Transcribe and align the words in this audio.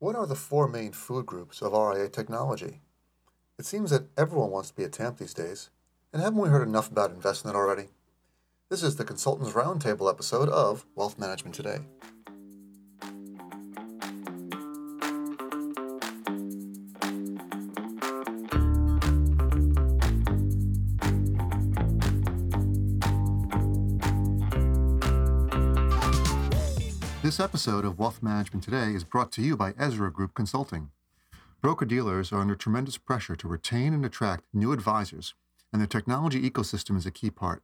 What 0.00 0.14
are 0.14 0.28
the 0.28 0.36
four 0.36 0.68
main 0.68 0.92
food 0.92 1.26
groups 1.26 1.60
of 1.60 1.72
RIA 1.72 2.08
technology? 2.08 2.82
It 3.58 3.66
seems 3.66 3.90
that 3.90 4.06
everyone 4.16 4.52
wants 4.52 4.68
to 4.68 4.76
be 4.76 4.84
a 4.84 4.88
TAMP 4.88 5.18
these 5.18 5.34
days, 5.34 5.70
and 6.12 6.22
haven't 6.22 6.38
we 6.38 6.50
heard 6.50 6.68
enough 6.68 6.88
about 6.88 7.18
Envestnet 7.18 7.56
already? 7.56 7.88
This 8.68 8.84
is 8.84 8.94
the 8.94 9.04
Consultants 9.04 9.54
Roundtable 9.54 10.08
episode 10.08 10.50
of 10.50 10.86
Wealth 10.94 11.18
Management 11.18 11.56
Today. 11.56 11.78
This 27.38 27.44
episode 27.44 27.84
of 27.84 28.00
Wealth 28.00 28.20
Management 28.20 28.64
Today 28.64 28.94
is 28.94 29.04
brought 29.04 29.30
to 29.30 29.42
you 29.42 29.56
by 29.56 29.72
Ezra 29.78 30.10
Group 30.10 30.34
Consulting. 30.34 30.90
Broker 31.62 31.84
dealers 31.84 32.32
are 32.32 32.40
under 32.40 32.56
tremendous 32.56 32.98
pressure 32.98 33.36
to 33.36 33.46
retain 33.46 33.94
and 33.94 34.04
attract 34.04 34.42
new 34.52 34.72
advisors, 34.72 35.34
and 35.72 35.80
their 35.80 35.86
technology 35.86 36.50
ecosystem 36.50 36.96
is 36.96 37.06
a 37.06 37.12
key 37.12 37.30
part. 37.30 37.62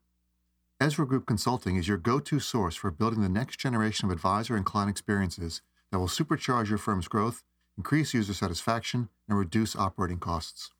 Ezra 0.78 1.04
Group 1.04 1.26
Consulting 1.26 1.74
is 1.74 1.88
your 1.88 1.96
go 1.96 2.20
to 2.20 2.38
source 2.38 2.76
for 2.76 2.92
building 2.92 3.20
the 3.20 3.28
next 3.28 3.58
generation 3.58 4.06
of 4.06 4.12
advisor 4.12 4.54
and 4.54 4.64
client 4.64 4.90
experiences 4.90 5.60
that 5.90 5.98
will 5.98 6.06
supercharge 6.06 6.68
your 6.68 6.78
firm's 6.78 7.08
growth, 7.08 7.42
increase 7.76 8.14
user 8.14 8.32
satisfaction, 8.32 9.08
and 9.28 9.36
reduce 9.36 9.74
operating 9.74 10.20
costs. 10.20 10.70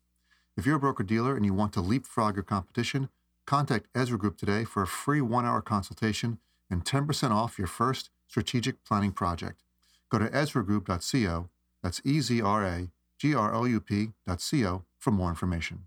If 0.55 0.65
you're 0.65 0.77
a 0.77 0.79
broker 0.79 1.03
dealer 1.03 1.35
and 1.35 1.45
you 1.45 1.53
want 1.53 1.73
to 1.73 1.81
leapfrog 1.81 2.37
your 2.37 2.43
competition, 2.43 3.09
contact 3.45 3.87
Ezra 3.93 4.17
Group 4.17 4.37
today 4.37 4.63
for 4.63 4.81
a 4.81 4.87
free 4.87 5.19
one 5.19 5.45
hour 5.45 5.61
consultation 5.61 6.39
and 6.71 6.85
10% 6.85 7.31
off 7.31 7.57
your 7.57 7.67
first 7.67 8.09
strategic 8.27 8.83
planning 8.83 9.11
project. 9.11 9.61
Go 10.09 10.19
to 10.19 10.27
ezragroup.co, 10.27 11.49
that's 11.81 12.01
E 12.03 12.21
Z 12.21 12.41
R 12.41 12.65
A 12.65 12.89
G 13.17 13.33
R 13.35 13.53
O 13.53 13.65
U 13.65 13.79
P.co 13.79 14.85
for 14.99 15.11
more 15.11 15.29
information. 15.29 15.85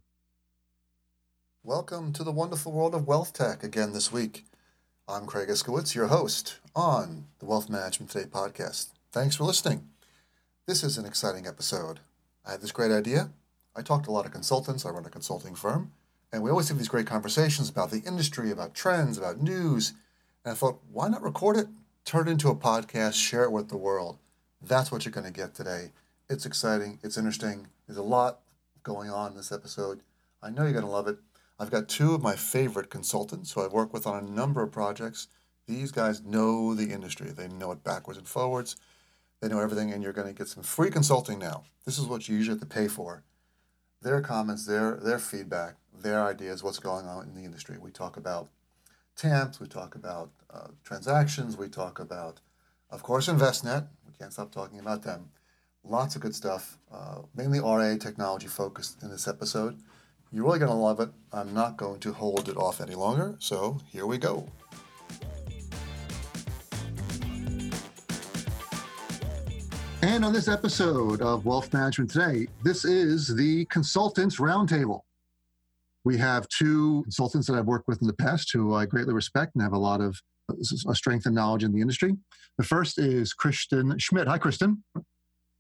Welcome 1.65 2.13
to 2.15 2.25
the 2.25 2.33
wonderful 2.33 2.73
world 2.73 2.95
of 2.95 3.07
wealth 3.07 3.33
tech 3.33 3.63
again 3.63 3.93
this 3.93 4.13
week. 4.13 4.45
I'm 5.07 5.27
Craig 5.27 5.49
Iskowitz, 5.49 5.95
your 5.95 6.07
host 6.07 6.57
on 6.75 7.27
the 7.39 7.47
Wealth 7.47 7.69
Management 7.69 8.11
Today 8.11 8.29
podcast. 8.29 8.89
Thanks 9.11 9.37
for 9.37 9.45
listening. 9.45 9.89
This 10.67 10.85
is 10.85 10.99
an 10.99 11.07
exciting 11.07 11.47
episode. 11.47 12.01
I 12.47 12.53
had 12.53 12.61
this 12.61 12.73
great 12.73 12.91
idea. 12.91 13.31
I 13.75 13.83
talked 13.83 14.05
to 14.05 14.11
a 14.11 14.13
lot 14.13 14.27
of 14.27 14.33
consultants, 14.33 14.85
I 14.85 14.91
run 14.91 15.07
a 15.07 15.11
consulting 15.11 15.55
firm, 15.55 15.93
and 16.33 16.43
we 16.43 16.51
always 16.51 16.69
have 16.69 16.79
these 16.79 16.89
great 16.89 17.07
conversations 17.07 17.69
about 17.69 17.91
the 17.91 18.01
industry, 18.01 18.51
about 18.51 18.75
trends, 18.75 19.19
about 19.19 19.41
news. 19.41 19.93
And 20.45 20.53
I 20.53 20.55
thought, 20.55 20.81
why 20.91 21.09
not 21.09 21.23
record 21.23 21.57
it, 21.57 21.69
turn 22.09 22.27
it 22.27 22.31
into 22.31 22.49
a 22.49 22.57
podcast, 22.57 23.13
share 23.13 23.45
it 23.45 23.53
with 23.53 23.69
the 23.69 23.77
world? 23.77 24.17
That's 24.63 24.91
what 24.91 25.05
you're 25.05 25.13
going 25.13 25.27
to 25.27 25.31
get 25.31 25.55
today. 25.55 25.93
It's 26.31 26.47
exciting, 26.47 26.99
it's 27.03 27.19
interesting. 27.19 27.67
There's 27.87 27.99
a 27.99 28.03
lot 28.03 28.41
going 28.83 29.11
on 29.11 29.33
in 29.33 29.37
this 29.37 29.53
episode. 29.53 30.01
I 30.43 30.49
know 30.49 30.63
you're 30.63 30.73
going 30.73 30.87
to 30.87 30.91
love 30.91 31.07
it. 31.07 31.19
I've 31.59 31.71
got 31.71 31.87
two 31.87 32.15
of 32.15 32.23
my 32.23 32.35
favorite 32.35 32.89
consultants 32.89 33.53
who 33.53 33.63
I've 33.63 33.75
worked 33.75 33.93
with 33.93 34.07
on 34.07 34.25
a 34.25 34.31
number 34.31 34.63
of 34.63 34.73
projects. 34.73 35.29
These 35.67 35.93
guys 35.93 36.23
know 36.23 36.75
the 36.75 36.93
industry, 36.93 37.29
they 37.29 37.47
know 37.47 37.73
it 37.73 37.85
backwards 37.85 38.19
and 38.19 38.27
forwards. 38.27 38.77
They 39.43 39.49
know 39.49 39.61
everything, 39.61 39.93
and 39.93 40.03
you're 40.03 40.15
going 40.15 40.29
to 40.29 40.33
get 40.33 40.49
some 40.49 40.63
free 40.63 40.91
consulting 40.91 41.39
now. 41.39 41.65
This 41.85 41.99
is 41.99 42.07
what 42.07 42.27
you 42.27 42.37
usually 42.37 42.55
have 42.55 42.67
to 42.67 42.75
pay 42.75 42.89
for. 42.89 43.23
Their 44.01 44.23
comments, 44.23 44.65
their 44.65 44.97
their 44.97 45.19
feedback, 45.19 45.75
their 45.93 46.25
ideas, 46.25 46.63
what's 46.63 46.79
going 46.79 47.07
on 47.07 47.27
in 47.27 47.35
the 47.35 47.45
industry. 47.45 47.77
We 47.79 47.91
talk 47.91 48.17
about 48.17 48.49
TAMPs, 49.19 49.59
we 49.59 49.67
talk 49.67 49.97
about 49.97 50.31
uh, 50.49 50.69
transactions, 50.85 51.57
we 51.57 51.69
talk 51.69 51.99
about, 51.99 52.41
of 52.89 53.03
course, 53.03 53.29
Envestnet. 53.29 53.89
We 54.07 54.13
can't 54.17 54.33
stop 54.33 54.53
talking 54.53 54.79
about 54.79 55.03
them. 55.03 55.31
Lots 55.83 56.15
of 56.15 56.23
good 56.23 56.37
stuff, 56.37 56.79
uh, 56.93 57.23
mainly 57.35 57.59
RA 57.59 57.97
technology 57.99 58.47
focused 58.47 59.03
in 59.03 59.11
this 59.11 59.27
episode. 59.27 59.77
You're 60.31 60.45
really 60.45 60.61
going 60.61 60.71
to 60.71 60.77
love 60.77 61.01
it. 61.01 61.11
I'm 61.33 61.53
not 61.53 61.77
going 61.77 61.99
to 62.01 62.13
hold 62.13 62.49
it 62.49 62.57
off 62.57 62.81
any 62.81 62.95
longer, 62.95 63.35
so 63.41 63.81
here 63.91 64.07
we 64.07 64.19
go. 64.19 64.47
And 70.03 70.25
on 70.25 70.33
this 70.33 70.47
episode 70.47 71.23
of 71.23 71.45
Wealth 71.45 71.73
Management 71.73 72.13
Today, 72.13 72.47
this 72.63 72.85
is 72.85 73.35
the 73.35 73.65
Consultants 73.65 74.37
Roundtable. 74.37 75.01
We 76.05 76.17
have 76.19 76.49
two 76.49 77.03
consultants 77.03 77.47
that 77.49 77.55
I've 77.55 77.67
worked 77.67 77.89
with 77.89 78.01
in 78.01 78.07
the 78.07 78.15
past 78.15 78.51
who 78.53 78.75
I 78.75 78.87
greatly 78.87 79.15
respect 79.15 79.55
and 79.55 79.63
have 79.63 79.73
a 79.73 79.79
lot 79.79 80.01
of 80.01 80.17
uh, 80.51 80.95
strength 80.95 81.27
and 81.27 81.35
knowledge 81.35 81.65
in 81.65 81.73
the 81.73 81.81
industry. 81.81 82.15
The 82.57 82.65
first 82.65 82.99
is 82.99 83.35
Kristen 83.35 83.99
Schmidt. 83.99 84.27
Hi, 84.29 84.39
Kristen. 84.39 84.83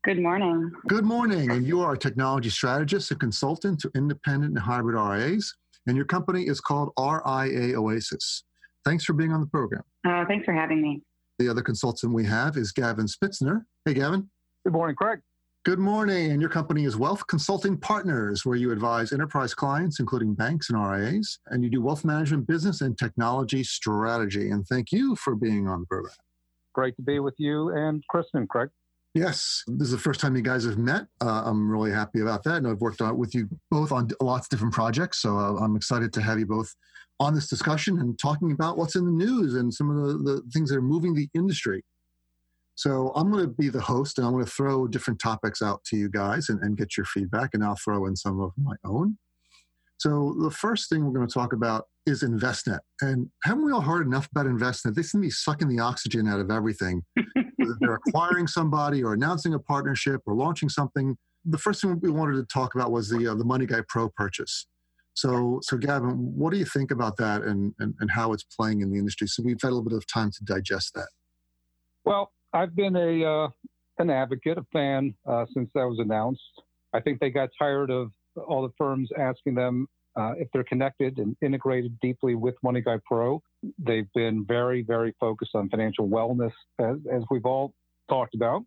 Good 0.04 0.20
morning. 0.20 0.70
Good 0.86 1.04
morning. 1.04 1.50
And 1.50 1.66
you 1.66 1.80
are 1.82 1.94
a 1.94 1.98
technology 1.98 2.50
strategist 2.50 3.10
and 3.10 3.20
consultant 3.20 3.80
to 3.80 3.90
independent 3.94 4.52
and 4.54 4.58
hybrid 4.58 4.96
RIAs. 4.96 5.54
And 5.86 5.96
your 5.96 6.06
company 6.06 6.44
is 6.44 6.60
called 6.60 6.92
RIA 6.98 7.78
Oasis. 7.78 8.44
Thanks 8.84 9.04
for 9.04 9.12
being 9.12 9.32
on 9.32 9.40
the 9.40 9.46
program. 9.46 9.82
Uh, 10.06 10.24
thanks 10.26 10.44
for 10.44 10.54
having 10.54 10.80
me. 10.80 11.02
The 11.38 11.48
other 11.48 11.62
consultant 11.62 12.12
we 12.12 12.24
have 12.24 12.56
is 12.56 12.72
Gavin 12.72 13.06
Spitzner. 13.06 13.62
Hey, 13.84 13.94
Gavin. 13.94 14.30
Good 14.64 14.72
morning, 14.72 14.96
Craig. 14.96 15.20
Good 15.68 15.78
morning. 15.78 16.32
And 16.32 16.40
your 16.40 16.48
company 16.48 16.86
is 16.86 16.96
Wealth 16.96 17.26
Consulting 17.26 17.76
Partners, 17.76 18.46
where 18.46 18.56
you 18.56 18.72
advise 18.72 19.12
enterprise 19.12 19.52
clients, 19.52 20.00
including 20.00 20.32
banks 20.32 20.70
and 20.70 20.82
RIAs, 20.82 21.40
and 21.48 21.62
you 21.62 21.68
do 21.68 21.82
wealth 21.82 22.06
management, 22.06 22.46
business, 22.46 22.80
and 22.80 22.96
technology 22.96 23.62
strategy. 23.62 24.48
And 24.48 24.66
thank 24.66 24.92
you 24.92 25.14
for 25.16 25.34
being 25.34 25.68
on 25.68 25.80
the 25.80 25.86
program. 25.86 26.14
Great 26.72 26.96
to 26.96 27.02
be 27.02 27.20
with 27.20 27.34
you 27.36 27.68
and 27.76 28.02
Kristen, 28.08 28.46
Craig. 28.46 28.70
Yes, 29.12 29.62
this 29.66 29.88
is 29.88 29.92
the 29.92 29.98
first 29.98 30.20
time 30.20 30.34
you 30.34 30.40
guys 30.40 30.64
have 30.64 30.78
met. 30.78 31.02
Uh, 31.20 31.42
I'm 31.44 31.70
really 31.70 31.92
happy 31.92 32.22
about 32.22 32.44
that. 32.44 32.56
And 32.56 32.66
I've 32.66 32.80
worked 32.80 33.02
on, 33.02 33.18
with 33.18 33.34
you 33.34 33.46
both 33.70 33.92
on 33.92 34.08
lots 34.22 34.46
of 34.46 34.48
different 34.48 34.72
projects. 34.72 35.20
So 35.20 35.36
uh, 35.36 35.56
I'm 35.56 35.76
excited 35.76 36.14
to 36.14 36.22
have 36.22 36.38
you 36.38 36.46
both 36.46 36.74
on 37.20 37.34
this 37.34 37.46
discussion 37.46 38.00
and 38.00 38.18
talking 38.18 38.52
about 38.52 38.78
what's 38.78 38.96
in 38.96 39.04
the 39.04 39.10
news 39.10 39.54
and 39.54 39.74
some 39.74 39.90
of 39.90 39.96
the, 40.02 40.14
the 40.14 40.42
things 40.50 40.70
that 40.70 40.78
are 40.78 40.80
moving 40.80 41.14
the 41.14 41.28
industry. 41.34 41.84
So 42.78 43.10
I'm 43.16 43.32
going 43.32 43.44
to 43.44 43.50
be 43.50 43.70
the 43.70 43.80
host 43.80 44.18
and 44.18 44.24
I'm 44.26 44.34
going 44.34 44.44
to 44.44 44.50
throw 44.50 44.86
different 44.86 45.18
topics 45.18 45.62
out 45.62 45.82
to 45.86 45.96
you 45.96 46.08
guys 46.08 46.48
and, 46.48 46.62
and 46.62 46.76
get 46.76 46.96
your 46.96 47.06
feedback, 47.06 47.50
and 47.52 47.64
I'll 47.64 47.74
throw 47.74 48.06
in 48.06 48.14
some 48.14 48.40
of 48.40 48.52
my 48.56 48.76
own. 48.84 49.18
So 49.96 50.36
the 50.38 50.52
first 50.52 50.88
thing 50.88 51.04
we're 51.04 51.12
going 51.12 51.26
to 51.26 51.34
talk 51.34 51.52
about 51.52 51.86
is 52.06 52.22
Envestnet. 52.22 52.78
And 53.00 53.30
haven't 53.42 53.64
we 53.64 53.72
all 53.72 53.80
heard 53.80 54.06
enough 54.06 54.28
about 54.30 54.46
Envestnet? 54.46 54.94
They 54.94 55.02
seem 55.02 55.22
to 55.22 55.26
be 55.26 55.30
sucking 55.30 55.66
the 55.66 55.80
oxygen 55.80 56.28
out 56.28 56.38
of 56.38 56.52
everything. 56.52 57.02
they're 57.80 57.94
acquiring 58.06 58.46
somebody 58.46 59.02
or 59.02 59.12
announcing 59.12 59.54
a 59.54 59.58
partnership 59.58 60.20
or 60.24 60.34
launching 60.34 60.68
something. 60.68 61.16
The 61.46 61.58
first 61.58 61.82
thing 61.82 61.98
we 62.00 62.10
wanted 62.10 62.36
to 62.36 62.44
talk 62.44 62.76
about 62.76 62.92
was 62.92 63.08
the 63.08 63.26
uh, 63.26 63.34
the 63.34 63.44
MoneyGuide 63.44 63.88
Pro 63.88 64.08
purchase. 64.10 64.68
So, 65.14 65.58
so 65.64 65.76
Gavin, 65.76 66.10
what 66.12 66.52
do 66.52 66.60
you 66.60 66.64
think 66.64 66.92
about 66.92 67.16
that 67.16 67.42
and, 67.42 67.74
and, 67.80 67.92
and 67.98 68.08
how 68.08 68.32
it's 68.32 68.44
playing 68.44 68.82
in 68.82 68.92
the 68.92 68.98
industry? 69.00 69.26
So 69.26 69.42
we've 69.42 69.60
had 69.60 69.70
a 69.70 69.74
little 69.74 69.82
bit 69.82 69.96
of 69.96 70.06
time 70.06 70.30
to 70.30 70.44
digest 70.44 70.94
that. 70.94 71.08
Well, 72.04 72.30
I've 72.52 72.74
been 72.74 72.96
a 72.96 73.24
uh, 73.24 73.48
an 73.98 74.10
advocate, 74.10 74.58
a 74.58 74.66
fan 74.72 75.14
uh, 75.26 75.44
since 75.54 75.70
that 75.74 75.84
was 75.84 75.98
announced. 75.98 76.42
I 76.94 77.00
think 77.00 77.20
they 77.20 77.30
got 77.30 77.50
tired 77.58 77.90
of 77.90 78.10
all 78.36 78.62
the 78.62 78.72
firms 78.78 79.10
asking 79.18 79.54
them 79.54 79.86
uh, 80.16 80.32
if 80.38 80.48
they're 80.52 80.64
connected 80.64 81.18
and 81.18 81.36
integrated 81.42 81.98
deeply 82.00 82.34
with 82.34 82.54
MoneyGuide 82.64 83.02
Pro. 83.04 83.42
They've 83.78 84.10
been 84.14 84.44
very, 84.46 84.82
very 84.82 85.14
focused 85.20 85.52
on 85.54 85.68
financial 85.68 86.08
wellness, 86.08 86.52
as, 86.78 86.96
as 87.12 87.22
we've 87.30 87.44
all 87.44 87.72
talked 88.08 88.34
about 88.34 88.62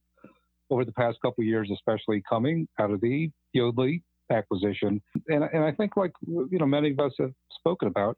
over 0.69 0.85
the 0.85 0.93
past 0.93 1.17
couple 1.23 1.43
years, 1.43 1.69
especially 1.73 2.21
coming 2.29 2.67
out 2.79 2.91
of 2.91 3.01
the 3.01 3.29
Yodlee 3.55 4.01
acquisition. 4.31 5.01
And, 5.27 5.43
and 5.43 5.63
I 5.63 5.71
think, 5.71 5.97
like 5.97 6.11
you 6.25 6.57
know, 6.59 6.65
many 6.65 6.91
of 6.91 6.99
us 6.99 7.13
have 7.19 7.33
spoken 7.51 7.87
about, 7.87 8.17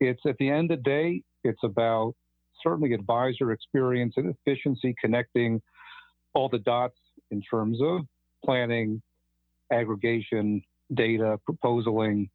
it's 0.00 0.20
at 0.26 0.36
the 0.38 0.50
end 0.50 0.70
of 0.70 0.78
the 0.78 0.82
day, 0.82 1.22
it's 1.44 1.62
about 1.64 2.14
certainly 2.62 2.92
advisor 2.92 3.52
experience 3.52 4.14
and 4.16 4.34
efficiency, 4.34 4.94
connecting 5.00 5.60
all 6.34 6.48
the 6.48 6.58
dots 6.58 6.98
in 7.30 7.40
terms 7.42 7.78
of 7.82 8.00
planning, 8.44 9.02
aggregation, 9.72 10.62
data, 10.94 11.38
proposaling, 11.48 12.28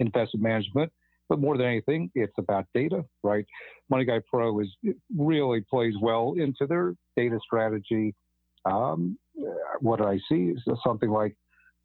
investment 0.00 0.42
management. 0.42 0.92
But 1.28 1.40
more 1.40 1.56
than 1.56 1.66
anything, 1.66 2.10
it's 2.14 2.32
about 2.38 2.66
data, 2.72 3.04
right? 3.24 3.44
MoneyGuide 3.92 4.22
Pro 4.32 4.60
is 4.60 4.68
really 5.16 5.62
plays 5.68 5.94
well 6.00 6.34
into 6.38 6.66
their 6.68 6.94
data 7.16 7.38
strategy. 7.44 8.14
Um, 8.64 9.18
what 9.80 10.00
I 10.00 10.18
see 10.28 10.52
is 10.54 10.62
something 10.84 11.10
like 11.10 11.36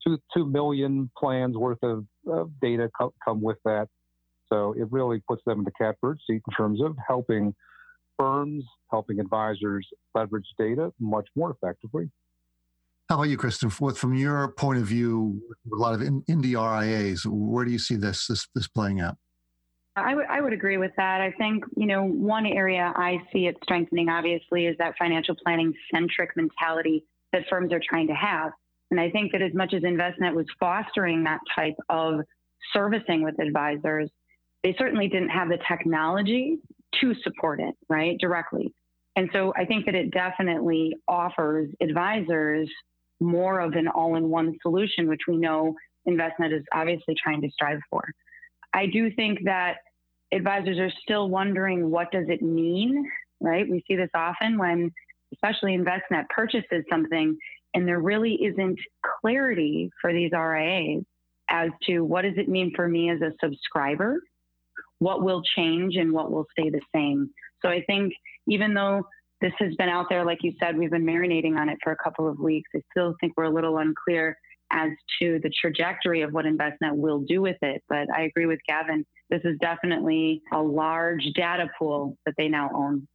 two 0.05 0.19
two 0.35 0.45
million 0.45 1.09
plans 1.17 1.57
worth 1.57 1.81
of, 1.81 2.05
of 2.27 2.51
data 2.61 2.89
co- 2.99 3.13
come 3.25 3.41
with 3.41 3.57
that. 3.65 3.87
So 4.51 4.73
it 4.77 4.91
really 4.91 5.21
puts 5.27 5.41
them 5.45 5.59
in 5.59 5.65
the 5.65 5.71
catbird 5.71 6.19
seat 6.27 6.41
in 6.47 6.53
terms 6.55 6.81
of 6.81 6.95
helping 7.07 7.55
firms, 8.17 8.63
helping 8.89 9.19
advisors 9.19 9.87
leverage 10.13 10.47
data 10.57 10.91
much 10.99 11.27
more 11.35 11.51
effectively. 11.51 12.09
How 13.09 13.15
about 13.15 13.29
you, 13.29 13.37
Kristen? 13.37 13.69
From 13.69 14.13
your 14.13 14.53
point 14.53 14.79
of 14.79 14.85
view, 14.85 15.41
a 15.71 15.75
lot 15.75 15.93
of 15.93 16.01
indie 16.01 16.55
RIAs, 16.55 17.25
where 17.25 17.65
do 17.65 17.71
you 17.71 17.79
see 17.79 17.95
this 17.95 18.27
this, 18.27 18.47
this 18.55 18.67
playing 18.67 19.01
out? 19.01 19.17
I 19.97 20.15
would 20.15 20.25
I 20.29 20.39
would 20.39 20.53
agree 20.53 20.77
with 20.77 20.91
that. 20.95 21.19
I 21.19 21.31
think 21.31 21.65
you 21.75 21.87
know 21.87 22.05
one 22.05 22.45
area 22.45 22.93
I 22.95 23.17
see 23.33 23.47
it 23.47 23.57
strengthening 23.63 24.07
obviously 24.07 24.65
is 24.65 24.77
that 24.77 24.93
financial 24.97 25.35
planning 25.43 25.73
centric 25.93 26.29
mentality 26.37 27.03
that 27.33 27.43
firms 27.49 27.73
are 27.73 27.81
trying 27.85 28.07
to 28.07 28.13
have. 28.13 28.51
And 28.91 28.99
I 28.99 29.09
think 29.09 29.33
that 29.33 29.41
as 29.41 29.53
much 29.53 29.73
as 29.73 29.83
Envestnet 29.83 30.33
was 30.33 30.45
fostering 30.59 31.23
that 31.23 31.39
type 31.53 31.75
of 31.89 32.21
servicing 32.73 33.23
with 33.23 33.39
advisors, 33.39 34.09
they 34.63 34.75
certainly 34.77 35.07
didn't 35.07 35.29
have 35.29 35.49
the 35.49 35.57
technology 35.67 36.57
to 36.99 37.13
support 37.23 37.59
it, 37.59 37.75
right, 37.89 38.17
directly. 38.19 38.73
And 39.15 39.29
so 39.33 39.53
I 39.57 39.65
think 39.65 39.85
that 39.85 39.95
it 39.95 40.11
definitely 40.11 40.95
offers 41.07 41.69
advisors 41.81 42.69
more 43.19 43.59
of 43.59 43.73
an 43.73 43.87
all 43.87 44.15
in 44.15 44.29
one 44.29 44.57
solution, 44.61 45.07
which 45.07 45.21
we 45.27 45.37
know 45.37 45.75
Envestnet 46.07 46.53
is 46.53 46.63
obviously 46.73 47.15
trying 47.21 47.41
to 47.41 47.49
strive 47.51 47.79
for. 47.89 48.03
I 48.73 48.87
do 48.87 49.11
think 49.11 49.39
that 49.45 49.77
advisors 50.33 50.79
are 50.79 50.91
still 51.01 51.29
wondering 51.29 51.89
what 51.91 52.11
does 52.11 52.25
it 52.29 52.41
mean, 52.41 53.05
right? 53.41 53.69
We 53.69 53.83
see 53.87 53.95
this 53.95 54.09
often 54.15 54.57
when 54.57 54.91
especially 55.33 55.77
Envestnet 55.77 56.27
purchases 56.29 56.83
something 56.89 57.37
and 57.73 57.87
there 57.87 57.99
really 57.99 58.33
isn't 58.35 58.79
clarity 59.21 59.89
for 60.01 60.11
these 60.11 60.31
RIAs 60.31 61.03
as 61.49 61.69
to 61.83 62.01
what 62.01 62.23
does 62.23 62.37
it 62.37 62.49
mean 62.49 62.71
for 62.75 62.87
me 62.87 63.09
as 63.09 63.21
a 63.21 63.31
subscriber, 63.43 64.21
what 65.01 65.23
will 65.23 65.41
change 65.55 65.95
and 65.95 66.13
what 66.13 66.31
will 66.31 66.45
stay 66.51 66.69
the 66.69 66.79
same. 66.95 67.27
So 67.63 67.69
I 67.69 67.83
think 67.87 68.13
even 68.47 68.75
though 68.75 69.01
this 69.41 69.51
has 69.57 69.73
been 69.75 69.89
out 69.89 70.05
there, 70.09 70.23
like 70.23 70.37
you 70.43 70.53
said, 70.61 70.77
we've 70.77 70.91
been 70.91 71.05
marinating 71.05 71.57
on 71.57 71.69
it 71.69 71.79
for 71.83 71.91
a 71.91 71.97
couple 72.03 72.29
of 72.29 72.39
weeks. 72.39 72.69
I 72.75 72.81
still 72.91 73.15
think 73.19 73.33
we're 73.35 73.45
a 73.45 73.49
little 73.49 73.79
unclear 73.79 74.37
as 74.71 74.91
to 75.19 75.39
the 75.41 75.49
trajectory 75.59 76.21
of 76.21 76.33
what 76.33 76.45
Envestnet 76.45 76.95
will 76.95 77.21
do 77.27 77.41
with 77.41 77.57
it. 77.63 77.81
But 77.89 78.11
I 78.15 78.25
agree 78.25 78.45
with 78.45 78.59
Gavin. 78.67 79.03
This 79.31 79.41
is 79.43 79.57
definitely 79.59 80.43
a 80.53 80.61
large 80.61 81.25
data 81.35 81.67
pool 81.79 82.15
that 82.27 82.35
they 82.37 82.47
now 82.47 82.69
own. 82.75 83.07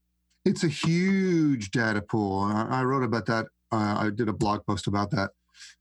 It's 0.44 0.64
a 0.64 0.68
huge 0.68 1.70
data 1.70 2.02
pool. 2.02 2.40
I 2.42 2.82
wrote 2.82 3.04
about 3.04 3.26
that. 3.26 3.46
Uh, 3.70 3.96
I 3.98 4.10
did 4.12 4.28
a 4.28 4.32
blog 4.32 4.66
post 4.66 4.88
about 4.88 5.12
that, 5.12 5.30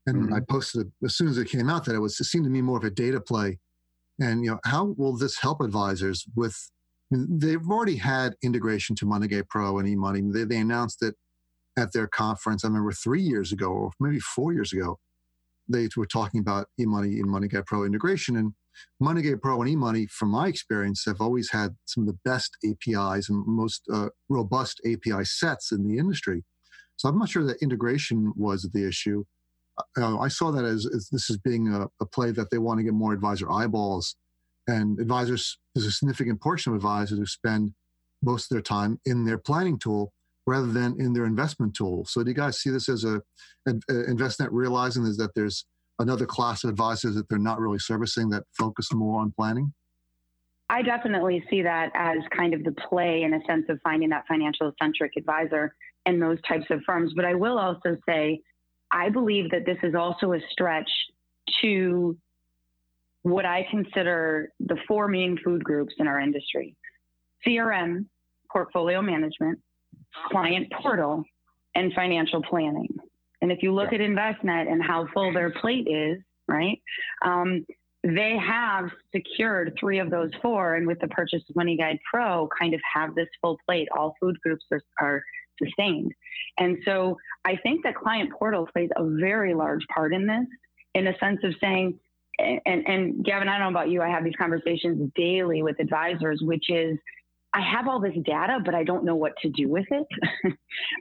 and 0.06 0.24
mm-hmm. 0.24 0.34
I 0.34 0.40
posted 0.48 0.90
as 1.04 1.16
soon 1.16 1.28
as 1.28 1.38
it 1.38 1.48
came 1.48 1.68
out 1.68 1.84
that 1.86 1.96
it 1.96 2.00
was. 2.00 2.18
It 2.20 2.24
seemed 2.24 2.44
to 2.44 2.50
me 2.50 2.62
more 2.62 2.78
of 2.78 2.84
a 2.84 2.90
data 2.90 3.20
play. 3.20 3.58
And 4.20 4.44
you 4.44 4.50
know, 4.50 4.60
how 4.64 4.94
will 4.96 5.16
this 5.16 5.38
help 5.38 5.60
advisors 5.60 6.24
with? 6.34 6.56
they've 7.10 7.68
already 7.68 7.96
had 7.96 8.34
integration 8.42 8.96
to 8.96 9.06
MoneyGuide 9.06 9.48
Pro 9.48 9.78
and 9.78 9.88
eMoney. 9.88 10.32
They, 10.32 10.44
they 10.44 10.56
announced 10.56 11.02
it 11.02 11.14
at 11.78 11.92
their 11.92 12.08
conference. 12.08 12.64
I 12.64 12.68
remember 12.68 12.92
three 12.92 13.22
years 13.22 13.52
ago, 13.52 13.68
or 13.68 13.90
maybe 14.00 14.18
four 14.18 14.52
years 14.52 14.72
ago 14.72 14.98
they 15.68 15.88
were 15.96 16.06
talking 16.06 16.40
about 16.40 16.68
eMoney 16.80 17.18
and 17.20 17.28
MoneyGuide 17.28 17.66
Pro 17.66 17.84
integration. 17.84 18.36
And 18.36 18.52
MoneyGuide 19.02 19.40
Pro 19.40 19.60
and 19.62 19.70
eMoney, 19.70 20.08
from 20.08 20.30
my 20.30 20.48
experience, 20.48 21.04
have 21.06 21.20
always 21.20 21.50
had 21.50 21.76
some 21.86 22.04
of 22.04 22.08
the 22.08 22.18
best 22.24 22.56
APIs 22.64 23.28
and 23.28 23.44
most 23.46 23.82
uh, 23.92 24.08
robust 24.28 24.80
API 24.84 25.24
sets 25.24 25.72
in 25.72 25.86
the 25.86 25.98
industry. 25.98 26.44
So 26.96 27.08
I'm 27.08 27.18
not 27.18 27.28
sure 27.28 27.44
that 27.44 27.62
integration 27.62 28.32
was 28.36 28.68
the 28.72 28.86
issue. 28.86 29.24
Uh, 29.98 30.18
I 30.18 30.28
saw 30.28 30.50
that 30.52 30.64
as, 30.64 30.86
as 30.86 31.08
this 31.10 31.30
as 31.30 31.36
being 31.38 31.68
a, 31.68 31.86
a, 32.00 32.06
play 32.06 32.30
that 32.30 32.50
they 32.50 32.58
want 32.58 32.78
to 32.78 32.84
get 32.84 32.94
more 32.94 33.12
advisor 33.12 33.50
eyeballs. 33.50 34.16
And 34.66 34.98
advisors, 34.98 35.58
there's 35.74 35.86
a 35.86 35.92
significant 35.92 36.40
portion 36.40 36.72
of 36.72 36.76
advisors 36.76 37.18
who 37.18 37.26
spend 37.26 37.72
most 38.22 38.50
of 38.50 38.54
their 38.54 38.62
time 38.62 38.98
in 39.04 39.24
their 39.24 39.38
planning 39.38 39.78
tool 39.78 40.12
rather 40.46 40.66
than 40.66 40.98
in 41.00 41.12
their 41.12 41.26
investment 41.26 41.74
tool. 41.74 42.04
So 42.06 42.22
do 42.22 42.30
you 42.30 42.34
guys 42.34 42.60
see 42.60 42.70
this 42.70 42.88
as 42.88 43.04
a, 43.04 43.20
a, 43.66 43.72
a 43.90 43.92
Envestnet 43.92 44.48
realizing 44.50 45.04
is 45.04 45.16
that 45.18 45.34
there's 45.34 45.66
another 45.98 46.26
class 46.26 46.64
of 46.64 46.70
advisors 46.70 47.14
that 47.16 47.28
they're 47.28 47.38
not 47.38 47.60
really 47.60 47.78
servicing 47.78 48.30
that 48.30 48.44
focus 48.56 48.92
more 48.92 49.20
on 49.20 49.32
planning? 49.36 49.72
I 50.68 50.82
definitely 50.82 51.44
see 51.48 51.62
that 51.62 51.90
as 51.94 52.18
kind 52.36 52.52
of 52.52 52.64
the 52.64 52.72
play 52.72 53.22
in 53.22 53.34
a 53.34 53.40
sense 53.46 53.66
of 53.68 53.78
finding 53.84 54.08
that 54.10 54.24
financial 54.26 54.72
centric 54.82 55.12
advisor 55.16 55.74
in 56.06 56.18
those 56.18 56.38
types 56.42 56.66
of 56.70 56.80
firms. 56.84 57.12
But 57.14 57.24
I 57.24 57.34
will 57.34 57.58
also 57.58 57.96
say, 58.08 58.40
I 58.92 59.08
believe 59.08 59.50
that 59.50 59.66
this 59.66 59.78
is 59.82 59.94
also 59.94 60.32
a 60.32 60.40
stretch 60.50 60.90
to 61.62 62.16
what 63.22 63.44
I 63.44 63.66
consider 63.70 64.52
the 64.60 64.76
four 64.86 65.08
main 65.08 65.38
food 65.44 65.64
groups 65.64 65.94
in 65.98 66.06
our 66.06 66.20
industry 66.20 66.76
CRM, 67.46 68.06
portfolio 68.50 69.02
management, 69.02 69.58
client 70.30 70.72
portal, 70.80 71.24
and 71.74 71.92
financial 71.92 72.42
planning. 72.42 72.88
And 73.42 73.52
if 73.52 73.62
you 73.62 73.72
look 73.72 73.92
yeah. 73.92 73.98
at 73.98 74.04
Envestnet 74.04 74.70
and 74.70 74.82
how 74.82 75.08
full 75.12 75.32
their 75.32 75.50
plate 75.50 75.86
is, 75.88 76.18
right, 76.48 76.80
um, 77.24 77.66
they 78.02 78.36
have 78.38 78.90
secured 79.14 79.76
three 79.78 79.98
of 79.98 80.10
those 80.10 80.30
four. 80.40 80.76
And 80.76 80.86
with 80.86 81.00
the 81.00 81.08
purchase 81.08 81.42
of 81.48 81.56
MoneyGuide 81.56 81.98
Pro, 82.10 82.48
kind 82.58 82.74
of 82.74 82.80
have 82.94 83.14
this 83.14 83.28
full 83.40 83.58
plate. 83.66 83.88
All 83.96 84.14
food 84.20 84.40
groups 84.42 84.64
are, 84.70 84.80
are 85.00 85.22
sustained. 85.62 86.12
And 86.58 86.78
so 86.84 87.16
I 87.44 87.56
think 87.56 87.82
that 87.84 87.94
client 87.94 88.30
portal 88.38 88.68
plays 88.72 88.90
a 88.96 89.04
very 89.04 89.54
large 89.54 89.86
part 89.94 90.14
in 90.14 90.26
this, 90.26 90.46
in 90.94 91.06
a 91.06 91.18
sense 91.18 91.40
of 91.44 91.54
saying, 91.60 91.98
and, 92.38 92.86
and 92.86 93.24
Gavin, 93.24 93.48
I 93.48 93.58
don't 93.58 93.72
know 93.72 93.78
about 93.78 93.90
you, 93.90 94.02
I 94.02 94.08
have 94.08 94.24
these 94.24 94.36
conversations 94.38 95.10
daily 95.14 95.62
with 95.62 95.80
advisors, 95.80 96.40
which 96.42 96.64
is 96.68 96.98
I 97.54 97.60
have 97.60 97.88
all 97.88 98.00
this 98.00 98.16
data, 98.24 98.58
but 98.64 98.74
I 98.74 98.84
don't 98.84 99.04
know 99.04 99.14
what 99.14 99.32
to 99.42 99.48
do 99.48 99.68
with 99.68 99.86
it. 99.90 100.06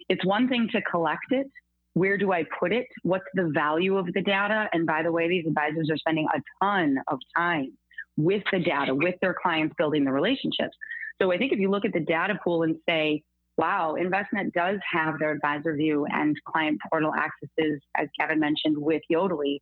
it's 0.09 0.25
one 0.25 0.47
thing 0.47 0.69
to 0.71 0.81
collect 0.83 1.31
it. 1.31 1.47
Where 1.93 2.17
do 2.17 2.31
I 2.31 2.45
put 2.59 2.71
it? 2.71 2.87
What's 3.03 3.25
the 3.33 3.51
value 3.53 3.97
of 3.97 4.05
the 4.13 4.21
data? 4.21 4.69
And 4.71 4.85
by 4.85 5.03
the 5.03 5.11
way, 5.11 5.27
these 5.27 5.45
advisors 5.45 5.89
are 5.91 5.97
spending 5.97 6.27
a 6.33 6.39
ton 6.63 6.97
of 7.09 7.19
time 7.35 7.73
with 8.17 8.43
the 8.51 8.59
data, 8.59 8.95
with 8.95 9.15
their 9.21 9.35
clients, 9.41 9.75
building 9.77 10.05
the 10.05 10.11
relationships. 10.11 10.77
So 11.21 11.31
I 11.31 11.37
think 11.37 11.51
if 11.51 11.59
you 11.59 11.69
look 11.69 11.85
at 11.85 11.93
the 11.93 11.99
data 11.99 12.39
pool 12.41 12.63
and 12.63 12.77
say, 12.87 13.23
wow, 13.57 13.95
Envestnet 13.99 14.51
does 14.53 14.79
have 14.91 15.19
their 15.19 15.31
advisor 15.31 15.75
view 15.75 16.05
and 16.11 16.35
client 16.45 16.79
portal 16.89 17.13
accesses, 17.13 17.81
as 17.97 18.07
Gavin 18.19 18.39
mentioned, 18.39 18.77
with 18.77 19.01
Yodlee. 19.11 19.59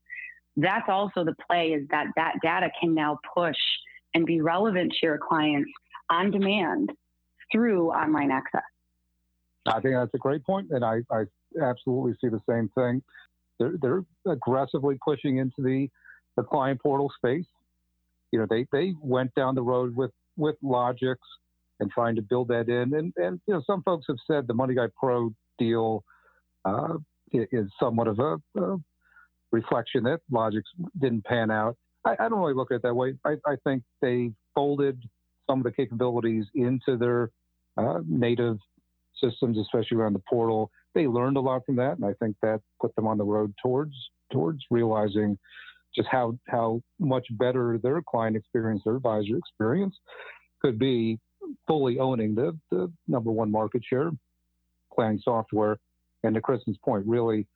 That's 0.55 0.87
also 0.87 1.23
the 1.23 1.35
play 1.47 1.69
is 1.69 1.87
that 1.89 2.07
that 2.15 2.35
data 2.41 2.69
can 2.79 2.93
now 2.93 3.19
push 3.35 3.57
and 4.13 4.25
be 4.25 4.41
relevant 4.41 4.91
to 4.91 5.07
your 5.07 5.17
clients 5.17 5.71
on 6.09 6.31
demand 6.31 6.91
through 7.51 7.91
online 7.91 8.31
access. 8.31 8.61
I 9.65 9.79
think 9.79 9.95
that's 9.95 10.13
a 10.13 10.17
great 10.17 10.43
point, 10.43 10.67
and 10.71 10.83
I, 10.83 11.01
I 11.09 11.23
absolutely 11.61 12.13
see 12.21 12.29
the 12.29 12.41
same 12.49 12.69
thing. 12.75 13.01
They're, 13.59 13.75
they're 13.81 14.03
aggressively 14.31 14.97
pushing 15.03 15.37
into 15.37 15.61
the, 15.61 15.87
the 16.35 16.43
client 16.43 16.81
portal 16.81 17.11
space. 17.15 17.45
You 18.31 18.39
know, 18.39 18.47
they, 18.49 18.67
they 18.71 18.93
went 19.01 19.33
down 19.35 19.55
the 19.55 19.61
road 19.61 19.95
with, 19.95 20.11
with 20.35 20.55
Logix 20.63 21.15
and 21.79 21.91
trying 21.91 22.15
to 22.15 22.21
build 22.21 22.47
that 22.49 22.69
in. 22.69 22.93
And, 22.93 23.13
and 23.17 23.39
you 23.47 23.53
know, 23.53 23.61
some 23.65 23.83
folks 23.83 24.05
have 24.07 24.17
said 24.27 24.47
the 24.47 24.53
MoneyGuide 24.53 24.93
Pro 24.99 25.33
deal 25.59 26.03
uh, 26.65 26.95
is 27.31 27.67
somewhat 27.79 28.07
of 28.07 28.19
a, 28.19 28.37
a, 28.59 28.77
reflection 29.51 30.03
that 30.03 30.19
Logix 30.31 30.63
didn't 30.99 31.23
pan 31.25 31.51
out. 31.51 31.75
I, 32.05 32.15
I, 32.19 32.29
don't 32.29 32.39
really 32.39 32.55
look 32.55 32.71
at 32.71 32.75
it 32.75 32.81
that 32.83 32.95
way. 32.95 33.13
I, 33.23 33.35
I 33.45 33.55
think 33.63 33.83
they 34.01 34.31
folded 34.55 35.01
some 35.47 35.59
of 35.59 35.63
the 35.63 35.71
capabilities 35.71 36.45
into 36.55 36.97
their 36.97 37.29
uh, 37.77 37.99
native 38.07 38.57
systems, 39.21 39.57
especially 39.57 39.97
around 39.97 40.13
the 40.13 40.21
portal. 40.27 40.71
They 40.95 41.07
learned 41.07 41.37
a 41.37 41.41
lot 41.41 41.65
from 41.65 41.75
that, 41.77 41.97
and 41.97 42.05
I 42.05 42.13
think 42.19 42.35
that 42.41 42.61
put 42.81 42.95
them 42.95 43.07
on 43.07 43.17
the 43.17 43.23
road 43.23 43.53
towards 43.61 43.93
towards 44.31 44.59
realizing 44.71 45.37
just 45.95 46.07
how 46.11 46.37
how 46.47 46.81
much 46.99 47.25
better 47.31 47.79
their 47.81 48.01
client 48.01 48.35
experience, 48.35 48.81
their 48.83 48.95
advisor 48.95 49.37
experience, 49.37 49.95
could 50.61 50.79
be 50.79 51.19
fully 51.67 51.99
owning 51.99 52.35
the, 52.35 52.57
the 52.71 52.91
number 53.07 53.31
one 53.31 53.51
market 53.51 53.83
share 53.87 54.11
planning 54.93 55.19
software. 55.23 55.77
And 56.23 56.35
to 56.35 56.41
Kristen's 56.41 56.77
point, 56.83 57.05
really 57.05 57.47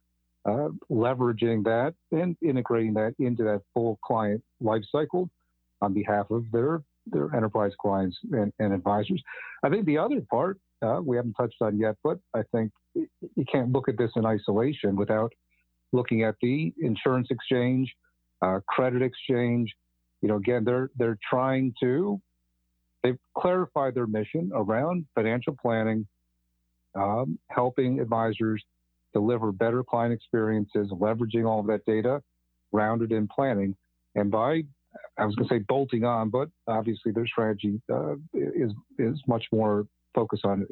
uh, 0.45 0.69
leveraging 0.91 1.63
that 1.63 1.93
and 2.11 2.35
integrating 2.41 2.93
that 2.95 3.13
into 3.19 3.43
that 3.43 3.61
full 3.73 3.99
client 4.03 4.41
lifecycle 4.61 5.29
on 5.81 5.93
behalf 5.93 6.31
of 6.31 6.45
their 6.51 6.81
their 7.09 7.33
enterprise 7.33 7.71
clients 7.79 8.17
and, 8.33 8.51
and 8.59 8.73
advisors. 8.73 9.21
I 9.63 9.69
think 9.69 9.85
the 9.85 9.97
other 9.97 10.21
part 10.29 10.57
uh, 10.81 10.99
we 11.03 11.15
haven't 11.15 11.33
touched 11.33 11.61
on 11.61 11.79
yet, 11.79 11.95
but 12.03 12.17
I 12.33 12.43
think 12.51 12.71
you 12.93 13.45
can't 13.49 13.71
look 13.71 13.87
at 13.87 13.97
this 13.97 14.11
in 14.15 14.25
isolation 14.25 14.95
without 14.95 15.31
looking 15.93 16.23
at 16.23 16.35
the 16.41 16.73
insurance 16.79 17.27
exchange, 17.31 17.93
uh, 18.41 18.59
credit 18.67 19.01
exchange. 19.01 19.73
You 20.21 20.29
know, 20.29 20.35
again, 20.35 20.63
they're 20.65 20.89
they're 20.97 21.17
trying 21.29 21.73
to 21.81 22.19
they've 23.07 23.19
clarified 23.37 23.95
their 23.95 24.07
mission 24.07 24.51
around 24.53 25.05
financial 25.15 25.55
planning, 25.61 26.05
um, 26.95 27.39
helping 27.49 27.99
advisors 27.99 28.63
deliver 29.13 29.51
better 29.51 29.83
client 29.83 30.13
experiences, 30.13 30.89
leveraging 30.91 31.47
all 31.47 31.61
of 31.61 31.67
that 31.67 31.85
data, 31.85 32.21
rounded 32.71 33.11
in 33.11 33.27
planning. 33.27 33.75
And 34.15 34.29
by 34.29 34.63
I 35.17 35.25
was 35.25 35.35
going 35.35 35.47
to 35.47 35.55
say 35.55 35.59
bolting 35.67 36.03
on, 36.03 36.29
but 36.29 36.49
obviously 36.67 37.11
their 37.11 37.27
strategy 37.27 37.81
uh, 37.91 38.15
is 38.33 38.71
is 38.97 39.19
much 39.27 39.45
more 39.51 39.85
focused 40.13 40.45
on 40.45 40.65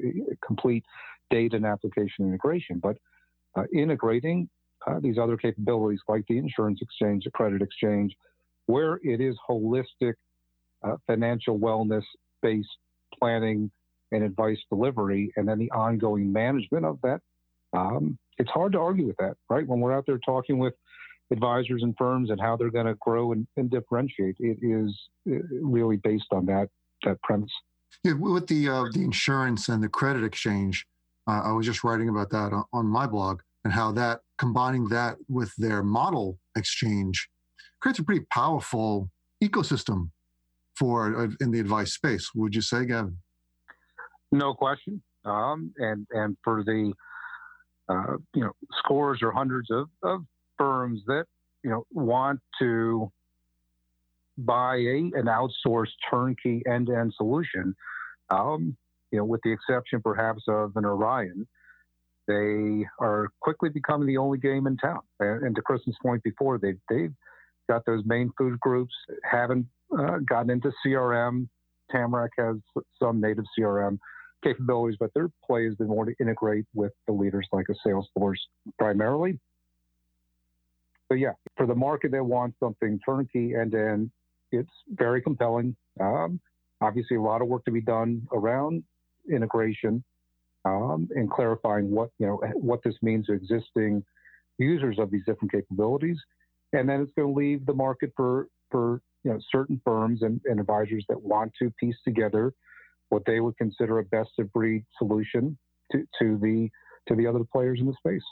complete 0.45 0.83
data 1.29 1.55
and 1.55 1.65
application 1.65 2.27
integration. 2.27 2.79
But 2.79 2.97
uh, 3.55 3.63
integrating 3.73 4.49
uh, 4.87 4.99
these 4.99 5.17
other 5.17 5.37
capabilities 5.37 5.99
like 6.07 6.25
the 6.27 6.37
insurance 6.37 6.79
exchange, 6.81 7.23
the 7.23 7.31
credit 7.31 7.61
exchange, 7.61 8.15
where 8.65 8.99
it 9.03 9.21
is 9.21 9.35
holistic 9.47 10.13
uh, 10.83 10.95
financial 11.07 11.57
wellness 11.59 12.03
based 12.45 12.77
planning 13.17 13.71
and 14.11 14.23
advice 14.23 14.59
delivery, 14.69 15.31
and 15.35 15.47
then 15.47 15.57
the 15.57 15.71
ongoing 15.71 16.31
management 16.31 16.85
of 16.85 16.99
that. 17.01 17.19
Um, 17.73 18.17
it's 18.37 18.51
hard 18.51 18.73
to 18.73 18.79
argue 18.79 19.07
with 19.07 19.17
that, 19.17 19.35
right? 19.49 19.67
When 19.67 19.79
we're 19.79 19.93
out 19.93 20.05
there 20.05 20.19
talking 20.19 20.59
with 20.59 20.73
advisors 21.31 21.81
and 21.81 21.95
firms 21.97 22.29
and 22.29 22.39
how 22.39 22.55
they're 22.55 22.69
going 22.69 22.85
to 22.85 22.95
grow 22.95 23.31
and, 23.31 23.47
and, 23.57 23.69
differentiate, 23.71 24.35
it 24.39 24.59
is 24.61 24.95
really 25.25 25.97
based 25.97 26.27
on 26.31 26.45
that 26.45 26.69
that 27.03 27.19
premise. 27.23 27.51
Yeah, 28.03 28.13
with 28.13 28.47
the 28.47 28.69
uh, 28.69 28.85
the 28.93 29.03
insurance 29.03 29.69
and 29.69 29.81
the 29.83 29.89
credit 29.89 30.23
exchange, 30.23 30.85
uh, 31.27 31.41
I 31.45 31.51
was 31.51 31.65
just 31.65 31.83
writing 31.83 32.09
about 32.09 32.29
that 32.29 32.53
on, 32.53 32.63
on 32.71 32.85
my 32.85 33.07
blog 33.07 33.41
and 33.63 33.73
how 33.73 33.91
that 33.93 34.19
combining 34.37 34.87
that 34.89 35.17
with 35.27 35.51
their 35.57 35.81
model 35.81 36.37
exchange 36.55 37.27
creates 37.81 37.99
a 37.99 38.03
pretty 38.03 38.25
powerful 38.31 39.09
ecosystem 39.43 40.09
for 40.77 41.15
uh, 41.15 41.27
in 41.41 41.51
the 41.51 41.59
advice 41.59 41.93
space. 41.93 42.29
Would 42.35 42.55
you 42.55 42.61
say, 42.61 42.85
Gavin? 42.85 43.17
No 44.31 44.53
question. 44.53 45.01
Um, 45.23 45.73
and 45.77 46.05
and 46.11 46.37
for 46.43 46.63
the 46.63 46.93
uh, 47.89 48.17
you 48.33 48.43
know 48.43 48.51
scores 48.79 49.19
or 49.21 49.31
hundreds 49.31 49.69
of, 49.71 49.87
of 50.03 50.21
firms 50.57 51.01
that 51.07 51.25
you 51.63 51.69
know 51.69 51.83
want 51.91 52.39
to 52.59 53.11
buy 54.37 54.75
a, 54.75 54.97
an 55.13 55.27
outsourced 55.27 55.95
turnkey 56.09 56.61
end-to-end 56.69 57.13
solution, 57.15 57.73
um, 58.29 58.75
you 59.11 59.17
know, 59.17 59.25
with 59.25 59.39
the 59.43 59.51
exception 59.51 60.01
perhaps 60.01 60.43
of 60.47 60.73
an 60.75 60.85
Orion, 60.85 61.47
they 62.27 62.85
are 62.99 63.29
quickly 63.41 63.69
becoming 63.69 64.07
the 64.07 64.17
only 64.17 64.37
game 64.37 64.67
in 64.67 64.77
town. 64.77 64.99
And, 65.19 65.55
to 65.55 65.61
Kristen's 65.61 65.95
point 66.01 66.21
before, 66.23 66.57
they've 66.57 66.79
they've 66.89 67.13
got 67.69 67.85
those 67.85 68.03
main 68.05 68.31
food 68.37 68.59
groups, 68.59 68.93
haven't 69.23 69.65
uh, 69.97 70.17
gotten 70.27 70.49
into 70.49 70.71
CRM. 70.85 71.47
Tamarac 71.93 72.29
has 72.37 72.55
some 73.01 73.21
native 73.21 73.45
CRM 73.57 73.97
capabilities, 74.43 74.97
but 74.99 75.11
their 75.13 75.29
play 75.45 75.65
has 75.65 75.75
been 75.75 75.87
more 75.87 76.05
to 76.05 76.13
integrate 76.19 76.65
with 76.73 76.91
the 77.07 77.13
leaders 77.13 77.47
like 77.51 77.65
a 77.69 77.87
Salesforce 77.87 78.39
primarily. 78.79 79.39
But 81.09 81.15
yeah, 81.15 81.33
for 81.55 81.67
the 81.67 81.75
market 81.75 82.11
that 82.11 82.23
wants 82.23 82.57
something 82.59 82.99
turnkey 83.05 83.53
and 83.53 83.71
then 83.71 84.11
it's 84.51 84.71
very 84.89 85.21
compelling. 85.21 85.75
Um, 85.99 86.39
obviously, 86.81 87.17
a 87.17 87.21
lot 87.21 87.41
of 87.41 87.47
work 87.47 87.65
to 87.65 87.71
be 87.71 87.81
done 87.81 88.27
around 88.33 88.83
integration 89.31 90.03
um, 90.65 91.07
and 91.15 91.29
clarifying 91.29 91.91
what 91.91 92.09
you 92.19 92.25
know 92.25 92.41
what 92.55 92.81
this 92.83 92.95
means 93.01 93.27
to 93.27 93.33
existing 93.33 94.03
users 94.57 94.97
of 94.99 95.11
these 95.11 95.23
different 95.25 95.51
capabilities, 95.51 96.17
and 96.73 96.87
then 96.87 97.01
it's 97.01 97.11
going 97.17 97.33
to 97.33 97.39
leave 97.39 97.65
the 97.65 97.73
market 97.73 98.11
for 98.15 98.47
for 98.71 99.01
you 99.25 99.31
know 99.31 99.39
certain 99.51 99.81
firms 99.83 100.21
and, 100.21 100.39
and 100.45 100.59
advisors 100.59 101.03
that 101.09 101.21
want 101.21 101.51
to 101.61 101.71
piece 101.79 101.97
together 102.05 102.53
what 103.09 103.23
they 103.25 103.39
would 103.39 103.57
consider 103.57 103.99
a 103.99 104.03
best 104.03 104.29
of 104.39 104.51
breed 104.53 104.85
solution 104.97 105.57
to, 105.91 105.99
to 106.19 106.37
the 106.41 106.69
to 107.07 107.15
the 107.15 107.27
other 107.27 107.43
players 107.51 107.79
in 107.79 107.87
the 107.87 107.93
space. 107.93 108.23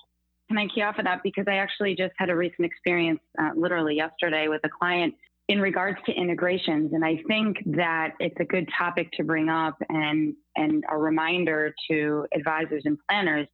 Can 0.47 0.57
I 0.57 0.67
key 0.67 0.81
off 0.81 0.97
of 0.97 1.05
that 1.05 1.21
because 1.23 1.45
I 1.47 1.55
actually 1.55 1.95
just 1.95 2.13
had 2.17 2.29
a 2.29 2.35
recent 2.35 2.65
experience, 2.65 3.19
uh, 3.39 3.49
literally 3.55 3.95
yesterday, 3.95 4.47
with 4.47 4.61
a 4.63 4.69
client 4.69 5.13
in 5.49 5.59
regards 5.59 5.97
to 6.05 6.13
integrations, 6.13 6.93
and 6.93 7.03
I 7.03 7.21
think 7.27 7.57
that 7.75 8.13
it's 8.19 8.35
a 8.39 8.45
good 8.45 8.67
topic 8.77 9.11
to 9.13 9.23
bring 9.23 9.49
up 9.49 9.77
and 9.89 10.33
and 10.55 10.83
a 10.89 10.97
reminder 10.97 11.73
to 11.89 12.25
advisors 12.35 12.83
and 12.85 12.97
planners 13.09 13.47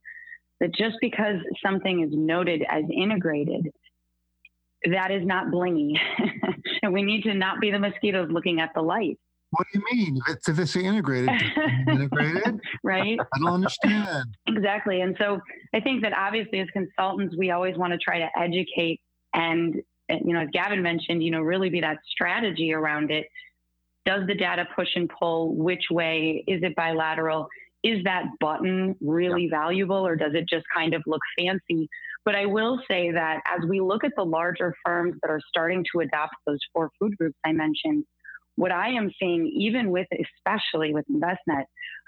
that 0.60 0.74
just 0.76 0.98
because 1.02 1.38
something 1.66 2.02
is 2.02 2.10
noted 2.12 2.64
as 2.70 2.84
integrated, 2.94 3.72
that 4.86 5.12
is 5.12 5.26
not 5.26 5.48
blingy, 5.48 5.94
and 6.84 6.94
we 6.94 7.02
need 7.02 7.24
to 7.24 7.34
not 7.34 7.60
be 7.60 7.72
the 7.72 7.80
mosquitoes 7.80 8.30
looking 8.32 8.60
at 8.60 8.72
the 8.74 8.82
light. 8.82 9.18
What 9.52 9.66
do 9.74 9.80
you 9.80 9.98
mean? 9.98 10.20
It's, 10.28 10.48
if 10.48 10.60
it's 10.60 10.76
integrated, 10.76 11.42
integrated, 11.88 12.60
right? 12.84 13.18
I 13.20 13.40
don't 13.40 13.54
understand. 13.54 14.38
Exactly. 14.48 15.02
And 15.02 15.16
so 15.20 15.40
I 15.74 15.80
think 15.80 16.04
that 16.04 16.14
obviously 16.16 16.60
as 16.60 16.68
consultants, 16.72 17.36
we 17.36 17.50
always 17.50 17.76
want 17.76 17.94
to 17.94 17.98
try 17.98 18.20
to 18.20 18.28
educate 18.40 19.02
and, 19.34 19.76
you 20.08 20.34
know, 20.34 20.42
as 20.42 20.50
Gavin 20.54 20.84
mentioned, 20.84 21.24
you 21.24 21.32
know, 21.32 21.42
really 21.42 21.70
be 21.70 21.82
that 21.82 21.98
strategy 22.12 22.74
around 22.74 23.10
it. 23.12 23.26
Does 24.06 24.26
the 24.28 24.36
data 24.36 24.68
push 24.76 24.90
and 24.96 25.10
pull? 25.20 25.56
Which 25.56 25.86
way? 25.92 26.44
Is 26.48 26.62
it 26.64 26.76
bilateral? 26.76 27.48
Is 27.84 28.04
that 28.04 28.26
button 28.40 28.96
really 29.02 29.48
yeah. 29.52 29.60
valuable 29.62 30.06
or 30.06 30.16
does 30.16 30.34
it 30.34 30.46
just 30.50 30.66
kind 30.76 30.94
of 30.94 31.02
look 31.08 31.22
fancy? 31.38 31.90
But 32.30 32.36
I 32.36 32.46
will 32.46 32.80
say 32.88 33.10
that 33.10 33.42
as 33.48 33.68
we 33.68 33.82
look 33.82 34.04
at 34.04 34.12
the 34.16 34.24
larger 34.24 34.76
firms 34.86 35.16
that 35.24 35.32
are 35.32 35.42
starting 35.48 35.84
to 35.92 36.02
adopt 36.02 36.36
those 36.46 36.60
four 36.72 36.92
food 37.00 37.18
groups 37.18 37.36
I 37.44 37.54
mentioned, 37.54 38.06
what 38.56 38.72
I 38.72 38.90
am 38.90 39.10
seeing, 39.20 39.48
even 39.48 39.90
with, 39.90 40.06
especially 40.14 40.94
with 40.94 41.06
Envestnet, 41.12 41.64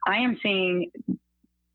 I 0.05 0.17
am 0.17 0.37
seeing 0.43 0.91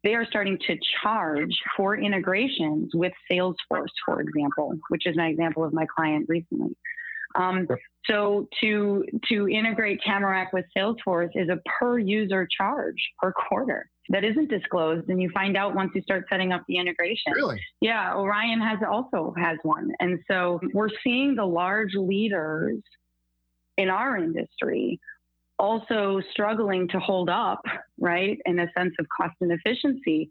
they 0.05 0.15
are 0.15 0.25
starting 0.27 0.59
to 0.69 0.77
charge 1.03 1.59
for 1.77 1.97
integrations 1.97 2.93
with 2.95 3.13
Salesforce, 3.29 3.91
for 4.05 4.21
example, 4.21 4.75
which 4.91 5.09
is 5.09 5.17
an 5.17 5.25
example 5.25 5.65
of 5.65 5.73
my 5.73 5.87
client 5.97 6.27
recently. 6.29 6.77
Um, 7.35 7.67
so 8.09 8.49
to 8.61 9.05
to 9.29 9.49
integrate 9.49 10.01
Tamarac 10.07 10.49
with 10.53 10.65
Salesforce 10.77 11.31
is 11.35 11.49
a 11.49 11.59
per 11.79 11.99
user 11.99 12.47
charge 12.57 12.97
per 13.21 13.33
quarter 13.33 13.91
that 14.11 14.25
isn't 14.25 14.49
disclosed, 14.49 15.09
and 15.09 15.21
you 15.21 15.29
find 15.35 15.57
out 15.57 15.75
once 15.75 15.91
you 15.95 16.03
start 16.03 16.27
setting 16.31 16.53
up 16.53 16.63
the 16.69 16.79
integration. 16.79 17.33
Really? 17.35 17.61
Yeah, 17.81 18.15
Orion 18.15 18.61
has 18.61 18.79
also 18.89 19.35
has 19.37 19.59
one, 19.63 19.91
and 20.01 20.21
so 20.31 20.61
we're 20.73 20.91
seeing 21.03 21.35
the 21.35 21.45
large 21.45 21.95
leaders 21.95 22.79
in 23.77 23.89
our 23.89 24.17
industry 24.17 25.01
also 25.59 26.21
struggling 26.31 26.89
to 26.89 26.99
hold 26.99 27.31
up, 27.31 27.63
right, 27.99 28.39
in 28.45 28.59
a 28.59 28.71
sense 28.77 28.95
of 28.99 29.07
cost 29.09 29.35
and 29.41 29.53
efficiency 29.53 30.31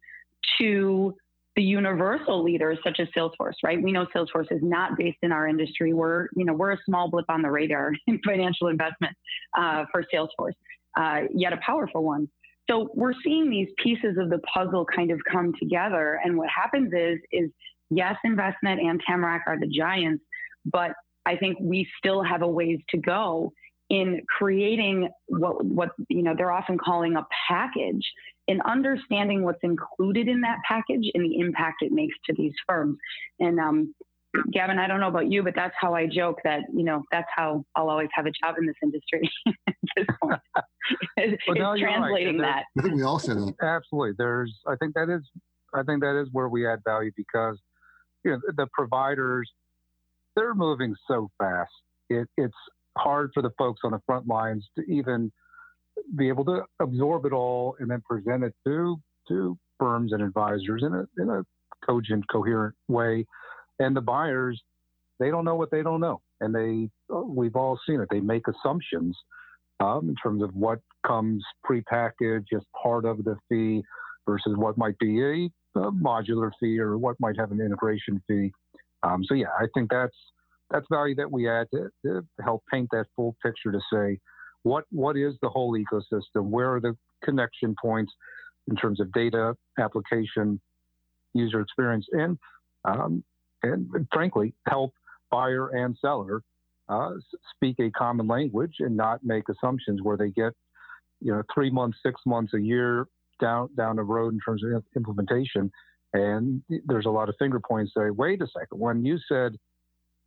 to 0.60 1.16
the 1.56 1.64
universal 1.64 2.44
leaders 2.44 2.78
such 2.84 3.00
as 3.00 3.08
Salesforce, 3.16 3.54
right? 3.64 3.82
We 3.82 3.92
know 3.92 4.06
Salesforce 4.14 4.52
is 4.52 4.62
not 4.62 4.98
based 4.98 5.18
in 5.22 5.32
our 5.32 5.48
industry. 5.48 5.94
We're, 5.94 6.28
you 6.36 6.44
know, 6.46 6.54
we're 6.54 6.74
a 6.74 6.80
small 6.86 7.10
blip 7.10 7.26
on 7.30 7.42
the 7.42 7.50
radar 7.50 7.94
in 8.08 8.20
financial 8.26 8.68
investment 8.68 9.16
uh, 9.58 9.86
for 9.92 10.04
Salesforce, 10.14 10.54
uh, 10.98 11.28
yet 11.34 11.54
a 11.54 11.60
powerful 11.66 12.04
one. 12.04 12.28
So 12.70 12.90
we're 12.96 13.14
seeing 13.24 13.50
these 13.50 13.70
pieces 13.82 14.18
of 14.20 14.30
the 14.30 14.40
puzzle 14.54 14.86
kind 14.86 15.12
of 15.12 15.20
come 15.32 15.54
together, 15.60 16.20
and 16.24 16.36
what 16.38 16.50
happens 16.50 16.92
is, 16.94 17.20
is 17.32 17.52
yes, 17.90 18.16
Envestnet 18.26 18.82
and 18.82 19.00
Tamarac 19.08 19.42
are 19.46 19.60
the 19.60 19.68
giants, 19.68 20.24
but 20.66 20.92
I 21.28 21.36
think 21.36 21.58
we 21.62 21.88
still 21.98 22.24
have 22.24 22.42
a 22.42 22.48
ways 22.48 22.80
to 22.90 22.98
go 22.98 23.52
in 23.90 24.22
creating 24.28 25.10
what 25.28 25.64
what 25.64 25.90
you 26.10 26.24
know 26.24 26.34
they're 26.36 26.52
often 26.52 26.78
calling 26.78 27.16
a 27.16 27.26
package 27.48 28.02
in 28.48 28.62
understanding 28.62 29.44
what's 29.44 29.64
included 29.64 30.28
in 30.28 30.42
that 30.42 30.58
package 30.68 31.10
and 31.14 31.24
the 31.24 31.40
impact 31.40 31.78
it 31.82 31.92
makes 31.92 32.16
to 32.26 32.34
these 32.38 32.54
firms 32.68 32.98
and 33.40 33.60
um, 33.60 33.94
Gavin, 34.52 34.80
I 34.80 34.88
don't 34.88 35.00
know 35.00 35.08
about 35.08 35.32
you, 35.32 35.44
but 35.44 35.56
that's 35.56 35.76
how 35.80 35.94
I 35.94 36.08
joke 36.08 36.40
that, 36.44 36.64
you 36.74 36.84
know, 36.84 37.04
that's 37.10 37.30
how 37.34 37.64
I'll 37.74 37.90
always 37.90 38.10
have 38.14 38.26
a 38.26 38.32
job 38.32 38.56
in 38.58 38.66
this 38.66 38.76
industry 38.84 39.32
at 39.68 39.76
this 39.96 40.06
point. 40.22 40.42
it's, 41.16 41.42
well, 41.48 41.56
no, 41.56 41.82
translating 41.82 42.40
right. 42.40 42.66
that. 42.76 42.82
I 42.82 42.84
think 42.84 42.96
we 42.96 43.04
all 43.04 43.18
said 43.18 43.38
that. 43.38 43.54
Absolutely. 43.62 44.16
There's, 44.18 44.54
I 44.68 44.76
think 44.76 44.94
that 44.96 45.10
is, 45.10 45.22
I 45.74 45.84
think 45.84 46.02
that 46.02 46.22
is 46.22 46.28
where 46.34 46.50
we 46.50 46.68
add 46.68 46.80
value 46.86 47.12
because, 47.16 47.58
you 48.26 48.32
know, 48.32 48.40
the 48.58 48.68
providers 48.74 49.50
they're 50.36 50.54
moving 50.54 50.96
so 51.08 51.30
fast. 51.38 51.72
It, 52.10 52.28
it's 52.38 52.54
hard 52.98 53.32
for 53.34 53.42
the 53.42 53.52
folks 53.58 53.82
on 53.84 53.92
the 53.92 54.02
front 54.06 54.28
lines 54.28 54.68
to 54.78 54.84
even 54.92 55.32
be 56.16 56.28
able 56.28 56.46
to 56.46 56.62
absorb 56.82 57.26
it 57.26 57.34
all 57.34 57.76
and 57.80 57.90
then 57.90 58.02
present 58.08 58.44
it 58.44 58.54
to 58.66 59.00
to 59.28 59.58
firms 59.80 60.14
and 60.14 60.22
advisors 60.22 60.84
in 60.84 60.94
a 60.94 61.06
in 61.22 61.30
a 61.30 61.44
cogent, 61.86 62.24
coherent 62.32 62.76
way. 62.88 63.26
And 63.80 63.96
the 63.96 64.02
buyers, 64.02 64.62
they 65.20 65.30
don't 65.30 65.46
know 65.46 65.56
what 65.56 65.72
they 65.72 65.84
don't 65.84 66.00
know, 66.00 66.22
and 66.42 66.54
they 66.54 66.90
we've 67.14 67.56
all 67.56 67.80
seen 67.88 68.00
it. 68.00 68.08
They 68.10 68.20
make 68.20 68.44
assumptions 68.48 69.18
um, 69.80 70.10
in 70.10 70.16
terms 70.16 70.44
of 70.44 70.56
what 70.56 70.80
comes 71.06 71.44
prepackaged 71.70 72.48
as 72.56 72.62
part 72.82 73.06
of 73.06 73.24
the 73.24 73.36
fee 73.50 73.84
versus 74.26 74.54
what 74.56 74.78
might 74.78 74.98
be 75.00 75.22
a, 75.22 75.80
a 75.80 75.92
modular 75.92 76.52
fee 76.60 76.80
or 76.80 76.98
what 76.98 77.16
might 77.20 77.38
have 77.38 77.52
an 77.52 77.60
integration 77.60 78.22
fee. 78.28 78.52
Um, 79.04 79.24
so 79.26 79.34
yeah, 79.34 79.50
I 79.60 79.66
think 79.74 79.92
that's 79.92 80.16
that's 80.72 80.86
value 80.92 81.16
that 81.16 81.32
we 81.32 81.50
add 81.50 81.68
to, 81.74 81.90
to, 82.06 82.26
help 82.44 82.64
paint 82.72 82.90
that 82.92 83.06
full 83.16 83.36
picture 83.44 83.72
to 83.72 83.80
say 83.92 84.20
what 84.64 84.86
what 84.92 85.16
is 85.16 85.36
the 85.42 85.50
whole 85.50 85.78
ecosystem, 85.78 86.50
where 86.50 86.74
are 86.74 86.82
the 86.82 86.98
connection 87.24 87.76
points 87.82 88.12
in 88.68 88.76
terms 88.76 89.00
of 89.00 89.12
data, 89.14 89.56
application, 89.80 90.60
user 91.34 91.62
experience, 91.62 92.06
and 92.12 92.38
um, 92.84 93.24
and 93.64 93.88
frankly 94.12 94.54
help 94.68 94.92
buyer 95.32 95.70
and 95.70 95.96
seller 96.02 96.42
uh, 96.90 97.12
speak 97.56 97.76
a 97.80 97.92
common 97.92 98.28
language 98.28 98.76
and 98.80 98.96
not 98.96 99.20
make 99.24 99.44
assumptions 99.50 100.02
where 100.02 100.18
they 100.18 100.30
get 100.30 100.54
you 101.22 101.32
know 101.32 101.44
three 101.54 101.70
months, 101.70 101.98
six 102.04 102.20
months, 102.26 102.54
a 102.54 102.60
year 102.60 103.06
down 103.40 103.70
down 103.78 103.98
the 103.98 104.04
road 104.04 104.34
in 104.34 104.40
terms 104.40 104.64
of 104.64 104.84
implementation. 104.96 105.72
And 106.14 106.62
there's 106.86 107.06
a 107.06 107.10
lot 107.10 107.28
of 107.28 107.36
finger 107.38 107.60
points 107.60 107.92
say, 107.96 108.10
wait 108.10 108.42
a 108.42 108.48
second, 108.48 108.80
when 108.80 109.04
you 109.04 109.18
said 109.28 109.58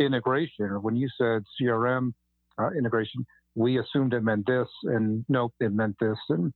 integration, 0.01 0.67
or 0.67 0.81
when 0.81 0.97
you 0.97 1.09
said 1.19 1.43
CRM 1.61 2.13
uh, 2.61 2.71
integration, 2.77 3.25
we 3.55 3.79
assumed 3.79 4.15
it 4.15 4.23
meant 4.23 4.47
this, 4.47 4.69
and 4.85 5.25
nope, 5.29 5.53
it 5.61 5.73
meant 5.73 5.97
this, 6.01 6.19
and 6.29 6.53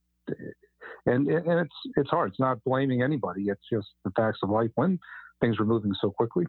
and 1.05 1.27
and 1.27 1.59
it's 1.59 1.75
it's 1.97 2.09
hard. 2.09 2.31
It's 2.31 2.39
not 2.39 2.63
blaming 2.63 3.01
anybody. 3.01 3.43
It's 3.47 3.61
just 3.71 3.87
the 4.05 4.11
facts 4.11 4.39
of 4.43 4.49
life. 4.49 4.71
When 4.75 4.99
things 5.41 5.59
were 5.59 5.65
moving 5.65 5.93
so 5.99 6.11
quickly. 6.11 6.45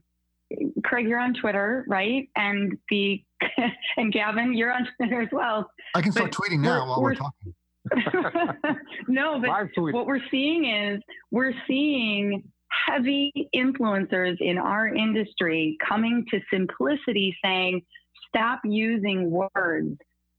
Craig, 0.85 1.09
you're 1.09 1.19
on 1.19 1.35
Twitter, 1.35 1.85
right? 1.89 2.29
And 2.37 2.77
the 2.91 3.23
and 3.97 4.13
Gavin, 4.13 4.55
you're 4.55 4.73
on 4.73 4.87
Twitter 4.97 5.23
as 5.23 5.29
well. 5.33 5.71
I 5.95 6.03
can 6.03 6.13
start 6.13 6.31
but 6.31 6.39
tweeting 6.39 6.61
now 6.61 6.87
while 6.87 7.03
we're, 7.03 7.11
we're 7.11 7.15
talking. 7.15 7.55
no, 9.09 9.41
but 9.41 9.93
what 9.93 10.07
we're 10.07 10.23
seeing 10.31 10.67
is 10.67 11.01
we're 11.31 11.55
seeing 11.67 12.43
heavy 12.87 13.33
influencers 13.55 14.37
in 14.41 14.59
our 14.59 14.89
industry 14.89 15.77
coming 15.87 16.25
to 16.31 16.41
simplicity 16.53 17.37
saying, 17.43 17.83
stop 18.29 18.61
using 18.65 19.31
words 19.31 19.97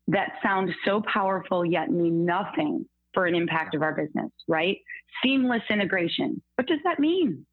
that 0.08 0.34
sound 0.44 0.70
so 0.86 1.02
powerful 1.12 1.66
yet 1.66 1.90
mean 1.90 2.26
nothing 2.26 2.86
for 3.14 3.26
an 3.26 3.36
impact 3.36 3.74
of 3.76 3.82
our 3.82 3.94
business, 3.94 4.30
right? 4.48 4.78
Seamless 5.24 5.64
integration. 5.70 6.42
What 6.56 6.68
does 6.68 6.80
that 6.84 7.00
mean? 7.00 7.46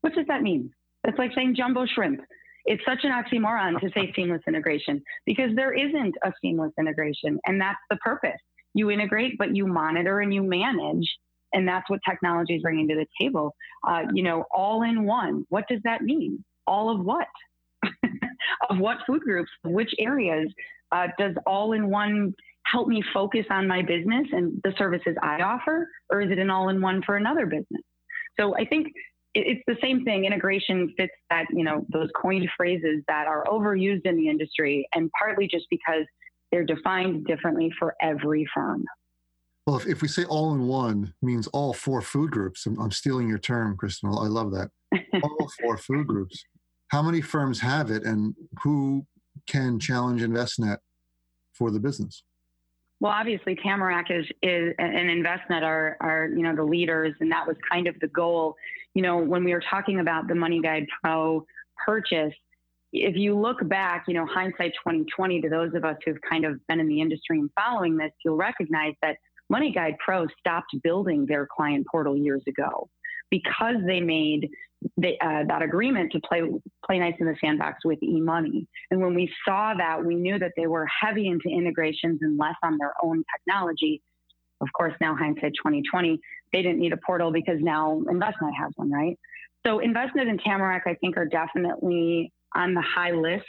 What 0.00 0.14
does 0.14 0.26
that 0.26 0.42
mean? 0.42 0.70
It's 1.04 1.18
like 1.18 1.30
saying 1.34 1.54
jumbo 1.56 1.86
shrimp. 1.86 2.20
It's 2.66 2.82
such 2.86 3.04
an 3.04 3.10
oxymoron 3.10 3.78
to 3.80 3.90
say 3.94 4.12
seamless 4.16 4.40
integration 4.48 5.02
because 5.26 5.50
there 5.54 5.72
isn't 5.72 6.14
a 6.24 6.32
seamless 6.40 6.72
integration. 6.78 7.38
And 7.46 7.60
that's 7.60 7.78
the 7.90 7.96
purpose. 7.96 8.40
You 8.74 8.90
integrate, 8.90 9.38
but 9.38 9.54
you 9.54 9.66
monitor 9.66 10.20
and 10.20 10.32
you 10.34 10.42
manage. 10.42 11.06
And 11.54 11.66
that's 11.66 11.88
what 11.88 12.00
technology 12.08 12.56
is 12.56 12.62
bringing 12.62 12.88
to 12.88 12.94
the 12.94 13.06
table. 13.20 13.54
Uh, 13.86 14.02
you 14.12 14.22
know, 14.22 14.44
all 14.52 14.82
in 14.82 15.04
one. 15.04 15.44
What 15.48 15.64
does 15.68 15.80
that 15.84 16.02
mean? 16.02 16.44
All 16.66 16.90
of 16.90 17.04
what? 17.04 17.28
of 18.70 18.78
what 18.78 18.98
food 19.06 19.22
groups? 19.22 19.50
Which 19.64 19.92
areas? 19.98 20.52
Uh, 20.92 21.08
does 21.18 21.34
all 21.46 21.72
in 21.72 21.88
one 21.90 22.34
help 22.66 22.88
me 22.88 23.02
focus 23.12 23.46
on 23.50 23.68
my 23.68 23.82
business 23.82 24.26
and 24.32 24.60
the 24.64 24.72
services 24.76 25.16
I 25.22 25.42
offer? 25.42 25.88
Or 26.10 26.20
is 26.20 26.30
it 26.30 26.38
an 26.38 26.50
all 26.50 26.68
in 26.68 26.80
one 26.80 27.02
for 27.06 27.16
another 27.16 27.46
business? 27.46 27.82
So 28.38 28.56
I 28.56 28.64
think 28.64 28.88
it's 29.34 29.62
the 29.66 29.76
same 29.82 30.04
thing. 30.04 30.24
Integration 30.24 30.92
fits 30.96 31.12
that, 31.30 31.46
you 31.52 31.64
know, 31.64 31.84
those 31.92 32.08
coined 32.20 32.48
phrases 32.56 33.02
that 33.08 33.26
are 33.26 33.44
overused 33.44 34.02
in 34.04 34.16
the 34.16 34.28
industry 34.28 34.86
and 34.94 35.10
partly 35.18 35.48
just 35.48 35.66
because 35.70 36.04
they're 36.50 36.64
defined 36.64 37.26
differently 37.26 37.70
for 37.78 37.94
every 38.00 38.46
firm. 38.54 38.84
Well, 39.66 39.76
if, 39.76 39.86
if 39.86 40.02
we 40.02 40.08
say 40.08 40.24
all 40.24 40.52
in 40.52 40.66
one 40.66 41.14
means 41.22 41.46
all 41.48 41.72
four 41.72 42.02
food 42.02 42.30
groups, 42.30 42.66
I'm, 42.66 42.78
I'm 42.78 42.90
stealing 42.90 43.28
your 43.28 43.38
term, 43.38 43.76
Kristen. 43.76 44.10
I 44.10 44.26
love 44.26 44.52
that. 44.52 44.70
all 45.22 45.50
four 45.60 45.78
food 45.78 46.06
groups. 46.06 46.44
How 46.88 47.02
many 47.02 47.20
firms 47.20 47.60
have 47.60 47.90
it 47.90 48.04
and 48.04 48.34
who 48.62 49.06
can 49.46 49.78
challenge 49.80 50.22
Envestnet 50.22 50.78
for 51.54 51.70
the 51.70 51.80
business? 51.80 52.22
Well, 53.00 53.12
obviously, 53.12 53.56
Tamarac 53.56 54.10
is, 54.10 54.26
is 54.42 54.74
and 54.78 55.10
Envestnet 55.10 55.62
are, 55.62 55.96
are, 56.00 56.26
you 56.26 56.42
know, 56.42 56.54
the 56.54 56.62
leaders, 56.62 57.14
and 57.20 57.30
that 57.32 57.46
was 57.46 57.56
kind 57.70 57.86
of 57.86 57.98
the 58.00 58.06
goal. 58.08 58.54
You 58.94 59.02
know, 59.02 59.18
when 59.18 59.44
we 59.44 59.52
were 59.52 59.62
talking 59.68 60.00
about 60.00 60.28
the 60.28 60.34
MoneyGuide 60.34 60.86
Pro 61.02 61.44
purchase, 61.84 62.32
if 62.92 63.16
you 63.16 63.36
look 63.36 63.66
back, 63.68 64.04
you 64.06 64.14
know, 64.14 64.24
hindsight 64.26 64.72
2020 64.74 65.40
to 65.40 65.48
those 65.48 65.74
of 65.74 65.84
us 65.84 65.96
who've 66.04 66.20
kind 66.28 66.44
of 66.44 66.64
been 66.68 66.78
in 66.78 66.86
the 66.86 67.00
industry 67.00 67.40
and 67.40 67.50
following 67.60 67.96
this, 67.96 68.12
you'll 68.24 68.36
recognize 68.36 68.94
that 69.02 69.16
MoneyGuide 69.52 69.98
Pro 70.04 70.26
stopped 70.38 70.74
building 70.82 71.26
their 71.26 71.46
client 71.54 71.86
portal 71.90 72.16
years 72.16 72.42
ago 72.48 72.88
because 73.30 73.76
they 73.86 74.00
made 74.00 74.48
the, 74.96 75.12
uh, 75.20 75.44
that 75.48 75.62
agreement 75.62 76.12
to 76.12 76.20
play 76.20 76.42
play 76.84 76.98
nice 76.98 77.14
in 77.18 77.26
the 77.26 77.36
sandbox 77.40 77.84
with 77.84 77.98
eMoney. 78.00 78.66
And 78.90 79.00
when 79.00 79.14
we 79.14 79.32
saw 79.46 79.74
that, 79.76 80.04
we 80.04 80.14
knew 80.14 80.38
that 80.38 80.52
they 80.56 80.66
were 80.66 80.86
heavy 80.86 81.28
into 81.28 81.48
integrations 81.48 82.18
and 82.22 82.38
less 82.38 82.54
on 82.62 82.76
their 82.78 82.92
own 83.02 83.24
technology. 83.36 84.02
Of 84.60 84.68
course, 84.76 84.94
now 85.00 85.16
hindsight 85.16 85.52
2020, 85.56 86.20
they 86.52 86.62
didn't 86.62 86.78
need 86.78 86.92
a 86.92 86.98
portal 87.04 87.32
because 87.32 87.58
now 87.60 88.02
Envestnet 88.08 88.54
has 88.58 88.72
one, 88.76 88.90
right? 88.90 89.18
So 89.66 89.78
Envestnet 89.78 90.28
and 90.28 90.40
Tamarac, 90.42 90.82
I 90.86 90.94
think, 90.94 91.16
are 91.16 91.26
definitely 91.26 92.32
on 92.54 92.74
the 92.74 92.82
high 92.82 93.10
list 93.10 93.44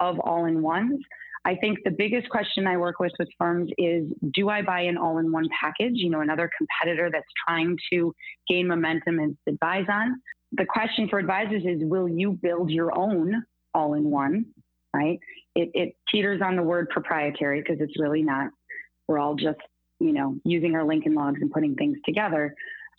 of 0.00 0.18
all-in-ones. 0.18 1.00
I 1.44 1.56
think 1.56 1.78
the 1.84 1.90
biggest 1.90 2.28
question 2.28 2.66
I 2.66 2.76
work 2.76 3.00
with 3.00 3.12
with 3.18 3.28
firms 3.36 3.70
is 3.76 4.06
do 4.32 4.48
I 4.48 4.62
buy 4.62 4.82
an 4.82 4.96
all 4.96 5.18
in 5.18 5.32
one 5.32 5.48
package? 5.60 5.94
You 5.94 6.10
know, 6.10 6.20
another 6.20 6.48
competitor 6.56 7.10
that's 7.12 7.26
trying 7.46 7.76
to 7.92 8.14
gain 8.48 8.68
momentum 8.68 9.18
and 9.18 9.36
advise 9.48 9.86
on. 9.90 10.20
The 10.52 10.66
question 10.66 11.08
for 11.08 11.18
advisors 11.18 11.64
is 11.64 11.80
will 11.82 12.08
you 12.08 12.32
build 12.32 12.70
your 12.70 12.96
own 12.96 13.42
all 13.74 13.94
in 13.94 14.04
one? 14.04 14.46
Right? 14.94 15.18
It, 15.56 15.70
it 15.74 15.96
teeters 16.10 16.42
on 16.42 16.54
the 16.54 16.62
word 16.62 16.90
proprietary 16.90 17.60
because 17.60 17.80
it's 17.80 17.98
really 17.98 18.22
not. 18.22 18.50
We're 19.08 19.18
all 19.18 19.34
just, 19.34 19.58
you 19.98 20.12
know, 20.12 20.36
using 20.44 20.76
our 20.76 20.84
Lincoln 20.84 21.14
logs 21.14 21.40
and 21.40 21.50
putting 21.50 21.74
things 21.74 21.98
together. 22.04 22.54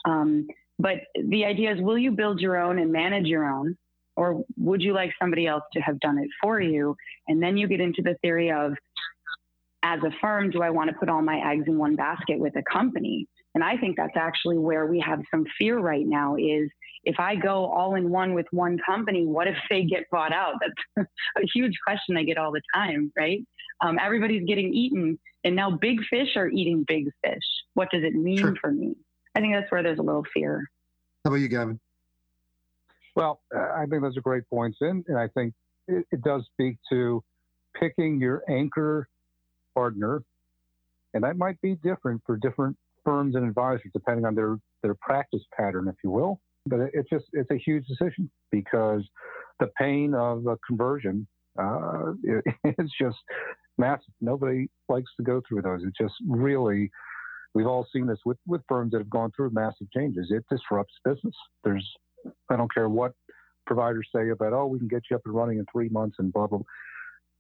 Um, 0.05 0.47
but 0.79 0.95
the 1.15 1.45
idea 1.45 1.73
is 1.73 1.81
will 1.81 1.97
you 1.97 2.11
build 2.11 2.41
your 2.41 2.57
own 2.57 2.79
and 2.79 2.91
manage 2.91 3.25
your 3.25 3.45
own? 3.45 3.77
Or 4.15 4.43
would 4.57 4.81
you 4.81 4.93
like 4.93 5.11
somebody 5.19 5.47
else 5.47 5.63
to 5.73 5.81
have 5.81 5.99
done 5.99 6.17
it 6.17 6.29
for 6.41 6.59
you? 6.59 6.95
And 7.27 7.41
then 7.41 7.57
you 7.57 7.67
get 7.67 7.81
into 7.81 8.01
the 8.01 8.15
theory 8.21 8.51
of, 8.51 8.73
as 9.81 9.99
a 10.03 10.11
firm, 10.21 10.49
do 10.49 10.61
I 10.61 10.69
want 10.69 10.89
to 10.89 10.95
put 10.95 11.09
all 11.09 11.21
my 11.21 11.41
eggs 11.51 11.65
in 11.67 11.77
one 11.77 11.95
basket 11.95 12.39
with 12.39 12.55
a 12.55 12.63
company? 12.71 13.27
And 13.55 13.63
I 13.63 13.77
think 13.77 13.97
that's 13.97 14.15
actually 14.15 14.57
where 14.57 14.85
we 14.85 14.99
have 15.01 15.21
some 15.29 15.45
fear 15.57 15.77
right 15.77 16.05
now 16.05 16.35
is 16.35 16.69
if 17.03 17.19
I 17.19 17.35
go 17.35 17.65
all 17.65 17.95
in 17.95 18.09
one 18.09 18.33
with 18.33 18.47
one 18.51 18.79
company, 18.85 19.25
what 19.25 19.47
if 19.47 19.57
they 19.69 19.83
get 19.83 20.09
bought 20.09 20.31
out? 20.31 20.55
That's 20.95 21.07
a 21.37 21.41
huge 21.53 21.73
question 21.85 22.17
I 22.17 22.23
get 22.23 22.37
all 22.37 22.51
the 22.51 22.61
time, 22.73 23.11
right? 23.17 23.45
Um, 23.81 23.99
everybody's 24.01 24.45
getting 24.45 24.73
eaten, 24.73 25.19
and 25.43 25.55
now 25.55 25.71
big 25.71 25.99
fish 26.09 26.35
are 26.35 26.47
eating 26.47 26.85
big 26.87 27.09
fish. 27.23 27.43
What 27.73 27.89
does 27.91 28.03
it 28.03 28.13
mean 28.13 28.37
sure. 28.37 28.55
for 28.61 28.71
me? 28.71 28.95
I 29.35 29.41
think 29.41 29.53
that's 29.53 29.71
where 29.71 29.83
there's 29.83 29.99
a 29.99 30.03
little 30.03 30.25
fear. 30.33 30.63
How 31.25 31.31
about 31.31 31.41
you, 31.41 31.49
Gavin? 31.49 31.79
Well, 33.15 33.41
I 33.53 33.85
think 33.89 34.01
those 34.01 34.17
are 34.17 34.21
great 34.21 34.43
points, 34.49 34.79
in, 34.81 35.03
and 35.07 35.17
I 35.17 35.27
think 35.27 35.53
it, 35.87 36.05
it 36.11 36.21
does 36.23 36.43
speak 36.53 36.77
to 36.91 37.23
picking 37.79 38.19
your 38.19 38.43
anchor 38.49 39.07
partner, 39.75 40.23
and 41.13 41.23
that 41.23 41.37
might 41.37 41.59
be 41.61 41.75
different 41.75 42.21
for 42.25 42.37
different 42.37 42.75
firms 43.03 43.35
and 43.35 43.47
advisors 43.47 43.91
depending 43.93 44.25
on 44.25 44.35
their 44.35 44.57
their 44.81 44.95
practice 44.95 45.43
pattern, 45.55 45.87
if 45.87 45.95
you 46.03 46.09
will. 46.09 46.39
But 46.65 46.79
it, 46.79 46.91
it's 46.93 47.09
just 47.09 47.25
it's 47.33 47.51
a 47.51 47.57
huge 47.57 47.85
decision 47.85 48.31
because 48.51 49.03
the 49.59 49.67
pain 49.77 50.15
of 50.15 50.47
a 50.47 50.57
conversion 50.65 51.27
uh, 51.59 52.13
is 52.63 52.91
just 52.99 53.17
massive. 53.77 54.13
Nobody 54.21 54.67
likes 54.89 55.11
to 55.17 55.23
go 55.23 55.41
through 55.47 55.61
those. 55.61 55.81
It's 55.83 55.97
just 55.97 56.15
really 56.27 56.89
we've 57.53 57.67
all 57.67 57.87
seen 57.93 58.07
this 58.07 58.19
with, 58.25 58.37
with 58.47 58.61
firms 58.67 58.91
that 58.91 58.99
have 58.99 59.09
gone 59.09 59.31
through 59.35 59.51
massive 59.51 59.91
changes. 59.91 60.31
It 60.31 60.43
disrupts 60.49 60.93
business. 61.05 61.35
There's 61.63 61.87
I 62.49 62.55
don't 62.55 62.73
care 62.73 62.89
what 62.89 63.13
providers 63.65 64.07
say 64.15 64.29
about, 64.29 64.53
oh, 64.53 64.67
we 64.67 64.79
can 64.79 64.87
get 64.87 65.03
you 65.09 65.15
up 65.15 65.21
and 65.25 65.33
running 65.33 65.57
in 65.57 65.65
three 65.71 65.89
months 65.89 66.17
and 66.19 66.31
blah, 66.33 66.47
blah. 66.47 66.59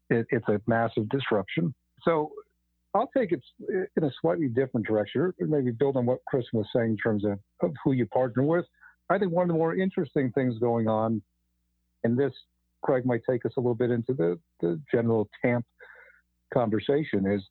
It, 0.09 0.25
it's 0.29 0.47
a 0.47 0.59
massive 0.67 1.09
disruption. 1.09 1.73
So 2.03 2.31
I'll 2.93 3.09
take 3.15 3.31
it 3.31 3.41
in 3.97 4.03
a 4.03 4.11
slightly 4.21 4.47
different 4.47 4.85
direction, 4.85 5.33
maybe 5.39 5.71
build 5.71 5.97
on 5.97 6.05
what 6.05 6.19
Chris 6.27 6.45
was 6.53 6.65
saying 6.75 6.91
in 6.91 6.97
terms 6.97 7.25
of, 7.25 7.39
of 7.61 7.73
who 7.83 7.93
you 7.93 8.05
partner 8.07 8.43
with. 8.43 8.65
I 9.09 9.17
think 9.17 9.31
one 9.31 9.43
of 9.43 9.47
the 9.49 9.55
more 9.55 9.75
interesting 9.75 10.31
things 10.31 10.57
going 10.59 10.87
on, 10.87 11.21
and 12.03 12.17
this, 12.17 12.33
Craig, 12.83 13.05
might 13.05 13.21
take 13.29 13.45
us 13.45 13.53
a 13.57 13.59
little 13.59 13.75
bit 13.75 13.89
into 13.89 14.13
the, 14.13 14.39
the 14.61 14.79
general 14.93 15.29
TAMP 15.43 15.65
conversation, 16.53 17.25
is 17.25 17.41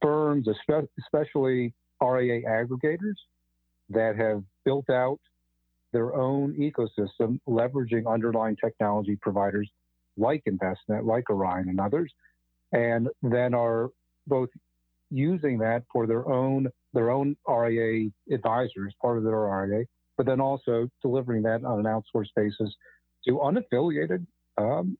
firms, 0.00 0.48
especially 0.48 1.74
RIA 2.02 2.42
aggregators, 2.48 3.16
that 3.90 4.16
have 4.16 4.42
built 4.64 4.88
out 4.88 5.20
their 5.92 6.14
own 6.14 6.54
ecosystem, 6.54 7.38
leveraging 7.48 8.10
underlying 8.10 8.56
technology 8.56 9.16
providers 9.20 9.68
like 10.16 10.42
Envestnet, 10.48 11.04
like 11.04 11.28
Orion, 11.30 11.68
and 11.68 11.80
others, 11.80 12.12
and 12.72 13.08
then 13.22 13.54
are 13.54 13.90
both 14.26 14.48
using 15.10 15.58
that 15.58 15.82
for 15.92 16.06
their 16.06 16.28
own 16.28 16.68
their 16.92 17.10
own 17.10 17.36
RIA 17.48 18.10
advisors, 18.32 18.94
part 19.00 19.18
of 19.18 19.24
their 19.24 19.38
RIA, 19.38 19.84
but 20.16 20.26
then 20.26 20.40
also 20.40 20.88
delivering 21.02 21.42
that 21.42 21.64
on 21.64 21.78
an 21.78 21.86
outsourced 21.86 22.34
basis 22.34 22.74
to 23.26 23.38
unaffiliated 23.38 24.26
um, 24.58 24.98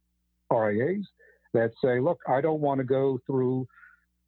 RIAs 0.52 1.06
that 1.52 1.72
say, 1.82 1.98
look, 1.98 2.18
I 2.28 2.40
don't 2.40 2.60
want 2.60 2.78
to 2.78 2.84
go 2.84 3.18
through 3.26 3.66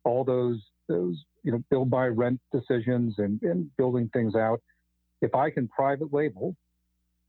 all 0.05 0.25
those 0.25 0.61
those 0.89 1.17
you 1.45 1.53
know 1.53 1.63
build 1.71 1.91
by 1.91 2.07
rent 2.07 2.41
decisions 2.53 3.15
and, 3.19 3.41
and 3.43 3.71
building 3.77 4.11
things 4.13 4.35
out 4.35 4.61
if 5.23 5.35
I 5.35 5.51
can 5.51 5.69
private 5.69 6.13
label 6.13 6.55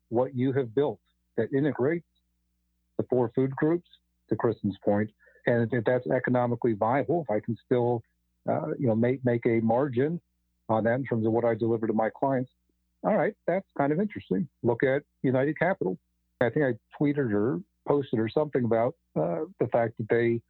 what 0.10 0.36
you 0.36 0.52
have 0.54 0.76
built 0.76 1.00
that 1.38 1.48
integrates 1.54 2.06
the 2.98 3.06
four 3.10 3.32
food 3.34 3.56
groups, 3.56 3.88
to 4.30 4.36
Kristen's 4.36 4.78
point, 4.84 5.10
and 5.48 5.72
if 5.72 5.84
that's 5.86 6.08
economically 6.08 6.74
viable, 6.74 7.26
if 7.28 7.34
I 7.34 7.40
can 7.40 7.58
still, 7.66 8.02
uh, 8.50 8.68
you 8.80 8.88
know, 8.88 8.96
make 8.96 9.24
make 9.26 9.46
a 9.46 9.60
margin 9.60 10.20
on 10.70 10.84
that 10.86 10.96
in 10.96 11.06
terms 11.06 11.26
of 11.26 11.34
what 11.34 11.46
I 11.46 11.56
deliver 11.56 11.88
to 11.88 11.94
my 11.94 12.10
clients, 12.10 12.52
all 13.04 13.16
right, 13.16 13.34
that's 13.48 13.66
kind 13.78 13.92
of 13.92 14.00
interesting. 14.00 14.48
Look 14.64 14.84
at 14.84 15.04
United 15.22 15.58
Capital. 15.60 15.98
I 16.42 16.50
think 16.50 16.66
I 16.66 17.02
tweeted 17.02 17.34
or 17.34 17.60
posted 17.88 18.20
or 18.20 18.30
something 18.30 18.64
about 18.64 18.96
uh, 19.16 19.42
the 19.60 19.68
fact 19.72 19.96
that 19.98 20.08
they 20.10 20.42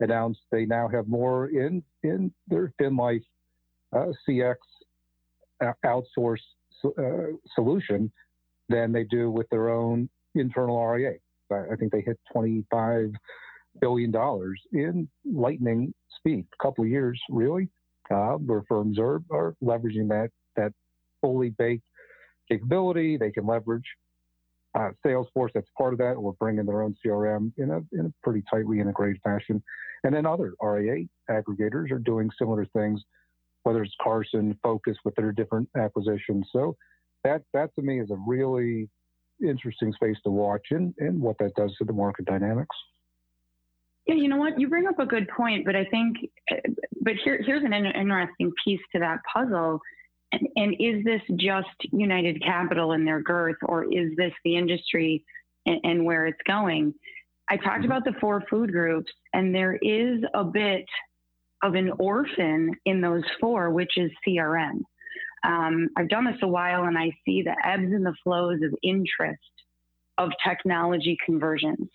announced 0.00 0.40
they 0.50 0.66
now 0.66 0.88
have 0.88 1.06
more 1.06 1.48
in 1.48 1.82
in 2.02 2.32
their 2.48 2.72
FinLife 2.80 3.24
uh, 3.92 4.06
CX 4.28 4.56
uh, 5.64 5.72
outsource 5.84 6.40
uh, 6.84 7.36
solution 7.54 8.10
than 8.68 8.92
they 8.92 9.04
do 9.04 9.30
with 9.30 9.48
their 9.50 9.70
own 9.70 10.08
internal 10.34 10.84
RIA. 10.84 11.14
I, 11.52 11.74
think 11.76 11.90
they 11.90 12.02
hit 12.02 12.18
25 12.32 13.10
billion 13.80 14.10
dollars 14.12 14.60
in 14.72 15.08
lightning 15.24 15.92
speed. 16.16 16.46
A 16.60 16.62
couple 16.62 16.84
of 16.84 16.90
years, 16.90 17.20
really, 17.28 17.68
uh, 18.10 18.34
where 18.34 18.62
firms 18.68 18.98
are, 18.98 19.22
are 19.30 19.54
leveraging 19.62 20.08
that 20.08 20.30
that 20.56 20.72
fully 21.20 21.50
baked 21.50 21.84
capability. 22.48 23.16
They 23.16 23.32
can 23.32 23.46
leverage 23.46 23.84
uh, 24.76 24.90
Salesforce 25.04 25.50
that's 25.54 25.68
part 25.76 25.92
of 25.92 25.98
that, 25.98 26.12
or 26.12 26.34
bring 26.34 26.58
in 26.58 26.66
their 26.66 26.82
own 26.82 26.94
CRM 27.04 27.52
in 27.56 27.70
a 27.70 27.80
in 27.92 28.06
a 28.06 28.12
pretty 28.22 28.42
tightly 28.50 28.80
integrated 28.80 29.20
fashion. 29.22 29.62
And 30.04 30.14
then 30.14 30.26
other 30.26 30.54
RIA 30.62 31.06
aggregators 31.28 31.90
are 31.90 31.98
doing 31.98 32.30
similar 32.38 32.64
things, 32.66 33.02
whether 33.62 33.82
it's 33.82 33.94
Carson, 34.02 34.58
Focus 34.62 34.96
with 35.04 35.14
their 35.16 35.32
different 35.32 35.68
acquisitions. 35.76 36.48
So 36.52 36.76
that 37.24 37.42
that 37.52 37.74
to 37.74 37.82
me 37.82 38.00
is 38.00 38.10
a 38.10 38.18
really 38.26 38.88
interesting 39.42 39.92
space 39.92 40.16
to 40.24 40.30
watch 40.30 40.66
and, 40.70 40.94
and 40.98 41.20
what 41.20 41.36
that 41.38 41.54
does 41.54 41.74
to 41.78 41.84
the 41.84 41.92
market 41.92 42.26
dynamics. 42.26 42.76
Yeah, 44.06 44.14
you 44.16 44.28
know 44.28 44.36
what? 44.36 44.58
You 44.58 44.68
bring 44.68 44.86
up 44.86 44.98
a 44.98 45.06
good 45.06 45.28
point, 45.28 45.64
but 45.64 45.76
I 45.76 45.84
think, 45.84 46.16
but 47.00 47.14
here, 47.22 47.40
here's 47.44 47.64
an 47.64 47.72
interesting 47.72 48.50
piece 48.64 48.80
to 48.92 48.98
that 48.98 49.18
puzzle. 49.32 49.80
And, 50.32 50.48
and 50.56 50.74
is 50.78 51.04
this 51.04 51.20
just 51.36 51.68
United 51.92 52.42
Capital 52.42 52.92
and 52.92 53.06
their 53.06 53.22
girth, 53.22 53.56
or 53.62 53.84
is 53.84 54.10
this 54.16 54.32
the 54.44 54.56
industry 54.56 55.24
and, 55.66 55.78
and 55.84 56.04
where 56.04 56.26
it's 56.26 56.40
going? 56.46 56.94
I 57.48 57.56
talked 57.56 57.80
mm-hmm. 57.80 57.86
about 57.86 58.04
the 58.04 58.14
four 58.20 58.42
food 58.48 58.72
groups, 58.72 59.12
and 59.34 59.54
there 59.54 59.74
is 59.82 60.22
a 60.34 60.44
bit 60.44 60.86
of 61.62 61.74
an 61.74 61.92
orphan 61.98 62.72
in 62.86 63.00
those 63.00 63.22
four, 63.40 63.70
which 63.70 63.96
is 63.96 64.10
CRM. 64.26 64.80
Um, 65.44 65.88
I've 65.96 66.08
done 66.08 66.24
this 66.24 66.36
a 66.42 66.48
while 66.48 66.84
and 66.84 66.98
I 66.98 67.10
see 67.24 67.42
the 67.42 67.56
ebbs 67.66 67.92
and 67.92 68.04
the 68.04 68.14
flows 68.22 68.60
of 68.62 68.74
interest 68.82 69.40
of 70.18 70.30
technology 70.46 71.16
conversions, 71.24 71.88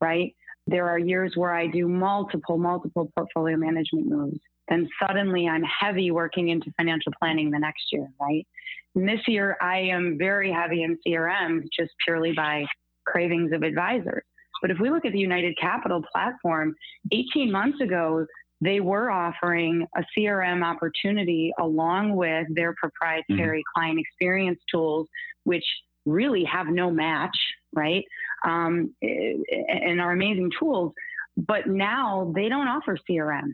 right? 0.00 0.34
There 0.66 0.88
are 0.88 0.98
years 0.98 1.32
where 1.34 1.54
I 1.54 1.66
do 1.66 1.88
multiple, 1.88 2.58
multiple 2.58 3.10
portfolio 3.16 3.56
management 3.56 4.08
moves. 4.08 4.38
Then 4.68 4.88
suddenly 5.04 5.48
I'm 5.48 5.64
heavy 5.64 6.10
working 6.10 6.48
into 6.48 6.70
financial 6.76 7.12
planning 7.20 7.50
the 7.50 7.58
next 7.58 7.84
year, 7.90 8.06
right? 8.20 8.46
And 8.94 9.08
this 9.08 9.20
year 9.26 9.56
I 9.60 9.78
am 9.78 10.16
very 10.18 10.52
heavy 10.52 10.82
in 10.82 10.98
CRM 11.06 11.62
just 11.76 11.90
purely 12.04 12.32
by 12.32 12.64
cravings 13.06 13.52
of 13.52 13.62
advisors. 13.62 14.22
But 14.60 14.70
if 14.70 14.78
we 14.78 14.90
look 14.90 15.04
at 15.04 15.12
the 15.12 15.18
United 15.18 15.56
Capital 15.60 16.02
platform, 16.12 16.74
18 17.10 17.50
months 17.50 17.80
ago, 17.80 18.24
they 18.62 18.78
were 18.78 19.10
offering 19.10 19.84
a 19.96 20.04
CRM 20.16 20.64
opportunity 20.64 21.52
along 21.60 22.14
with 22.14 22.46
their 22.54 22.74
proprietary 22.74 23.58
mm-hmm. 23.58 23.80
client 23.80 23.98
experience 23.98 24.60
tools, 24.70 25.08
which 25.42 25.64
really 26.06 26.44
have 26.44 26.68
no 26.68 26.88
match, 26.88 27.36
right? 27.74 28.04
Um, 28.46 28.94
and 29.02 30.00
are 30.00 30.12
amazing 30.12 30.50
tools. 30.58 30.92
But 31.36 31.66
now 31.66 32.32
they 32.36 32.48
don't 32.48 32.68
offer 32.68 32.96
CRM. 33.10 33.52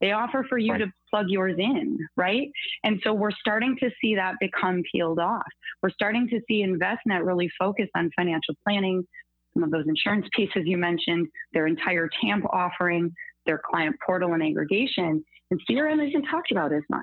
They 0.00 0.10
offer 0.10 0.44
for 0.48 0.58
you 0.58 0.72
right. 0.72 0.78
to 0.78 0.86
plug 1.08 1.26
yours 1.28 1.54
in, 1.56 1.96
right? 2.16 2.48
And 2.82 3.00
so 3.04 3.12
we're 3.12 3.30
starting 3.30 3.76
to 3.80 3.90
see 4.00 4.16
that 4.16 4.34
become 4.40 4.82
peeled 4.90 5.20
off. 5.20 5.46
We're 5.80 5.90
starting 5.90 6.28
to 6.30 6.40
see 6.48 6.66
Envestnet 6.66 7.24
really 7.24 7.48
focus 7.56 7.86
on 7.94 8.10
financial 8.16 8.56
planning, 8.66 9.06
some 9.54 9.62
of 9.62 9.70
those 9.70 9.86
insurance 9.86 10.26
pieces 10.36 10.64
you 10.64 10.76
mentioned, 10.76 11.28
their 11.52 11.68
entire 11.68 12.08
TAMP 12.20 12.44
offering, 12.52 13.14
their 13.46 13.60
client 13.70 13.96
portal 14.04 14.32
and 14.34 14.42
aggregation, 14.42 15.24
and 15.50 15.60
CRM 15.68 16.06
isn't 16.06 16.24
talked 16.24 16.50
about 16.50 16.72
as 16.72 16.82
much. 16.90 17.02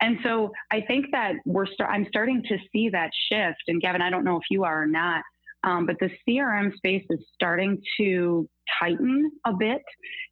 And 0.00 0.18
so 0.22 0.50
I 0.70 0.80
think 0.80 1.06
that 1.12 1.34
we're 1.44 1.66
I'm 1.86 2.06
starting 2.08 2.42
to 2.48 2.56
see 2.72 2.88
that 2.88 3.10
shift. 3.30 3.62
And 3.68 3.80
Gavin, 3.82 4.00
I 4.00 4.10
don't 4.10 4.24
know 4.24 4.36
if 4.36 4.44
you 4.50 4.64
are 4.64 4.82
or 4.82 4.86
not, 4.86 5.22
um, 5.62 5.84
but 5.86 5.96
the 6.00 6.10
CRM 6.26 6.74
space 6.74 7.04
is 7.10 7.20
starting 7.34 7.80
to 7.98 8.48
tighten 8.80 9.30
a 9.46 9.52
bit, 9.52 9.82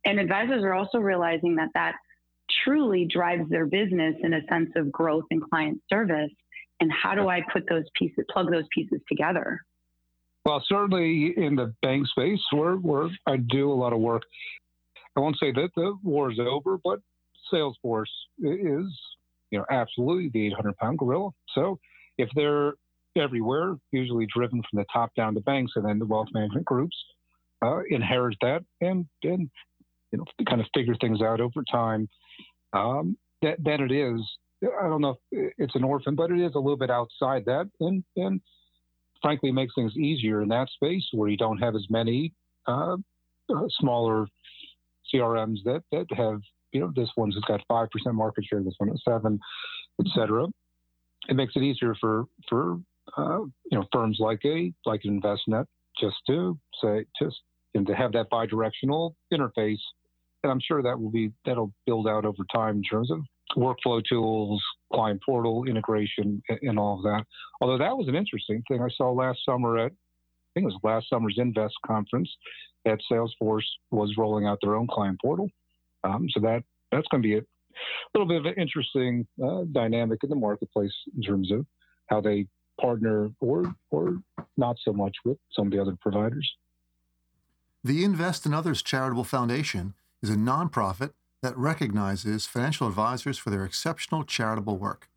and 0.04 0.18
advisors 0.18 0.62
are 0.64 0.74
also 0.74 0.98
realizing 0.98 1.56
that 1.56 1.68
that 1.74 1.94
truly 2.64 3.06
drives 3.10 3.48
their 3.50 3.66
business 3.66 4.14
in 4.22 4.32
a 4.34 4.40
sense 4.48 4.70
of 4.76 4.90
growth 4.90 5.24
and 5.30 5.42
client 5.50 5.80
service. 5.88 6.30
And 6.80 6.90
how 6.92 7.14
do 7.14 7.28
I 7.28 7.42
put 7.52 7.64
those 7.68 7.84
pieces, 7.94 8.24
plug 8.32 8.50
those 8.50 8.64
pieces 8.72 9.00
together? 9.08 9.60
Well, 10.44 10.64
certainly 10.66 11.34
in 11.36 11.56
the 11.56 11.74
bank 11.82 12.06
space, 12.06 12.40
where, 12.52 12.76
where 12.76 13.10
I 13.26 13.36
do 13.36 13.70
a 13.70 13.74
lot 13.74 13.92
of 13.92 13.98
work 13.98 14.22
I 15.18 15.20
won't 15.20 15.36
say 15.40 15.50
that 15.50 15.70
the 15.74 15.96
war 16.04 16.30
is 16.30 16.38
over, 16.38 16.78
but 16.82 17.00
Salesforce 17.52 18.04
is, 18.38 18.86
you 19.50 19.58
know, 19.58 19.64
absolutely 19.68 20.30
the 20.32 20.46
800 20.46 20.76
pound 20.76 20.98
gorilla. 20.98 21.30
So 21.56 21.80
if 22.18 22.28
they're 22.36 22.74
everywhere, 23.16 23.74
usually 23.90 24.28
driven 24.32 24.62
from 24.70 24.78
the 24.78 24.84
top 24.92 25.12
down 25.16 25.34
to 25.34 25.40
banks, 25.40 25.72
and 25.74 25.84
then 25.84 25.98
the 25.98 26.06
wealth 26.06 26.28
management 26.32 26.66
groups 26.66 26.96
uh, 27.62 27.80
inherit 27.90 28.36
that 28.42 28.62
and 28.80 29.06
and 29.24 29.50
you 30.12 30.18
know 30.18 30.24
kind 30.48 30.60
of 30.60 30.68
figure 30.72 30.94
things 31.00 31.20
out 31.20 31.40
over 31.40 31.64
time. 31.68 32.08
Um, 32.72 33.16
that 33.42 33.56
then 33.58 33.80
it 33.80 33.90
is. 33.90 34.20
I 34.62 34.88
don't 34.88 35.00
know 35.00 35.16
if 35.32 35.52
it's 35.58 35.74
an 35.74 35.82
orphan, 35.82 36.14
but 36.14 36.30
it 36.30 36.38
is 36.40 36.54
a 36.54 36.60
little 36.60 36.76
bit 36.76 36.90
outside 36.90 37.44
that, 37.46 37.68
and 37.80 38.04
and 38.14 38.40
frankly 39.20 39.50
makes 39.50 39.74
things 39.74 39.96
easier 39.96 40.42
in 40.42 40.48
that 40.50 40.68
space 40.70 41.08
where 41.12 41.28
you 41.28 41.36
don't 41.36 41.58
have 41.58 41.74
as 41.74 41.86
many 41.90 42.32
uh, 42.68 42.96
uh, 43.50 43.66
smaller 43.80 44.28
CRMs 45.12 45.58
that 45.64 45.82
that 45.92 46.06
have 46.16 46.40
you 46.72 46.80
know 46.80 46.92
this 46.94 47.08
one's 47.16 47.36
got 47.46 47.60
five 47.68 47.88
percent 47.90 48.14
market 48.14 48.44
share, 48.44 48.62
this 48.62 48.74
one 48.78 48.90
at 48.90 48.96
seven, 49.06 49.38
etc. 50.04 50.46
It 51.28 51.34
makes 51.34 51.54
it 51.56 51.62
easier 51.62 51.94
for 52.00 52.24
for 52.48 52.78
uh, 53.16 53.40
you 53.70 53.78
know 53.78 53.84
firms 53.92 54.18
like 54.20 54.40
a 54.44 54.72
like 54.84 55.02
Envestnet 55.02 55.64
just 56.00 56.16
to 56.28 56.58
say 56.82 57.04
just 57.20 57.36
and 57.74 57.86
to 57.86 57.94
have 57.94 58.12
that 58.12 58.30
bidirectional 58.30 59.14
interface. 59.32 59.80
And 60.42 60.52
I'm 60.52 60.60
sure 60.60 60.82
that 60.82 60.98
will 60.98 61.10
be 61.10 61.32
that'll 61.44 61.72
build 61.86 62.06
out 62.06 62.24
over 62.24 62.44
time 62.52 62.76
in 62.76 62.82
terms 62.82 63.10
of 63.10 63.20
workflow 63.56 64.02
tools, 64.06 64.62
client 64.92 65.20
portal 65.24 65.64
integration, 65.64 66.42
and 66.62 66.78
all 66.78 66.98
of 66.98 67.02
that. 67.02 67.24
Although 67.60 67.78
that 67.78 67.96
was 67.96 68.08
an 68.08 68.14
interesting 68.14 68.62
thing 68.68 68.82
I 68.82 68.88
saw 68.96 69.10
last 69.10 69.40
summer 69.44 69.78
at 69.78 69.92
think 70.58 70.70
it 70.70 70.74
was 70.74 70.80
last 70.82 71.08
summer's 71.08 71.36
Invest 71.38 71.74
conference 71.86 72.30
that 72.84 72.98
Salesforce 73.10 73.64
was 73.90 74.14
rolling 74.16 74.46
out 74.46 74.58
their 74.62 74.76
own 74.76 74.86
client 74.86 75.18
portal. 75.20 75.48
Um, 76.04 76.26
so 76.30 76.40
that 76.40 76.62
that's 76.90 77.06
going 77.08 77.22
to 77.22 77.28
be 77.28 77.36
a 77.36 77.42
little 78.14 78.26
bit 78.26 78.38
of 78.38 78.46
an 78.46 78.54
interesting 78.54 79.26
uh, 79.42 79.64
dynamic 79.72 80.20
in 80.22 80.30
the 80.30 80.36
marketplace 80.36 80.92
in 81.16 81.22
terms 81.22 81.52
of 81.52 81.66
how 82.06 82.20
they 82.20 82.46
partner 82.80 83.30
or 83.40 83.74
or 83.90 84.18
not 84.56 84.76
so 84.84 84.92
much 84.92 85.16
with 85.24 85.36
some 85.52 85.66
of 85.66 85.72
the 85.72 85.80
other 85.80 85.96
providers. 86.00 86.48
The 87.84 88.04
Invest 88.04 88.46
in 88.46 88.54
Others 88.54 88.82
Charitable 88.82 89.24
Foundation 89.24 89.94
is 90.22 90.30
a 90.30 90.34
nonprofit 90.34 91.12
that 91.42 91.56
recognizes 91.56 92.46
financial 92.46 92.88
advisors 92.88 93.38
for 93.38 93.50
their 93.50 93.64
exceptional 93.64 94.24
charitable 94.24 94.76
work. 94.76 95.08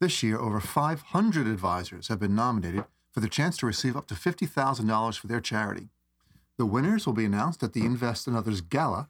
This 0.00 0.22
year, 0.22 0.38
over 0.38 0.60
500 0.60 1.46
advisors 1.46 2.08
have 2.08 2.18
been 2.18 2.34
nominated 2.34 2.84
for 3.18 3.22
the 3.22 3.28
chance 3.28 3.56
to 3.56 3.66
receive 3.66 3.96
up 3.96 4.06
to 4.06 4.14
$50,000 4.14 5.18
for 5.18 5.26
their 5.26 5.40
charity. 5.40 5.88
The 6.56 6.64
winners 6.64 7.04
will 7.04 7.14
be 7.14 7.24
announced 7.24 7.64
at 7.64 7.72
the 7.72 7.84
Invest 7.84 8.28
in 8.28 8.36
Others 8.36 8.60
Gala 8.60 9.08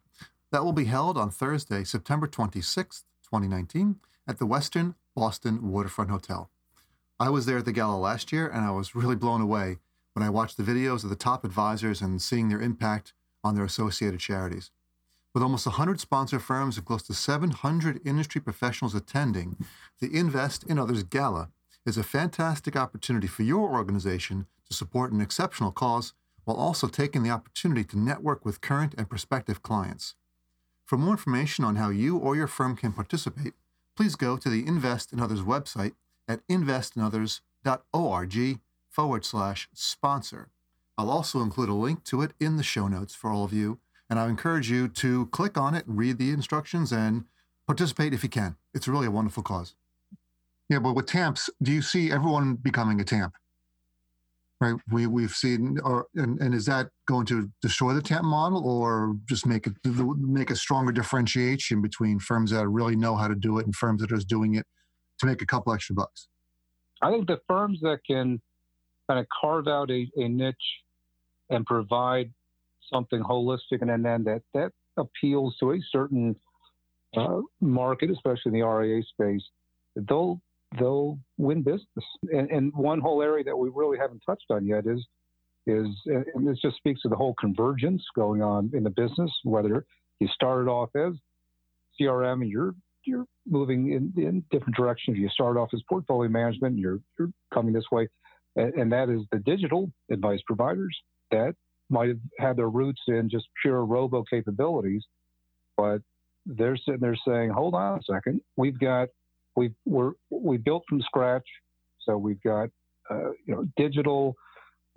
that 0.51 0.65
will 0.65 0.73
be 0.73 0.87
held 0.87 1.19
on 1.19 1.31
Thursday, 1.31 1.85
September 1.85 2.27
26, 2.27 3.05
2019, 3.23 3.97
at 4.27 4.39
the 4.39 4.47
Westin 4.47 4.95
Boston 5.15 5.71
Waterfront 5.71 6.09
Hotel. 6.09 6.49
I 7.21 7.29
was 7.29 7.45
there 7.45 7.59
at 7.59 7.67
the 7.67 7.73
gala 7.73 7.99
last 7.99 8.33
year 8.33 8.49
and 8.49 8.65
I 8.65 8.71
was 8.71 8.95
really 8.95 9.15
blown 9.15 9.43
away 9.43 9.77
when 10.15 10.23
I 10.23 10.31
watched 10.31 10.57
the 10.57 10.63
videos 10.63 11.05
of 11.05 11.11
the 11.11 11.15
top 11.15 11.45
advisors 11.45 12.01
and 12.01 12.23
seeing 12.23 12.49
their 12.49 12.63
impact 12.63 13.13
on 13.45 13.57
their 13.57 13.65
associated 13.67 14.21
charities. 14.21 14.71
With 15.35 15.43
almost 15.43 15.67
100 15.67 16.01
sponsor 16.01 16.39
firms 16.39 16.79
and 16.79 16.87
close 16.87 17.03
to 17.03 17.13
700 17.13 18.01
industry 18.07 18.41
professionals 18.41 18.95
attending, 18.95 19.63
the 20.01 20.17
Invest 20.17 20.65
in 20.65 20.79
Others 20.79 21.03
Gala 21.03 21.51
is 21.89 21.97
a 21.97 22.03
fantastic 22.03 22.77
opportunity 22.77 23.27
for 23.27 23.43
your 23.43 23.71
organization 23.71 24.47
to 24.69 24.75
support 24.75 25.11
an 25.11 25.23
exceptional 25.23 25.73
cause 25.73 26.13
while 26.45 26.59
also 26.59 26.87
taking 26.87 27.23
the 27.23 27.31
opportunity 27.31 27.83
to 27.83 27.99
network 27.99 28.45
with 28.45 28.61
current 28.61 28.95
and 28.99 29.09
prospective 29.09 29.63
clients. 29.63 30.15
For 30.85 30.99
more 30.99 31.13
information 31.13 31.65
on 31.65 31.77
how 31.77 31.89
you 31.89 32.19
or 32.19 32.37
your 32.37 32.47
firm 32.47 32.77
can 32.77 32.93
participate, 32.93 33.55
please 33.97 34.17
go 34.17 34.37
to 34.37 34.51
the 34.51 34.67
Invest 34.67 35.13
in 35.13 35.21
Others 35.21 35.41
website 35.41 35.95
at 36.29 36.47
investinothers.org 36.47 38.61
forward 38.91 39.25
slash 39.25 39.69
sponsor. 39.73 40.51
I'll 40.99 41.11
also 41.11 41.41
include 41.41 41.71
a 41.71 41.75
link 41.75 42.05
to 42.05 42.23
it 42.23 42.33
in 42.39 42.57
the 42.57 42.63
show 42.63 42.89
notes 42.89 43.15
for 43.15 43.31
all 43.31 43.45
of 43.45 43.53
you, 43.53 43.79
and 44.11 44.19
I 44.19 44.29
encourage 44.29 44.71
you 44.71 44.89
to 44.89 45.27
click 45.27 45.57
on 45.57 45.75
it 45.75 45.85
read 45.87 46.19
the 46.19 46.33
instructions 46.33 46.93
and 46.93 47.25
participate 47.67 48.13
if 48.13 48.23
you 48.23 48.29
can. 48.29 48.57
It's 48.75 48.89
really 48.89 49.07
a 49.07 49.11
wonderful 49.11 49.43
cause. 49.43 49.75
Yeah, 50.69 50.81
but 50.81 50.95
with 50.95 51.07
TAMPs, 51.07 51.49
do 51.63 51.73
you 51.73 51.83
see 51.83 52.13
everyone 52.13 52.55
becoming 52.57 53.01
a 53.01 53.05
TAMP? 53.05 53.33
right? 54.61 54.75
We 54.91 55.07
we've 55.07 55.31
seen, 55.31 55.79
or 55.85 56.07
and, 56.15 56.41
and 56.41 56.55
is 56.55 56.67
that 56.67 56.89
going 57.07 57.27
to 57.27 57.51
destroy 57.63 57.93
the 57.95 58.03
TAMP 58.03 58.25
model, 58.25 58.69
or 58.69 59.17
just 59.29 59.47
make 59.47 59.67
it 59.67 59.75
make 59.85 60.51
a 60.51 60.57
stronger 60.57 60.93
differentiation 60.93 61.81
between 61.81 62.19
firms 62.19 62.51
that 62.51 62.69
really 62.69 62.97
know 62.97 63.17
how 63.17 63.29
to 63.29 63.35
do 63.35 63.59
it 63.59 63.67
and 63.67 63.75
firms 63.75 64.01
that 64.01 64.13
are 64.13 64.17
just 64.17 64.29
doing 64.29 64.55
it 64.55 64.67
to 65.21 65.27
make 65.27 65.43
a 65.43 65.47
couple 65.47 65.73
extra 65.73 65.95
bucks? 65.95 66.29
I 67.03 67.11
think 67.11 67.29
the 67.29 67.41
firms 67.47 67.79
that 67.83 68.01
can 68.07 68.41
kind 69.09 69.21
of 69.21 69.27
carve 69.41 69.69
out 69.69 69.91
a, 69.91 70.09
a 70.17 70.29
niche 70.29 70.57
and 71.51 71.65
provide 71.65 72.33
something 72.93 73.23
holistic 73.23 73.83
and 73.83 74.05
then 74.05 74.25
that 74.25 74.43
that 74.55 74.73
appeals 74.97 75.57
to 75.61 75.73
a 75.73 75.79
certain 75.93 76.35
uh, 77.17 77.41
market, 77.61 78.11
especially 78.11 78.53
in 78.53 78.61
the 78.61 78.67
RIA 78.67 79.03
space, 79.03 79.45
they'll 79.95 80.41
they'll 80.79 81.19
win 81.37 81.63
business. 81.63 81.87
And, 82.31 82.51
and, 82.51 82.73
one 82.75 83.01
whole 83.01 83.23
area 83.23 83.45
that 83.45 83.57
we 83.57 83.71
really 83.73 83.99
haven't 83.99 84.23
touched 84.27 84.51
on 84.51 84.67
yet 84.67 84.87
is 84.87 85.05
is 85.67 85.87
and 86.07 86.47
this 86.47 86.59
just 86.61 86.77
speaks 86.77 87.03
to 87.03 87.09
the 87.09 87.17
whole 87.17 87.35
convergence 87.35 88.03
going 88.17 88.43
on 88.43 88.71
in 88.75 88.83
the 88.83 88.91
business. 88.91 89.31
Whether 89.45 89.85
you 90.21 90.29
started 90.29 90.71
off 90.71 90.91
as 90.97 91.13
CRM 92.01 92.43
and 92.43 92.51
you're 92.51 92.75
you're 93.05 93.27
moving 93.47 93.93
in, 93.93 94.13
in 94.23 94.45
different 94.51 94.77
directions. 94.77 95.19
You 95.19 95.29
start 95.31 95.57
off 95.57 95.71
as 95.73 95.83
portfolio 95.89 96.31
management, 96.31 96.75
and 96.75 96.79
you're 96.79 97.01
you're 97.19 97.31
coming 97.53 97.73
this 97.73 97.85
way, 97.91 98.09
and, 98.57 98.75
and 98.75 98.93
that 98.93 99.09
is 99.09 99.23
the 99.33 99.39
digital 99.41 99.91
advice 100.11 100.41
providers 100.47 100.97
that 101.31 101.55
might 101.91 102.09
have 102.09 102.19
had 102.39 102.57
their 102.57 102.69
roots 102.69 103.01
in 103.09 103.29
just 103.31 103.47
pure 103.63 103.85
robo 103.85 104.25
capabilities, 104.31 105.03
but 105.77 106.01
they're 106.47 106.77
sitting 106.77 107.01
there 107.01 107.17
saying, 107.27 107.51
"Hold 107.51 107.75
on 107.75 107.99
a 107.99 108.03
second, 108.03 108.41
we've 108.57 108.79
got 108.79 109.09
we 109.59 109.73
we're 109.85 110.13
we 110.31 110.57
built 110.57 110.85
from 110.89 111.01
scratch, 111.03 111.47
so 112.01 112.17
we've 112.17 112.43
got 112.43 112.69
uh, 113.11 113.31
you 113.45 113.55
know 113.55 113.67
digital, 113.77 114.37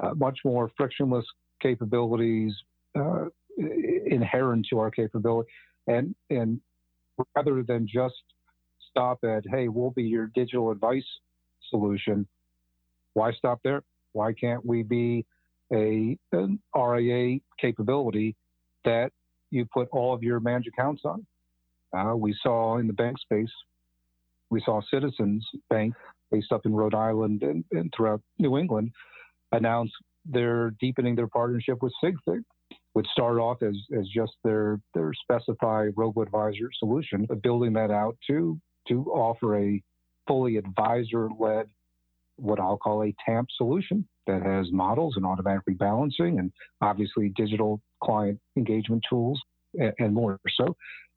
uh, 0.02 0.14
much 0.14 0.38
more 0.46 0.70
frictionless 0.78 1.26
capabilities 1.62 2.54
uh, 2.96 3.26
inherent 3.58 4.68
to 4.70 4.78
our 4.78 4.92
capability, 4.92 5.50
and 5.88 6.14
and 6.30 6.62
rather 7.36 7.64
than 7.64 7.88
just 7.92 8.14
stop 8.90 9.20
at, 9.24 9.44
hey, 9.50 9.68
we'll 9.68 9.90
be 9.92 10.04
your 10.04 10.30
digital 10.36 10.70
advice 10.70 11.10
solution. 11.70 12.28
Why 13.14 13.32
stop 13.32 13.62
there? 13.64 13.82
Why 14.14 14.32
can't 14.34 14.64
we 14.64 14.84
be 14.84 15.26
a 15.74 16.18
an 16.34 16.60
RIA 16.76 17.40
capability 17.60 18.36
that 18.86 19.12
you 19.50 19.66
put 19.74 19.88
all 19.92 20.14
of 20.14 20.22
your 20.22 20.40
managed 20.40 20.68
accounts 20.68 21.02
on? 21.04 21.26
Uh, 21.98 22.16
we 22.16 22.38
saw 22.44 22.78
in 22.78 22.86
the 22.88 22.94
bank 22.94 23.18
space, 23.20 23.52
we 24.52 24.62
saw 24.64 24.82
Citizens 24.94 25.48
Bank, 25.70 25.96
based 26.30 26.52
up 26.52 26.66
in 26.66 26.74
Rhode 26.74 26.94
Island 26.94 27.42
and, 27.42 27.64
and 27.72 27.92
throughout 27.96 28.22
New 28.38 28.58
England, 28.58 28.92
announce 29.52 29.92
they're 30.26 30.72
deepening 30.80 31.16
their 31.16 31.28
partnership 31.28 31.82
with 31.82 31.94
SigFig, 32.04 32.44
which 32.94 33.08
started 33.12 33.40
off 33.40 33.64
as, 33.64 33.76
as 33.98 34.08
just 34.14 34.34
their, 34.44 34.80
their 34.94 35.12
specified 35.14 35.94
robo 35.96 36.22
advisor 36.22 36.70
solution, 36.78 37.26
but 37.28 37.42
building 37.42 37.74
that 37.74 37.92
out 37.92 38.16
to, 38.28 38.60
to 38.88 39.06
offer 39.06 39.58
a 39.58 39.82
fully 40.28 40.58
advisor 40.58 41.30
led, 41.40 41.68
what 42.36 42.60
I'll 42.60 42.78
call 42.78 43.04
a 43.04 43.14
TAMP 43.26 43.48
solution 43.58 44.08
that 44.28 44.42
has 44.44 44.72
models 44.72 45.16
and 45.18 45.26
automatic 45.26 45.62
rebalancing 45.70 46.40
and 46.40 46.52
obviously 46.82 47.30
digital 47.36 47.82
client 48.04 48.40
engagement 48.58 49.04
tools 49.10 49.42
and, 49.76 49.94
and 50.00 50.14
more. 50.14 50.40
So 50.60 50.76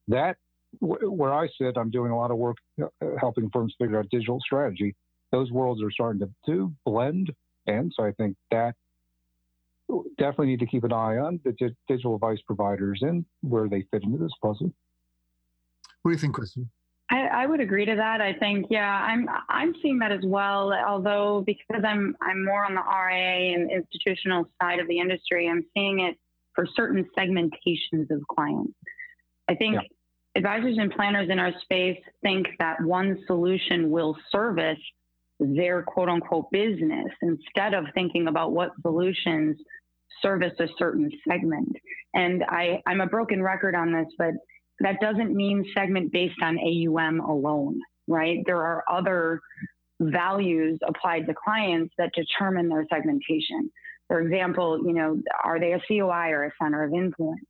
that 0.08 0.36
where 0.80 1.32
I 1.32 1.48
sit, 1.60 1.76
I'm 1.76 1.90
doing 1.90 2.10
a 2.10 2.16
lot 2.16 2.30
of 2.30 2.38
work 2.38 2.56
uh, 2.82 2.86
helping 3.20 3.50
firms 3.50 3.74
figure 3.78 3.98
out 3.98 4.06
digital 4.10 4.40
strategy. 4.40 4.94
Those 5.32 5.50
worlds 5.50 5.82
are 5.82 5.90
starting 5.90 6.20
to, 6.20 6.30
to 6.46 6.72
blend, 6.84 7.32
and 7.66 7.92
so 7.94 8.04
I 8.04 8.12
think 8.12 8.36
that 8.50 8.74
definitely 10.18 10.46
need 10.46 10.60
to 10.60 10.66
keep 10.66 10.84
an 10.84 10.92
eye 10.92 11.18
on 11.18 11.40
the 11.44 11.52
digital 11.88 12.14
advice 12.14 12.38
providers 12.46 13.00
and 13.02 13.24
where 13.42 13.68
they 13.68 13.84
fit 13.90 14.02
into 14.04 14.18
this 14.18 14.32
puzzle. 14.42 14.72
What 16.02 16.10
do 16.10 16.12
you 16.12 16.20
think, 16.20 16.34
Kristen? 16.34 16.70
I, 17.10 17.26
I, 17.26 17.46
would 17.46 17.60
agree 17.60 17.84
to 17.84 17.94
that. 17.96 18.20
I 18.20 18.32
think, 18.32 18.66
yeah, 18.70 18.90
I'm 18.90 19.28
I'm 19.48 19.74
seeing 19.82 19.98
that 19.98 20.10
as 20.10 20.24
well. 20.24 20.72
Although 20.72 21.44
because 21.46 21.84
I'm 21.86 22.16
I'm 22.22 22.44
more 22.44 22.64
on 22.64 22.74
the 22.74 22.80
RIA 22.80 23.54
and 23.54 23.70
institutional 23.70 24.48
side 24.60 24.78
of 24.78 24.88
the 24.88 24.98
industry, 24.98 25.48
I'm 25.48 25.64
seeing 25.74 26.00
it 26.00 26.16
for 26.54 26.66
certain 26.74 27.06
segmentations 27.16 28.10
of 28.10 28.22
clients. 28.28 28.72
I 29.48 29.54
think 29.54 29.74
yeah 29.74 29.80
advisors 30.36 30.76
and 30.78 30.90
planners 30.90 31.28
in 31.30 31.38
our 31.38 31.52
space 31.62 31.98
think 32.22 32.46
that 32.58 32.80
one 32.82 33.18
solution 33.26 33.90
will 33.90 34.16
service 34.30 34.78
their 35.40 35.82
quote 35.82 36.08
unquote 36.08 36.50
business 36.50 37.08
instead 37.22 37.74
of 37.74 37.84
thinking 37.94 38.28
about 38.28 38.52
what 38.52 38.70
solutions 38.82 39.56
service 40.22 40.52
a 40.60 40.66
certain 40.78 41.10
segment. 41.28 41.68
And 42.14 42.44
I, 42.48 42.80
I'm 42.86 43.00
a 43.00 43.06
broken 43.06 43.42
record 43.42 43.74
on 43.74 43.92
this, 43.92 44.06
but 44.16 44.34
that 44.80 45.00
doesn't 45.00 45.34
mean 45.34 45.64
segment 45.74 46.12
based 46.12 46.40
on 46.42 46.58
AUM 46.58 47.20
alone, 47.20 47.80
right? 48.08 48.38
There 48.46 48.62
are 48.62 48.84
other 48.90 49.40
values 50.00 50.78
applied 50.86 51.26
to 51.26 51.34
clients 51.34 51.94
that 51.98 52.10
determine 52.14 52.68
their 52.68 52.86
segmentation. 52.92 53.70
For 54.08 54.20
example, 54.20 54.80
you 54.84 54.92
know, 54.92 55.20
are 55.42 55.58
they 55.58 55.72
a 55.72 55.80
COI 55.88 56.30
or 56.30 56.44
a 56.44 56.50
center 56.62 56.84
of 56.84 56.92
influence? 56.92 57.46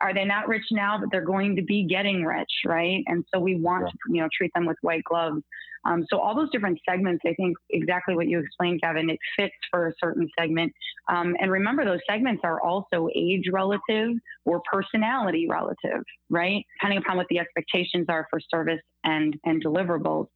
Are 0.00 0.14
they 0.14 0.24
not 0.24 0.48
rich 0.48 0.64
now, 0.70 0.98
but 0.98 1.10
they're 1.10 1.24
going 1.24 1.56
to 1.56 1.62
be 1.62 1.84
getting 1.84 2.24
rich, 2.24 2.50
right? 2.66 3.02
And 3.06 3.24
so 3.32 3.40
we 3.40 3.56
want 3.56 3.84
yeah. 3.84 3.90
to, 3.90 3.96
you 4.10 4.22
know, 4.22 4.28
treat 4.36 4.52
them 4.54 4.66
with 4.66 4.76
white 4.82 5.04
gloves. 5.04 5.42
Um, 5.84 6.04
so 6.10 6.18
all 6.18 6.34
those 6.34 6.50
different 6.50 6.78
segments, 6.88 7.22
I 7.26 7.32
think 7.34 7.56
exactly 7.70 8.14
what 8.14 8.28
you 8.28 8.38
explained, 8.38 8.80
Gavin, 8.82 9.08
it 9.08 9.18
fits 9.38 9.54
for 9.70 9.88
a 9.88 9.92
certain 9.98 10.28
segment. 10.38 10.72
Um, 11.08 11.34
and 11.40 11.50
remember, 11.50 11.84
those 11.84 12.00
segments 12.08 12.42
are 12.44 12.60
also 12.60 13.08
age 13.14 13.44
relative 13.52 14.10
or 14.44 14.60
personality 14.70 15.46
relative, 15.48 16.02
right? 16.28 16.64
Depending 16.78 16.98
upon 16.98 17.16
what 17.16 17.26
the 17.30 17.38
expectations 17.38 18.06
are 18.08 18.26
for 18.30 18.40
service 18.50 18.80
and 19.04 19.36
and 19.44 19.64
deliverables. 19.64 20.26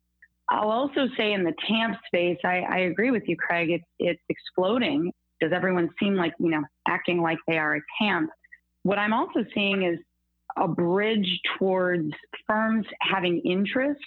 I'll 0.50 0.70
also 0.70 1.08
say 1.16 1.32
in 1.32 1.42
the 1.42 1.54
TAMP 1.66 1.96
space, 2.06 2.38
I, 2.44 2.64
I 2.68 2.78
agree 2.80 3.10
with 3.10 3.22
you, 3.26 3.36
Craig. 3.36 3.70
It's 3.70 3.84
it's 3.98 4.22
exploding. 4.28 5.12
Does 5.40 5.52
everyone 5.52 5.90
seem 6.00 6.14
like 6.14 6.32
you 6.38 6.50
know 6.50 6.62
acting 6.86 7.20
like 7.20 7.38
they 7.46 7.58
are 7.58 7.76
a 7.76 7.80
TAMP? 8.00 8.30
What 8.84 8.98
I'm 8.98 9.12
also 9.12 9.44
seeing 9.54 9.82
is 9.82 9.98
a 10.56 10.68
bridge 10.68 11.40
towards 11.58 12.12
firms 12.46 12.86
having 13.00 13.40
interest 13.40 14.00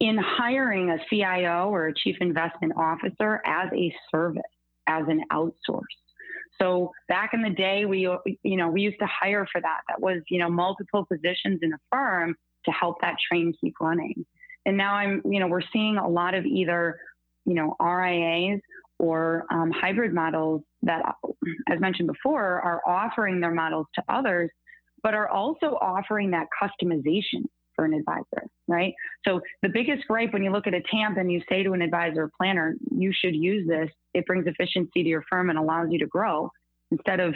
in 0.00 0.18
hiring 0.18 0.90
a 0.90 0.98
CIO 1.08 1.70
or 1.70 1.88
a 1.88 1.94
chief 1.94 2.16
investment 2.20 2.74
officer 2.76 3.40
as 3.44 3.70
a 3.74 3.92
service, 4.10 4.42
as 4.86 5.04
an 5.08 5.22
outsource. 5.32 5.82
So 6.60 6.92
back 7.08 7.30
in 7.32 7.42
the 7.42 7.50
day, 7.50 7.84
we 7.86 8.08
you 8.42 8.56
know 8.56 8.68
we 8.68 8.82
used 8.82 8.98
to 9.00 9.06
hire 9.06 9.46
for 9.50 9.60
that. 9.60 9.80
That 9.88 10.00
was 10.00 10.22
you 10.28 10.38
know 10.38 10.50
multiple 10.50 11.06
positions 11.10 11.60
in 11.62 11.72
a 11.72 11.78
firm 11.90 12.34
to 12.66 12.70
help 12.70 13.00
that 13.00 13.16
train 13.28 13.54
keep 13.60 13.74
running. 13.80 14.26
And 14.66 14.76
now 14.76 14.94
I'm 14.94 15.22
you 15.24 15.40
know 15.40 15.48
we're 15.48 15.62
seeing 15.72 15.96
a 15.96 16.08
lot 16.08 16.34
of 16.34 16.44
either 16.44 16.98
you 17.44 17.54
know 17.54 17.76
RIAs 17.80 18.60
or 18.98 19.44
um, 19.50 19.70
hybrid 19.70 20.14
models 20.14 20.62
that, 20.82 21.02
as 21.70 21.80
mentioned 21.80 22.08
before, 22.08 22.60
are 22.62 22.80
offering 22.86 23.40
their 23.40 23.52
models 23.52 23.86
to 23.94 24.02
others, 24.08 24.50
but 25.02 25.14
are 25.14 25.28
also 25.28 25.78
offering 25.80 26.30
that 26.30 26.46
customization 26.60 27.44
for 27.74 27.84
an 27.84 27.92
advisor, 27.92 28.48
right? 28.66 28.94
So 29.26 29.40
the 29.62 29.68
biggest 29.68 30.06
gripe 30.08 30.32
when 30.32 30.42
you 30.42 30.50
look 30.50 30.66
at 30.66 30.74
a 30.74 30.80
TAMP 30.90 31.18
and 31.18 31.30
you 31.30 31.42
say 31.48 31.62
to 31.62 31.72
an 31.72 31.82
advisor 31.82 32.24
or 32.24 32.30
planner, 32.36 32.74
you 32.90 33.12
should 33.12 33.36
use 33.36 33.68
this, 33.68 33.90
it 34.14 34.24
brings 34.26 34.46
efficiency 34.46 35.02
to 35.02 35.08
your 35.08 35.22
firm 35.28 35.50
and 35.50 35.58
allows 35.58 35.88
you 35.90 35.98
to 35.98 36.06
grow. 36.06 36.50
Instead 36.90 37.20
of 37.20 37.34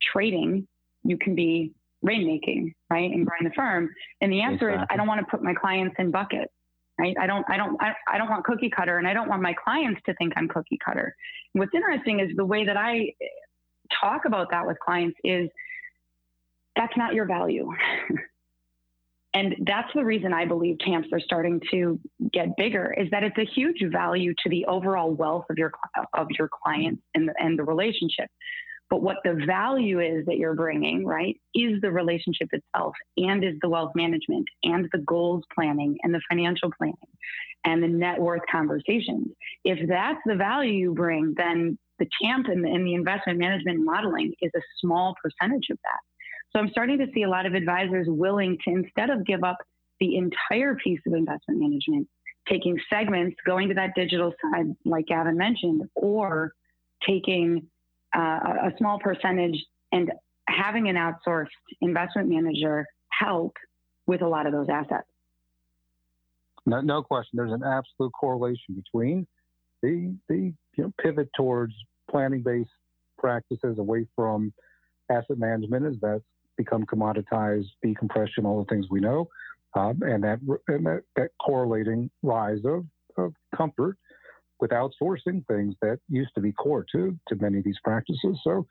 trading, 0.00 0.66
you 1.02 1.18
can 1.18 1.34
be 1.34 1.72
rainmaking, 2.04 2.72
right, 2.88 3.10
and 3.10 3.26
growing 3.26 3.44
the 3.44 3.50
firm. 3.54 3.90
And 4.20 4.32
the 4.32 4.40
answer 4.40 4.70
exactly. 4.70 4.84
is, 4.84 4.88
I 4.90 4.96
don't 4.96 5.08
want 5.08 5.20
to 5.20 5.26
put 5.30 5.42
my 5.42 5.54
clients 5.54 5.96
in 5.98 6.10
buckets 6.10 6.52
right? 7.00 7.16
I 7.20 7.26
don't, 7.26 7.44
I 7.48 7.56
don't, 7.56 7.80
I, 7.82 7.94
I 8.08 8.18
don't 8.18 8.28
want 8.28 8.44
cookie 8.44 8.70
cutter, 8.70 8.98
and 8.98 9.08
I 9.08 9.14
don't 9.14 9.28
want 9.28 9.42
my 9.42 9.54
clients 9.54 10.00
to 10.06 10.14
think 10.14 10.32
I'm 10.36 10.48
cookie 10.48 10.78
cutter. 10.84 11.14
What's 11.54 11.74
interesting 11.74 12.20
is 12.20 12.28
the 12.36 12.44
way 12.44 12.64
that 12.64 12.76
I 12.76 13.12
talk 14.00 14.24
about 14.26 14.50
that 14.50 14.66
with 14.66 14.78
clients 14.78 15.16
is 15.24 15.48
that's 16.76 16.96
not 16.96 17.14
your 17.14 17.26
value. 17.26 17.70
and 19.34 19.54
that's 19.66 19.88
the 19.94 20.04
reason 20.04 20.32
I 20.32 20.44
believe 20.44 20.78
TAMPs 20.80 21.08
are 21.12 21.20
starting 21.20 21.60
to 21.70 21.98
get 22.32 22.56
bigger 22.56 22.94
is 22.96 23.08
that 23.10 23.22
it's 23.22 23.38
a 23.38 23.46
huge 23.54 23.82
value 23.90 24.34
to 24.42 24.50
the 24.50 24.64
overall 24.66 25.10
wealth 25.10 25.46
of 25.50 25.58
your 25.58 25.72
of 26.14 26.28
your 26.38 26.48
clients 26.62 27.02
and 27.14 27.28
the, 27.28 27.34
and 27.38 27.58
the 27.58 27.64
relationship. 27.64 28.28
But 28.90 29.02
what 29.02 29.18
the 29.24 29.40
value 29.46 30.00
is 30.00 30.26
that 30.26 30.36
you're 30.36 30.54
bringing, 30.54 31.06
right, 31.06 31.40
is 31.54 31.80
the 31.80 31.92
relationship 31.92 32.48
itself 32.52 32.94
and 33.16 33.44
is 33.44 33.54
the 33.62 33.68
wealth 33.68 33.92
management 33.94 34.48
and 34.64 34.88
the 34.92 34.98
goals 34.98 35.44
planning 35.54 35.96
and 36.02 36.12
the 36.12 36.20
financial 36.28 36.72
planning 36.76 36.96
and 37.64 37.82
the 37.82 37.88
net 37.88 38.18
worth 38.18 38.42
conversations. 38.50 39.28
If 39.64 39.88
that's 39.88 40.18
the 40.26 40.34
value 40.34 40.72
you 40.72 40.92
bring, 40.92 41.34
then 41.36 41.78
the 42.00 42.08
TAMP 42.20 42.48
and 42.48 42.64
the, 42.64 42.68
and 42.68 42.84
the 42.84 42.94
investment 42.94 43.38
management 43.38 43.84
modeling 43.84 44.32
is 44.42 44.50
a 44.56 44.60
small 44.80 45.14
percentage 45.22 45.68
of 45.70 45.78
that. 45.84 46.00
So 46.52 46.58
I'm 46.58 46.70
starting 46.70 46.98
to 46.98 47.06
see 47.14 47.22
a 47.22 47.28
lot 47.28 47.46
of 47.46 47.54
advisors 47.54 48.08
willing 48.08 48.58
to, 48.64 48.70
instead 48.70 49.10
of 49.10 49.24
give 49.24 49.44
up 49.44 49.58
the 50.00 50.16
entire 50.16 50.74
piece 50.74 51.00
of 51.06 51.12
investment 51.12 51.60
management, 51.60 52.08
taking 52.48 52.76
segments, 52.92 53.36
going 53.46 53.68
to 53.68 53.74
that 53.74 53.94
digital 53.94 54.32
side, 54.42 54.74
like 54.84 55.06
Gavin 55.06 55.36
mentioned, 55.36 55.82
or 55.94 56.54
taking 57.06 57.68
uh, 58.16 58.20
a 58.20 58.70
small 58.78 58.98
percentage 58.98 59.56
and 59.92 60.10
having 60.48 60.88
an 60.88 60.96
outsourced 60.96 61.48
investment 61.80 62.28
manager 62.28 62.86
help 63.10 63.54
with 64.06 64.22
a 64.22 64.28
lot 64.28 64.46
of 64.46 64.52
those 64.52 64.66
assets. 64.70 65.06
No, 66.66 66.80
no 66.80 67.02
question. 67.02 67.36
There's 67.36 67.52
an 67.52 67.62
absolute 67.62 68.12
correlation 68.18 68.74
between 68.74 69.26
the 69.82 70.14
the 70.28 70.52
you 70.76 70.84
know, 70.84 70.92
pivot 71.00 71.28
towards 71.36 71.74
planning-based 72.10 72.70
practices 73.18 73.78
away 73.78 74.06
from 74.16 74.52
asset 75.10 75.38
management 75.38 75.86
as 75.86 75.94
that's 76.00 76.22
become 76.56 76.84
commoditized, 76.84 77.68
decompression, 77.82 78.44
all 78.44 78.62
the 78.62 78.68
things 78.68 78.86
we 78.90 79.00
know, 79.00 79.28
um, 79.74 80.00
and 80.02 80.22
that 80.24 80.38
and 80.68 80.86
that, 80.86 81.02
that 81.16 81.30
correlating 81.44 82.10
rise 82.22 82.60
of, 82.64 82.84
of 83.16 83.32
comfort 83.56 83.96
with 84.60 84.70
outsourcing 84.70 85.46
things 85.46 85.74
that 85.82 85.98
used 86.08 86.30
to 86.34 86.40
be 86.40 86.52
core 86.52 86.84
to 86.92 87.16
to 87.28 87.36
many 87.36 87.58
of 87.58 87.64
these 87.64 87.78
practices. 87.82 88.38
So 88.44 88.66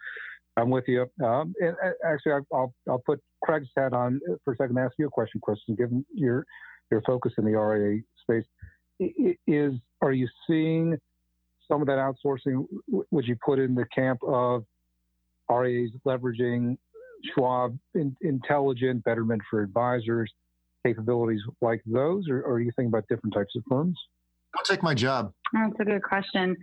I'm 0.58 0.69
with 0.69 0.86
you. 0.88 1.06
Um, 1.23 1.54
and 1.60 1.75
actually, 2.06 2.34
I'll 2.54 2.73
I'll 2.88 3.02
put 3.06 3.19
Craig's 3.43 3.67
hat 3.78 3.93
on 3.93 4.19
for 4.43 4.54
a 4.54 4.58
second 4.58 4.75
to 4.75 4.82
ask 4.82 4.93
you 4.97 5.08
a 5.08 5.10
question, 5.10 5.41
Kristen. 5.43 5.75
Given 5.75 6.06
your 6.13 6.45
your 6.91 7.02
focus 7.06 7.34
in 7.38 7.45
the 7.45 7.58
RIA 7.58 8.02
space, 8.21 8.45
is 9.47 9.73
are 10.02 10.12
you 10.12 10.28
seeing 10.47 10.97
some 11.67 11.82
of 11.82 11.88
that 11.88 11.97
outsourcing? 11.97 12.65
Would 12.88 13.28
you 13.28 13.36
put 13.43 13.60
in 13.60 13.75
the 13.75 13.86
camp 13.93 14.19
of 14.28 14.63
RIAs 15.49 15.91
leveraging 16.06 16.78
Schwab 17.34 17.78
in, 17.95 18.15
intelligent 18.21 19.04
betterment 19.04 19.41
for 19.49 19.62
advisors 19.62 20.32
capabilities 20.86 21.41
like 21.62 21.82
those, 21.86 22.30
or, 22.30 22.41
or 22.41 22.54
are 22.54 22.60
you 22.62 22.71
thinking 22.75 22.88
about 22.88 23.04
different 23.10 23.34
types 23.34 23.54
of 23.56 23.63
firms? 23.69 23.97
I'll 24.56 24.63
take 24.63 24.82
my 24.82 24.93
job. 24.93 25.34
That's 25.53 25.79
a 25.79 25.85
good 25.85 26.03
question. 26.03 26.57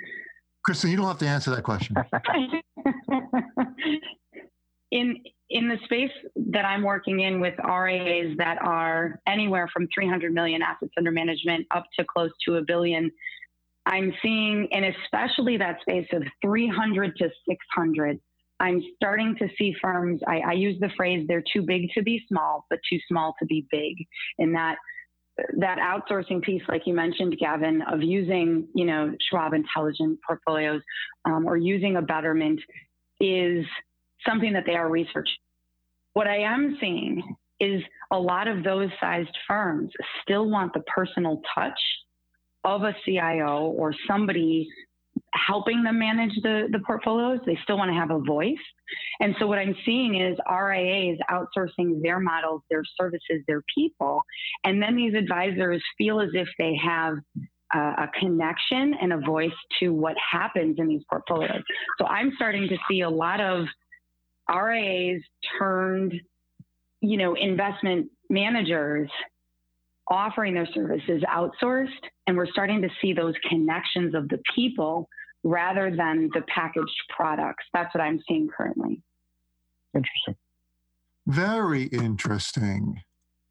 Kristen, 0.65 0.91
you 0.91 0.97
don't 0.97 1.07
have 1.07 1.19
to 1.19 1.27
answer 1.27 1.55
that 1.55 1.63
question. 1.63 1.97
in 4.91 5.17
in 5.49 5.69
the 5.69 5.77
space 5.85 6.11
that 6.35 6.65
I'm 6.65 6.83
working 6.83 7.21
in 7.21 7.41
with 7.41 7.55
RIAs 7.59 8.37
that 8.39 8.61
are 8.63 9.21
anywhere 9.29 9.69
from 9.73 9.87
300 9.95 10.33
million 10.33 10.61
assets 10.61 10.91
under 10.99 11.13
management 11.13 11.67
up 11.71 11.87
to 11.99 12.05
close 12.05 12.33
to 12.49 12.57
a 12.57 12.63
billion, 12.63 13.13
I'm 13.87 14.13
seeing, 14.23 14.69
and 14.73 14.85
especially 14.85 15.57
that 15.59 15.81
space 15.83 16.09
of 16.13 16.25
300 16.43 17.17
to 17.19 17.31
600, 17.49 18.19
I'm 18.59 18.83
starting 18.97 19.37
to 19.39 19.49
see 19.57 19.75
firms. 19.81 20.21
I, 20.27 20.39
I 20.39 20.53
use 20.53 20.79
the 20.81 20.91
phrase 20.97 21.25
"they're 21.29 21.45
too 21.53 21.63
big 21.63 21.91
to 21.95 22.03
be 22.03 22.25
small, 22.29 22.67
but 22.69 22.81
too 22.91 22.99
small 23.09 23.35
to 23.39 23.47
be 23.47 23.67
big," 23.71 23.95
in 24.39 24.53
that 24.53 24.77
that 25.59 25.79
outsourcing 25.79 26.43
piece, 26.43 26.63
like 26.69 26.83
you 26.87 26.95
mentioned, 26.95 27.37
Gavin, 27.39 27.83
of 27.83 28.03
using, 28.03 28.69
you 28.75 28.87
know, 28.87 29.15
Schwab 29.29 29.53
intelligent 29.53 30.19
portfolios 30.27 30.83
um, 31.25 31.47
or 31.47 31.57
using 31.57 31.97
a 31.97 32.03
betterment 32.03 32.61
is 33.21 33.65
something 34.27 34.53
that 34.53 34.65
they 34.67 34.75
are 34.75 34.91
researching. 34.91 35.37
What 36.15 36.27
I 36.27 36.39
am 36.39 36.79
seeing 36.81 37.37
is 37.61 37.83
a 38.11 38.19
lot 38.19 38.49
of 38.49 38.65
those 38.65 38.89
sized 39.01 39.37
firms 39.47 39.91
still 40.23 40.49
want 40.49 40.73
the 40.73 40.81
personal 40.81 41.41
touch 41.55 41.79
of 42.65 42.83
a 42.83 42.95
CIO 43.05 43.75
or 43.77 43.95
somebody 44.09 44.69
helping 45.35 45.83
them 45.83 45.99
manage 45.99 46.35
the, 46.43 46.69
the 46.73 46.79
portfolios. 46.81 47.41
They 47.47 47.59
still 47.63 47.79
want 47.79 47.91
to 47.91 47.95
have 47.95 48.11
a 48.11 48.19
voice. 48.19 48.55
And 49.21 49.35
so 49.39 49.47
what 49.47 49.59
I'm 49.59 49.75
seeing 49.85 50.21
is 50.21 50.37
RIAs 50.51 51.19
outsourcing 51.31 52.03
their 52.03 52.21
models, 52.21 52.63
their 52.71 52.83
services, 52.99 53.43
their 53.47 53.63
people. 53.75 54.23
And 54.65 54.83
then 54.83 54.97
these 54.97 55.15
advisors 55.15 55.83
feel 55.99 56.21
as 56.21 56.31
if 56.35 56.49
they 56.59 56.77
have 56.83 57.17
a 57.75 58.09
connection 58.19 58.95
and 59.01 59.13
a 59.13 59.19
voice 59.19 59.51
to 59.81 59.91
what 59.91 60.15
happens 60.33 60.77
in 60.79 60.87
these 60.89 61.03
portfolios. 61.11 61.63
So 61.99 62.07
I'm 62.07 62.33
starting 62.37 62.69
to 62.69 62.77
see 62.89 63.01
a 63.01 63.11
lot 63.11 63.41
of 63.41 63.67
RIAs 64.49 65.23
turned, 65.59 66.15
you 67.01 67.17
know, 67.17 67.35
investment 67.35 68.09
managers 68.31 69.11
offering 70.09 70.55
their 70.55 70.69
services 70.73 71.23
outsourced. 71.29 71.89
And 72.27 72.37
we're 72.37 72.51
starting 72.51 72.83
to 72.83 72.89
see 73.01 73.13
those 73.13 73.35
connections 73.49 74.15
of 74.15 74.29
the 74.29 74.41
people 74.55 75.09
rather 75.45 75.95
than 75.95 76.29
the 76.35 76.43
packaged 76.43 76.91
products. 77.15 77.65
That's 77.73 77.95
what 77.95 78.01
I'm 78.01 78.21
seeing 78.29 78.49
currently. 78.49 79.01
Interesting. 79.95 80.35
Very 81.27 81.85
interesting. 81.85 83.03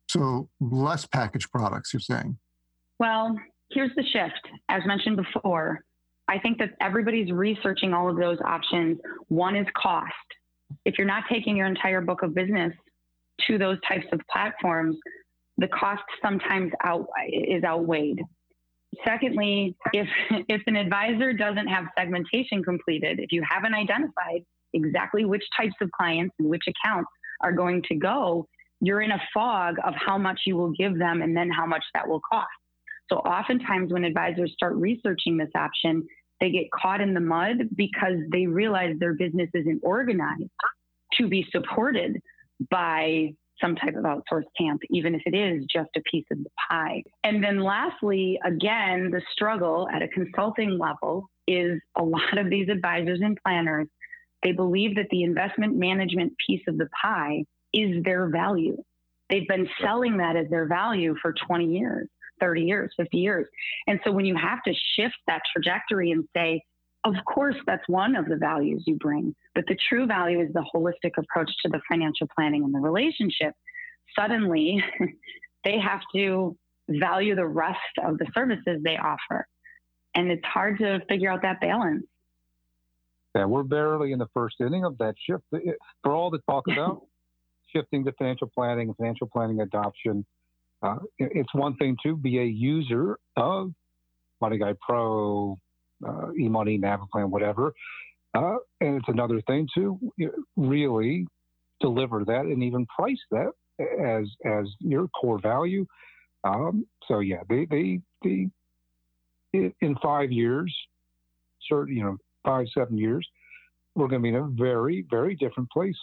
So, 0.09 0.49
less 0.59 1.05
packaged 1.05 1.51
products, 1.51 1.93
you're 1.93 1.99
saying? 1.99 2.37
Well, 2.99 3.35
here's 3.71 3.91
the 3.95 4.03
shift. 4.03 4.47
As 4.69 4.85
mentioned 4.85 5.17
before, 5.17 5.81
I 6.27 6.39
think 6.39 6.57
that 6.59 6.71
everybody's 6.79 7.31
researching 7.31 7.93
all 7.93 8.09
of 8.09 8.17
those 8.17 8.37
options. 8.45 8.99
One 9.27 9.55
is 9.55 9.67
cost. 9.75 10.13
If 10.85 10.97
you're 10.97 11.07
not 11.07 11.23
taking 11.29 11.57
your 11.57 11.67
entire 11.67 12.01
book 12.01 12.23
of 12.23 12.33
business 12.33 12.73
to 13.47 13.57
those 13.57 13.77
types 13.87 14.05
of 14.11 14.21
platforms, 14.31 14.95
the 15.57 15.67
cost 15.67 16.03
sometimes 16.21 16.71
out, 16.83 17.07
is 17.31 17.63
outweighed. 17.63 18.21
Secondly, 19.05 19.75
if, 19.93 20.07
if 20.49 20.61
an 20.67 20.75
advisor 20.75 21.33
doesn't 21.33 21.67
have 21.67 21.85
segmentation 21.97 22.63
completed, 22.63 23.19
if 23.19 23.31
you 23.31 23.43
haven't 23.47 23.73
identified 23.73 24.43
exactly 24.73 25.25
which 25.25 25.43
types 25.57 25.75
of 25.81 25.89
clients 25.91 26.35
and 26.39 26.49
which 26.49 26.63
accounts 26.67 27.09
are 27.41 27.53
going 27.53 27.81
to 27.83 27.95
go, 27.95 28.47
you're 28.81 29.01
in 29.01 29.11
a 29.11 29.21
fog 29.33 29.75
of 29.85 29.93
how 29.95 30.17
much 30.17 30.41
you 30.45 30.55
will 30.55 30.71
give 30.71 30.97
them 30.97 31.21
and 31.21 31.35
then 31.35 31.49
how 31.49 31.65
much 31.65 31.83
that 31.93 32.07
will 32.07 32.21
cost. 32.29 32.47
So 33.11 33.17
oftentimes 33.19 33.93
when 33.93 34.03
advisors 34.03 34.51
start 34.53 34.75
researching 34.75 35.37
this 35.37 35.49
option, 35.55 36.05
they 36.41 36.51
get 36.51 36.71
caught 36.71 37.01
in 37.01 37.13
the 37.13 37.19
mud 37.19 37.57
because 37.75 38.17
they 38.31 38.47
realize 38.47 38.95
their 38.99 39.13
business 39.13 39.49
isn't 39.53 39.81
organized 39.83 40.49
to 41.13 41.27
be 41.27 41.47
supported 41.51 42.19
by 42.69 43.33
some 43.61 43.75
type 43.75 43.95
of 43.95 44.03
outsourced 44.03 44.43
camp, 44.59 44.81
even 44.89 45.15
if 45.15 45.21
it 45.25 45.35
is 45.35 45.65
just 45.71 45.89
a 45.95 46.01
piece 46.09 46.25
of 46.31 46.39
the 46.39 46.49
pie. 46.69 47.03
And 47.23 47.43
then 47.43 47.59
lastly, 47.59 48.39
again, 48.45 49.11
the 49.11 49.21
struggle 49.31 49.87
at 49.93 50.01
a 50.01 50.07
consulting 50.07 50.77
level 50.77 51.29
is 51.47 51.79
a 51.97 52.03
lot 52.03 52.37
of 52.37 52.49
these 52.49 52.69
advisors 52.69 53.19
and 53.21 53.37
planners, 53.45 53.87
they 54.43 54.51
believe 54.51 54.95
that 54.95 55.07
the 55.09 55.23
investment 55.23 55.75
management 55.75 56.33
piece 56.45 56.61
of 56.67 56.77
the 56.77 56.87
pie 57.01 57.43
is 57.73 58.03
their 58.03 58.29
value. 58.29 58.77
They've 59.29 59.47
been 59.47 59.67
selling 59.81 60.17
that 60.17 60.35
as 60.35 60.47
their 60.49 60.67
value 60.67 61.15
for 61.21 61.33
20 61.47 61.65
years, 61.65 62.07
30 62.39 62.61
years, 62.61 62.93
50 62.95 63.17
years. 63.17 63.47
And 63.87 63.99
so 64.03 64.11
when 64.11 64.25
you 64.25 64.35
have 64.35 64.61
to 64.63 64.73
shift 64.95 65.15
that 65.27 65.41
trajectory 65.51 66.11
and 66.11 66.25
say, 66.35 66.61
of 67.05 67.13
course, 67.25 67.55
that's 67.67 67.87
one 67.87 68.15
of 68.15 68.25
the 68.25 68.35
values 68.35 68.83
you 68.87 68.95
bring, 68.95 69.35
but 69.53 69.63
the 69.67 69.77
true 69.87 70.07
value 70.07 70.41
is 70.41 70.51
the 70.53 70.65
holistic 70.73 71.11
approach 71.17 71.51
to 71.63 71.69
the 71.69 71.79
financial 71.89 72.27
planning 72.35 72.63
and 72.63 72.73
the 72.73 72.79
relationship. 72.79 73.53
Suddenly, 74.17 74.83
they 75.63 75.77
have 75.79 76.01
to 76.15 76.57
value 76.89 77.35
the 77.35 77.45
rest 77.45 77.77
of 78.03 78.17
the 78.17 78.25
services 78.33 78.81
they 78.83 78.97
offer. 78.97 79.47
And 80.15 80.31
it's 80.31 80.45
hard 80.45 80.79
to 80.79 80.99
figure 81.07 81.31
out 81.31 81.43
that 81.43 81.61
balance. 81.61 82.05
Yeah, 83.35 83.45
we're 83.45 83.63
barely 83.63 84.11
in 84.11 84.19
the 84.19 84.29
first 84.33 84.55
inning 84.59 84.85
of 84.85 84.97
that 84.97 85.15
shift. 85.19 85.43
For 86.03 86.11
all 86.11 86.31
the 86.31 86.39
talk 86.49 86.65
about 86.71 87.01
shifting 87.75 88.03
to 88.05 88.13
financial 88.13 88.49
planning 88.53 88.93
financial 88.97 89.27
planning 89.27 89.61
adoption, 89.61 90.25
uh, 90.81 90.97
it's 91.19 91.53
one 91.53 91.75
thing 91.75 91.97
to 92.03 92.15
be 92.15 92.39
a 92.39 92.45
user 92.45 93.17
of 93.35 93.71
MoneyGuide 94.41 94.77
Pro, 94.79 95.57
uh, 96.05 96.27
eMoney, 96.39 96.79
NaviPlan, 96.79 97.29
whatever. 97.29 97.73
Uh, 98.33 98.57
and 98.81 98.97
it's 98.97 99.07
another 99.07 99.41
thing 99.47 99.67
to 99.75 99.99
really 100.57 101.25
deliver 101.79 102.25
that 102.25 102.45
and 102.45 102.63
even 102.63 102.85
price 102.87 103.19
that 103.31 103.51
as 103.79 104.25
as 104.45 104.65
your 104.79 105.07
core 105.09 105.39
value. 105.39 105.85
Um, 106.43 106.85
so 107.07 107.19
yeah, 107.19 107.41
they 107.49 107.65
they 107.65 107.99
they 108.23 108.47
in 109.53 109.95
five 110.01 110.31
years, 110.31 110.73
certain 111.69 111.95
you 111.95 112.03
know 112.03 112.17
five 112.43 112.67
seven 112.77 112.97
years, 112.97 113.27
we're 113.95 114.07
going 114.07 114.21
to 114.21 114.23
be 114.23 114.29
in 114.29 114.35
a 114.35 114.47
very 114.47 115.05
very 115.09 115.35
different 115.35 115.69
place. 115.71 115.97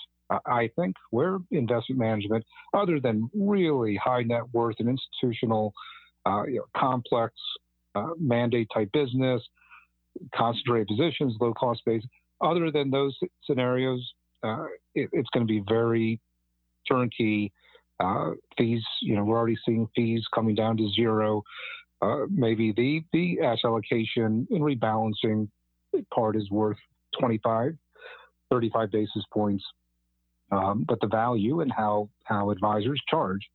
I 0.46 0.70
think 0.76 0.96
where 1.10 1.38
investment 1.50 1.98
management, 2.00 2.44
other 2.72 2.98
than 3.00 3.28
really 3.34 3.96
high 3.96 4.22
net 4.22 4.44
worth 4.54 4.76
and 4.78 4.88
institutional, 4.88 5.74
uh, 6.24 6.44
you 6.44 6.56
know, 6.56 6.64
complex 6.74 7.34
uh, 7.94 8.10
mandate 8.18 8.68
type 8.72 8.90
business, 8.92 9.42
concentrated 10.34 10.88
positions, 10.88 11.36
low 11.40 11.52
cost 11.54 11.82
base. 11.84 12.02
Other 12.40 12.70
than 12.70 12.90
those 12.90 13.16
scenarios, 13.44 14.00
uh, 14.42 14.64
it, 14.94 15.08
it's 15.12 15.28
going 15.32 15.46
to 15.46 15.50
be 15.50 15.62
very 15.68 16.20
turnkey. 16.88 17.52
Uh, 18.00 18.32
fees, 18.58 18.82
you 19.00 19.14
know, 19.14 19.24
we're 19.24 19.36
already 19.36 19.56
seeing 19.64 19.88
fees 19.94 20.24
coming 20.34 20.54
down 20.54 20.76
to 20.76 20.88
zero. 20.90 21.42
Uh, 22.00 22.26
maybe 22.28 22.72
the 22.72 23.02
the 23.12 23.40
asset 23.44 23.66
allocation 23.66 24.46
and 24.50 24.60
rebalancing 24.60 25.48
part 26.12 26.36
is 26.36 26.50
worth 26.50 26.78
25, 27.20 27.76
35 28.50 28.90
basis 28.90 29.22
points, 29.32 29.62
um, 30.50 30.84
but 30.88 30.98
the 31.00 31.06
value 31.06 31.60
and 31.60 31.70
how 31.70 32.08
how 32.24 32.50
advisors 32.50 33.00
charge 33.08 33.46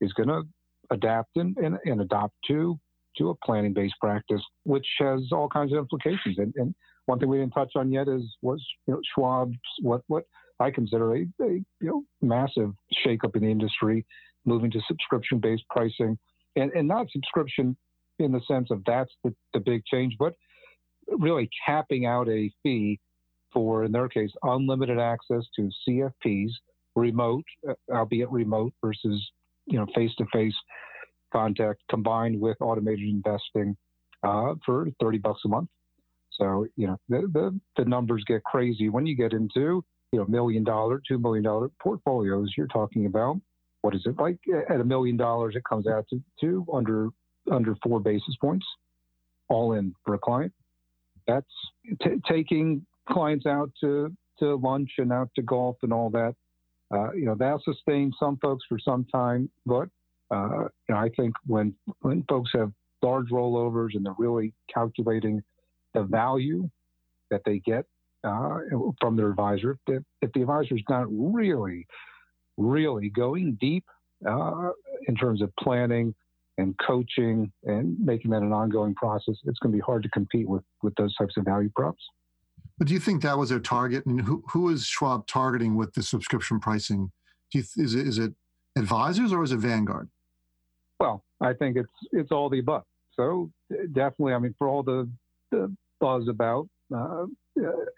is 0.00 0.12
going 0.14 0.28
to 0.28 0.42
adapt 0.90 1.36
and, 1.36 1.56
and, 1.58 1.78
and 1.84 2.00
adopt 2.00 2.34
to 2.46 2.78
to 3.18 3.30
a 3.30 3.34
planning 3.44 3.72
based 3.72 3.94
practice, 4.00 4.42
which 4.64 4.86
has 4.98 5.20
all 5.32 5.48
kinds 5.48 5.72
of 5.72 5.78
implications. 5.78 6.38
And, 6.38 6.52
and, 6.56 6.74
one 7.06 7.18
thing 7.18 7.28
we 7.28 7.38
didn't 7.38 7.54
touch 7.54 7.72
on 7.74 7.90
yet 7.90 8.06
is 8.06 8.22
was 8.40 8.64
you 8.86 8.94
know, 8.94 9.00
Schwab's 9.12 9.56
what 9.80 10.02
what 10.06 10.24
I 10.60 10.70
consider 10.70 11.16
a, 11.16 11.26
a 11.42 11.48
you 11.48 11.64
know 11.80 12.04
massive 12.22 12.70
shakeup 13.04 13.34
in 13.34 13.42
the 13.42 13.50
industry, 13.50 14.06
moving 14.44 14.70
to 14.70 14.80
subscription 14.86 15.40
based 15.40 15.64
pricing, 15.70 16.16
and 16.54 16.70
and 16.70 16.86
not 16.86 17.10
subscription 17.10 17.76
in 18.20 18.30
the 18.30 18.40
sense 18.46 18.70
of 18.70 18.82
that's 18.86 19.10
the, 19.24 19.34
the 19.54 19.60
big 19.60 19.84
change, 19.86 20.14
but 20.18 20.34
really 21.08 21.48
capping 21.66 22.06
out 22.06 22.28
a 22.28 22.50
fee 22.62 23.00
for, 23.52 23.84
in 23.84 23.92
their 23.92 24.08
case, 24.08 24.30
unlimited 24.42 24.98
access 24.98 25.44
to 25.56 25.70
CFPs, 25.88 26.50
remote, 26.94 27.44
uh, 27.68 27.74
albeit 27.90 28.30
remote 28.30 28.72
versus 28.84 29.30
you 29.66 29.78
know 29.78 29.86
face-to-face 29.94 30.54
contact, 31.32 31.80
combined 31.88 32.40
with 32.40 32.56
automated 32.60 33.08
investing 33.08 33.76
uh, 34.22 34.54
for 34.64 34.88
30 35.00 35.18
bucks 35.18 35.40
a 35.44 35.48
month. 35.48 35.68
So 36.32 36.66
you 36.76 36.86
know 36.86 36.96
the, 37.08 37.28
the 37.32 37.60
the 37.76 37.84
numbers 37.84 38.24
get 38.26 38.42
crazy 38.44 38.88
when 38.88 39.06
you 39.06 39.14
get 39.14 39.32
into 39.32 39.84
you 40.12 40.18
know 40.18 40.24
million 40.26 40.64
dollar, 40.64 41.00
two 41.06 41.18
million 41.18 41.44
dollar 41.44 41.70
portfolios. 41.82 42.52
You're 42.56 42.66
talking 42.68 43.06
about 43.06 43.40
what 43.82 43.94
is 43.94 44.02
it 44.06 44.18
like 44.18 44.38
at 44.68 44.80
a 44.80 44.84
million 44.84 45.16
dollars? 45.16 45.54
It 45.56 45.64
comes 45.64 45.86
out 45.86 46.06
to, 46.10 46.22
to 46.40 46.66
under 46.72 47.08
under 47.50 47.74
four 47.82 48.00
basis 48.00 48.36
points, 48.40 48.66
all 49.48 49.74
in 49.74 49.94
for 50.04 50.14
a 50.14 50.18
client. 50.18 50.52
That's 51.26 51.46
t- 52.02 52.20
taking 52.28 52.86
clients 53.08 53.46
out 53.46 53.70
to 53.82 54.14
to 54.38 54.54
lunch 54.56 54.92
and 54.98 55.12
out 55.12 55.30
to 55.36 55.42
golf 55.42 55.76
and 55.82 55.92
all 55.92 56.10
that. 56.10 56.34
Uh, 56.92 57.12
you 57.12 57.24
know, 57.24 57.36
that'll 57.38 57.62
sustain 57.64 58.12
some 58.18 58.36
folks 58.38 58.64
for 58.68 58.78
some 58.78 59.04
time, 59.12 59.48
but 59.64 59.88
uh, 60.30 60.64
you 60.88 60.94
know, 60.94 60.96
I 60.96 61.10
think 61.16 61.34
when 61.46 61.74
when 62.00 62.24
folks 62.28 62.50
have 62.54 62.72
large 63.02 63.28
rollovers 63.28 63.94
and 63.94 64.04
they're 64.04 64.14
really 64.18 64.52
calculating 64.72 65.42
the 65.94 66.02
value 66.02 66.68
that 67.30 67.42
they 67.44 67.58
get 67.60 67.84
uh, 68.24 68.58
from 69.00 69.16
their 69.16 69.30
advisor, 69.30 69.76
if, 69.86 70.02
if 70.22 70.32
the 70.32 70.42
advisor 70.42 70.76
is 70.76 70.82
not 70.88 71.06
really, 71.10 71.86
really 72.56 73.08
going 73.08 73.56
deep 73.60 73.84
uh, 74.28 74.70
in 75.08 75.14
terms 75.16 75.42
of 75.42 75.50
planning 75.58 76.14
and 76.58 76.74
coaching 76.86 77.50
and 77.64 77.98
making 77.98 78.30
that 78.30 78.42
an 78.42 78.52
ongoing 78.52 78.94
process, 78.94 79.34
it's 79.44 79.58
going 79.60 79.72
to 79.72 79.76
be 79.76 79.80
hard 79.80 80.02
to 80.02 80.08
compete 80.10 80.48
with 80.48 80.62
with 80.82 80.94
those 80.96 81.14
types 81.16 81.36
of 81.36 81.44
value 81.44 81.70
props. 81.74 82.02
But 82.78 82.86
do 82.86 82.94
you 82.94 83.00
think 83.00 83.22
that 83.22 83.36
was 83.36 83.50
their 83.50 83.60
target? 83.60 84.06
Mean, 84.06 84.18
who 84.18 84.44
who 84.52 84.68
is 84.68 84.86
Schwab 84.86 85.26
targeting 85.26 85.74
with 85.74 85.92
the 85.94 86.02
subscription 86.02 86.60
pricing? 86.60 87.10
You, 87.52 87.62
is 87.76 87.94
it 87.94 88.06
is 88.06 88.18
it 88.18 88.32
advisors 88.76 89.32
or 89.32 89.42
is 89.42 89.52
it 89.52 89.56
Vanguard? 89.56 90.08
Well, 91.00 91.24
I 91.40 91.54
think 91.54 91.76
it's 91.76 91.88
it's 92.12 92.30
all 92.30 92.50
the 92.50 92.60
above. 92.60 92.84
So 93.14 93.50
definitely, 93.92 94.34
I 94.34 94.38
mean, 94.38 94.54
for 94.58 94.68
all 94.68 94.82
the, 94.82 95.10
the 95.50 95.74
buzz 96.00 96.28
about 96.28 96.68
uh, 96.94 97.24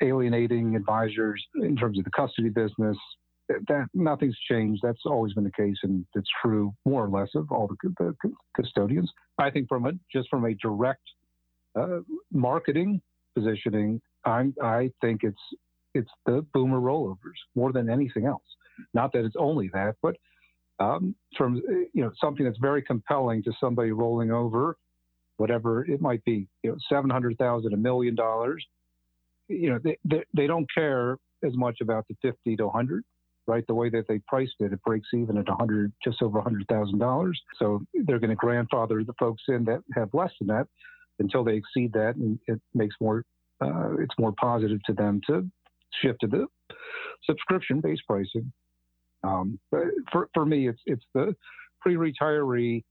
alienating 0.03 0.77
advisors 0.77 1.45
in 1.57 1.77
terms 1.77 1.99
of 1.99 2.05
the 2.05 2.11
custody 2.11 2.49
business, 2.49 2.97
that 3.49 3.87
nothing's 3.93 4.39
changed. 4.49 4.81
That's 4.83 5.03
always 5.05 5.35
been 5.35 5.45
the 5.45 5.51
case, 5.51 5.77
and 5.83 6.07
it's 6.15 6.29
true 6.41 6.73
more 6.87 7.05
or 7.05 7.11
less 7.11 7.29
of 7.35 7.51
all 7.51 7.69
the, 7.69 7.95
the 7.99 8.15
custodians. 8.57 9.11
I 9.39 9.51
think 9.51 9.69
from 9.69 9.87
a 9.87 9.93
just 10.13 10.29
from 10.31 10.45
a 10.45 10.55
direct 10.55 11.03
uh, 11.79 12.01
marketing 12.33 13.03
positioning, 13.35 14.01
I'm, 14.25 14.55
I 14.63 14.91
think 15.01 15.21
it's 15.25 15.37
it's 15.95 16.11
the 16.25 16.47
boomer 16.55 16.79
rollovers 16.79 17.41
more 17.55 17.73
than 17.73 17.91
anything 17.91 18.27
else. 18.27 18.43
Not 18.95 19.13
that 19.13 19.25
it's 19.25 19.37
only 19.39 19.71
that, 19.75 19.97
but 20.03 20.17
um, 20.83 21.15
from 21.37 21.57
you 21.95 22.03
know 22.03 22.11
something 22.21 22.45
that's 22.45 22.59
very 22.59 22.83
compelling 22.83 23.43
to 23.45 23.53
somebody 23.61 23.93
rolling 23.93 24.31
over, 24.31 24.77
whatever 25.37 25.85
it 25.85 26.01
might 26.01 26.25
be, 26.25 26.47
you 26.63 26.71
know, 26.71 26.77
seven 26.89 27.11
hundred 27.11 27.39
thousand, 27.39 27.73
a 27.73 27.77
million 27.77 28.15
dollars. 28.15 28.65
You 29.49 29.71
know, 29.71 29.79
they, 29.83 29.99
they 30.05 30.25
they 30.35 30.47
don't 30.47 30.67
care 30.75 31.19
as 31.45 31.55
much 31.57 31.79
about 31.81 32.07
the 32.09 32.17
fifty 32.23 32.57
to 32.57 32.69
hundred 32.69 33.05
right? 33.47 33.67
The 33.67 33.75
way 33.75 33.91
that 33.91 34.07
they 34.09 34.21
priced 34.29 34.55
it, 34.61 34.73
it 34.73 34.83
breaks 34.85 35.09
even 35.15 35.37
at 35.37 35.49
100, 35.49 35.93
just 36.05 36.23
over 36.23 36.41
$100,000. 36.41 37.33
So 37.59 37.83
they're 37.93 38.19
going 38.19 38.31
to 38.31 38.37
grandfather 38.37 39.03
the 39.05 39.15
folks 39.19 39.43
in 39.49 39.65
that 39.65 39.81
have 39.95 40.11
less 40.13 40.31
than 40.39 40.49
that 40.49 40.67
until 41.19 41.45
they 41.45 41.57
exceed 41.57 41.93
that, 41.93 42.15
and 42.17 42.39
it 42.47 42.61
makes 42.75 42.95
more, 43.01 43.25
uh, 43.61 43.97
it's 43.99 44.15
more 44.19 44.33
positive 44.41 44.79
to 44.85 44.93
them 44.93 45.21
to 45.27 45.49
shift 46.01 46.21
to 46.21 46.27
the 46.27 46.47
subscription-based 47.25 48.03
pricing. 48.07 48.53
Um, 49.25 49.59
for 50.11 50.29
for 50.35 50.45
me, 50.45 50.69
it's 50.69 50.81
it's 50.87 51.05
the 51.15 51.35
pre-retiree 51.81 52.83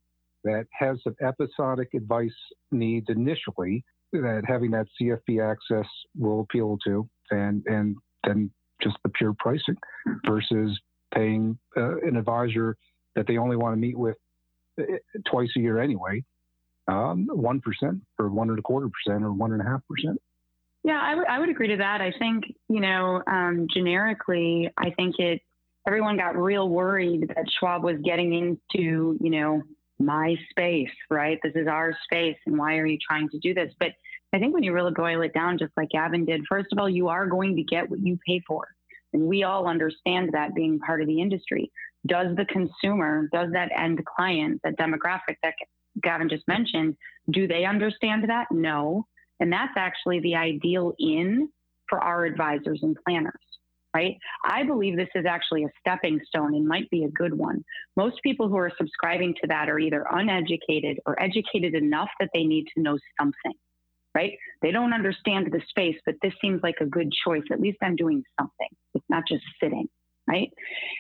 that 0.44 0.66
has 0.78 0.98
some 1.04 1.16
episodic 1.22 1.90
advice 1.94 2.30
needs 2.72 3.08
initially 3.10 3.84
that 4.14 4.44
having 4.46 4.72
that 4.72 4.88
CFP 5.00 5.42
access 5.42 5.90
will 6.18 6.42
appeal 6.42 6.78
to, 6.86 7.08
and 7.32 7.64
and 7.68 7.96
then 8.26 8.52
just 8.82 8.98
the 9.04 9.10
pure 9.10 9.36
pricing 9.40 9.78
versus 10.26 10.80
paying 11.14 11.58
uh, 11.78 11.98
an 11.98 12.18
advisor 12.18 12.76
that 13.16 13.28
they 13.28 13.38
only 13.38 13.56
want 13.56 13.74
to 13.74 13.78
meet 13.78 13.98
with 13.98 14.16
uh, 14.80 14.84
twice 15.30 15.50
a 15.58 15.60
year 15.60 15.80
anyway, 15.80 16.24
um, 16.88 17.28
one 17.32 17.62
um, 17.84 18.02
or 18.20 18.30
one 18.30 18.50
and 18.50 18.60
a 18.60 18.62
quarter 18.62 18.90
percent 18.90 19.24
or 19.24 19.32
one 19.32 19.54
and 19.54 19.62
a 19.62 19.66
half 19.66 19.82
percent. 19.90 20.20
Yeah, 20.84 21.00
I, 21.00 21.12
w- 21.12 21.28
I 21.30 21.40
would 21.40 21.50
agree 21.50 21.68
to 21.68 21.78
that. 21.78 22.02
I 22.02 22.12
think 22.18 22.46
you 22.70 22.80
know, 22.80 23.22
um, 23.28 23.68
generically, 23.74 24.70
I 24.78 24.92
think 24.92 25.20
it. 25.20 25.42
Everyone 25.88 26.18
got 26.18 26.38
real 26.38 26.70
worried 26.70 27.28
that 27.36 27.46
Schwab 27.60 27.84
was 27.84 27.98
getting 28.04 28.34
into 28.34 29.18
you 29.20 29.30
know 29.30 29.62
my 30.00 30.36
space, 30.50 30.92
right? 31.10 31.40
This 31.44 31.54
is 31.56 31.68
our 31.68 31.96
space, 32.04 32.38
and 32.46 32.58
why 32.58 32.78
are 32.78 32.86
you 32.86 32.98
trying 33.08 33.30
to 33.30 33.40
do 33.40 33.54
this? 33.54 33.74
But 33.80 33.92
I 34.34 34.40
think 34.40 34.54
when 34.54 34.64
you 34.64 34.74
really 34.74 34.94
boil 34.94 35.22
it 35.22 35.34
down, 35.34 35.58
just 35.58 35.74
like 35.76 35.90
Gavin 35.90 36.26
did, 36.26 36.42
first 36.48 36.68
of 36.72 36.80
all, 36.80 36.90
you 36.90 37.10
are 37.10 37.28
going 37.28 37.56
to 37.56 37.64
get 37.64 37.90
what 37.90 38.00
you 38.00 38.18
pay 38.26 38.42
for. 38.48 38.68
And 39.14 39.24
we 39.24 39.44
all 39.44 39.68
understand 39.68 40.30
that 40.32 40.56
being 40.56 40.80
part 40.80 41.02
of 41.02 41.08
the 41.08 41.22
industry. 41.22 41.72
Does 42.08 42.36
the 42.36 42.46
consumer, 42.46 43.28
does 43.34 43.52
that 43.52 43.72
end 43.78 44.00
client, 44.06 44.62
that 44.64 44.78
demographic 44.78 45.36
that 45.44 45.54
Gavin 46.02 46.30
just 46.30 46.48
mentioned, 46.48 46.96
do 47.30 47.48
they 47.48 47.66
understand 47.66 48.28
that? 48.30 48.48
No. 48.52 49.06
And 49.40 49.52
that's 49.52 49.74
actually 49.76 50.20
the 50.22 50.36
ideal 50.36 50.94
in 50.98 51.50
for 51.90 52.00
our 52.00 52.26
advisors 52.26 52.80
and 52.84 52.96
planners, 53.06 53.34
right? 53.94 54.18
I 54.46 54.64
believe 54.64 54.96
this 54.96 55.10
is 55.16 55.26
actually 55.26 55.64
a 55.64 55.70
stepping 55.80 56.20
stone 56.28 56.56
and 56.56 56.68
might 56.68 56.90
be 56.90 57.04
a 57.04 57.10
good 57.10 57.34
one. 57.34 57.64
Most 57.96 58.18
people 58.24 58.48
who 58.48 58.58
are 58.58 58.72
subscribing 58.78 59.34
to 59.42 59.48
that 59.48 59.70
are 59.70 59.80
either 59.80 60.06
uneducated 60.12 61.00
or 61.06 61.22
educated 61.22 61.76
enough 61.76 62.10
that 62.20 62.30
they 62.34 62.44
need 62.44 62.68
to 62.76 62.82
know 62.82 62.98
something 63.20 63.54
right? 64.16 64.38
They 64.62 64.72
don't 64.72 64.94
understand 64.94 65.48
the 65.52 65.62
space, 65.70 65.96
but 66.06 66.16
this 66.22 66.34
seems 66.42 66.62
like 66.64 66.76
a 66.82 66.86
good 66.86 67.12
choice. 67.26 67.44
At 67.52 67.62
least 67.62 67.78
I'm 67.82 67.96
doing 67.96 68.24
something. 68.40 68.68
It's 68.94 69.06
not 69.10 69.24
just 69.28 69.44
sitting, 69.62 69.88
right? 70.28 70.50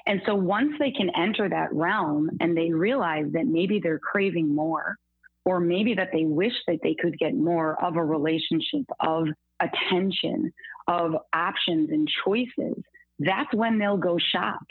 And 0.06 0.22
so 0.26 0.36
once 0.36 0.74
they 0.80 0.92
can 0.92 1.10
enter 1.16 1.50
that 1.50 1.74
realm 1.74 2.30
and 2.40 2.56
they 2.56 2.72
realize 2.72 3.26
that 3.34 3.46
maybe 3.46 3.80
they're 3.80 4.00
craving 4.00 4.54
more, 4.54 4.96
or 5.46 5.60
maybe 5.60 5.94
that 5.96 6.10
they 6.14 6.26
wish 6.26 6.54
that 6.68 6.80
they 6.84 6.96
could 7.00 7.18
get 7.18 7.34
more 7.34 7.84
of 7.84 7.96
a 7.96 8.04
relationship, 8.04 8.86
of 9.00 9.28
attention, 9.60 10.52
of 10.88 11.14
options 11.34 11.90
and 11.92 12.08
choices, 12.24 12.84
that's 13.20 13.54
when 13.54 13.78
they'll 13.78 13.98
go 13.98 14.18
shop 14.18 14.62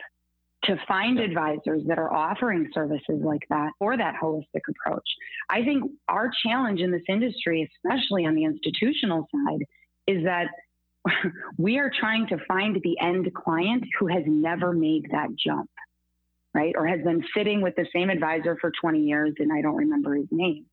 to 0.64 0.76
find 0.86 1.18
advisors 1.18 1.82
that 1.86 1.98
are 1.98 2.12
offering 2.12 2.68
services 2.74 3.22
like 3.22 3.42
that 3.48 3.70
or 3.80 3.96
that 3.96 4.14
holistic 4.22 4.60
approach. 4.68 5.08
I 5.48 5.64
think 5.64 5.84
our 6.08 6.30
challenge 6.44 6.80
in 6.80 6.90
this 6.90 7.02
industry, 7.08 7.68
especially 7.84 8.26
on 8.26 8.34
the 8.34 8.44
institutional 8.44 9.26
side, 9.32 9.64
is 10.06 10.24
that 10.24 10.48
we 11.58 11.78
are 11.78 11.90
trying 11.98 12.26
to 12.28 12.36
find 12.46 12.78
the 12.82 12.98
end 13.00 13.30
client 13.34 13.84
who 13.98 14.08
has 14.08 14.22
never 14.26 14.72
made 14.72 15.06
that 15.12 15.28
jump, 15.34 15.70
right? 16.54 16.74
Or 16.76 16.86
has 16.86 17.00
been 17.02 17.24
sitting 17.36 17.60
with 17.60 17.74
the 17.76 17.86
same 17.94 18.10
advisor 18.10 18.56
for 18.60 18.72
20 18.80 19.00
years 19.00 19.34
and 19.38 19.52
I 19.52 19.62
don't 19.62 19.76
remember 19.76 20.14
his 20.14 20.26
name. 20.30 20.66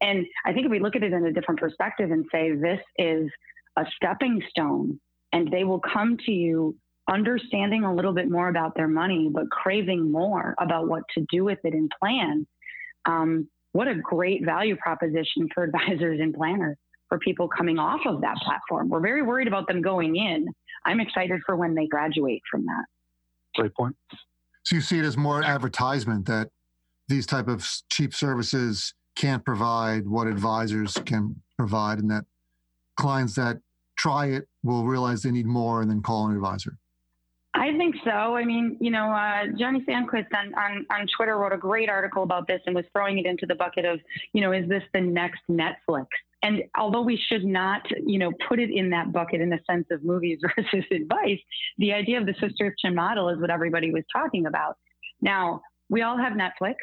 And 0.00 0.26
I 0.44 0.52
think 0.52 0.66
if 0.66 0.70
we 0.70 0.80
look 0.80 0.96
at 0.96 1.02
it 1.02 1.12
in 1.12 1.26
a 1.26 1.32
different 1.32 1.60
perspective 1.60 2.10
and 2.10 2.24
say 2.30 2.52
this 2.52 2.80
is 2.98 3.30
a 3.76 3.84
stepping 3.96 4.42
stone 4.50 5.00
and 5.32 5.50
they 5.50 5.64
will 5.64 5.80
come 5.80 6.16
to 6.26 6.32
you 6.32 6.76
understanding 7.10 7.84
a 7.84 7.94
little 7.94 8.12
bit 8.12 8.30
more 8.30 8.48
about 8.48 8.74
their 8.74 8.88
money, 8.88 9.28
but 9.32 9.50
craving 9.50 10.10
more 10.10 10.54
about 10.58 10.88
what 10.88 11.02
to 11.14 11.24
do 11.30 11.44
with 11.44 11.58
it 11.64 11.74
and 11.74 11.90
plan. 12.00 12.46
Um, 13.06 13.48
what 13.72 13.88
a 13.88 13.94
great 13.94 14.44
value 14.44 14.76
proposition 14.76 15.48
for 15.54 15.64
advisors 15.64 16.20
and 16.20 16.34
planners 16.34 16.76
for 17.08 17.18
people 17.18 17.48
coming 17.48 17.78
off 17.78 18.00
of 18.06 18.22
that 18.22 18.36
platform. 18.38 18.88
We're 18.88 19.00
very 19.00 19.22
worried 19.22 19.48
about 19.48 19.68
them 19.68 19.82
going 19.82 20.16
in. 20.16 20.46
I'm 20.86 21.00
excited 21.00 21.40
for 21.44 21.56
when 21.56 21.74
they 21.74 21.86
graduate 21.86 22.42
from 22.50 22.64
that. 22.66 22.84
Great 23.56 23.74
point. 23.74 23.96
So 24.64 24.76
you 24.76 24.82
see 24.82 24.98
it 24.98 25.04
as 25.04 25.16
more 25.16 25.42
advertisement 25.42 26.26
that 26.26 26.48
these 27.08 27.26
type 27.26 27.48
of 27.48 27.66
cheap 27.90 28.14
services 28.14 28.94
can't 29.14 29.44
provide 29.44 30.06
what 30.06 30.26
advisors 30.26 30.94
can 31.04 31.36
provide, 31.56 31.98
and 31.98 32.10
that 32.10 32.24
clients 32.96 33.34
that 33.34 33.58
try 33.96 34.26
it 34.26 34.48
will 34.62 34.84
realize 34.84 35.22
they 35.22 35.30
need 35.30 35.46
more 35.46 35.82
and 35.82 35.90
then 35.90 36.02
call 36.02 36.26
an 36.26 36.34
advisor. 36.34 36.78
I 37.56 37.76
think 37.76 37.94
so. 38.04 38.10
I 38.10 38.44
mean, 38.44 38.76
you 38.80 38.90
know, 38.90 39.10
uh, 39.10 39.44
Johnny 39.56 39.84
Sandquist 39.88 40.26
on, 40.34 40.52
on, 40.54 40.84
on 40.90 41.06
Twitter 41.16 41.38
wrote 41.38 41.52
a 41.52 41.56
great 41.56 41.88
article 41.88 42.24
about 42.24 42.48
this 42.48 42.60
and 42.66 42.74
was 42.74 42.84
throwing 42.92 43.18
it 43.18 43.26
into 43.26 43.46
the 43.46 43.54
bucket 43.54 43.84
of, 43.84 44.00
you 44.32 44.40
know, 44.40 44.50
is 44.50 44.68
this 44.68 44.82
the 44.92 45.00
next 45.00 45.40
Netflix? 45.48 46.06
And 46.44 46.62
although 46.78 47.02
we 47.02 47.20
should 47.28 47.44
not, 47.44 47.82
you 48.06 48.18
know, 48.18 48.30
put 48.48 48.60
it 48.60 48.70
in 48.70 48.90
that 48.90 49.12
bucket 49.12 49.40
in 49.40 49.50
the 49.50 49.58
sense 49.68 49.86
of 49.90 50.04
movies 50.04 50.38
versus 50.56 50.84
advice, 50.92 51.40
the 51.78 51.92
idea 51.92 52.20
of 52.20 52.26
the 52.26 52.34
subscription 52.38 52.94
model 52.94 53.28
is 53.30 53.40
what 53.40 53.50
everybody 53.50 53.90
was 53.90 54.04
talking 54.12 54.46
about. 54.46 54.76
Now, 55.20 55.62
we 55.88 56.02
all 56.02 56.16
have 56.16 56.34
Netflix, 56.34 56.74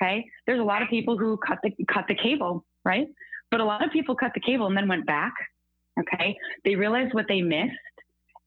okay? 0.00 0.24
There's 0.46 0.60
a 0.60 0.64
lot 0.64 0.80
of 0.80 0.88
people 0.88 1.18
who 1.18 1.36
cut 1.46 1.58
the 1.62 1.72
cut 1.92 2.06
the 2.08 2.14
cable, 2.14 2.64
right? 2.84 3.08
But 3.50 3.60
a 3.60 3.64
lot 3.64 3.84
of 3.84 3.92
people 3.92 4.14
cut 4.14 4.32
the 4.32 4.40
cable 4.40 4.66
and 4.66 4.76
then 4.76 4.88
went 4.88 5.06
back 5.06 5.34
Okay. 6.00 6.36
They 6.64 6.74
realized 6.74 7.14
what 7.14 7.26
they 7.28 7.40
missed. 7.40 7.76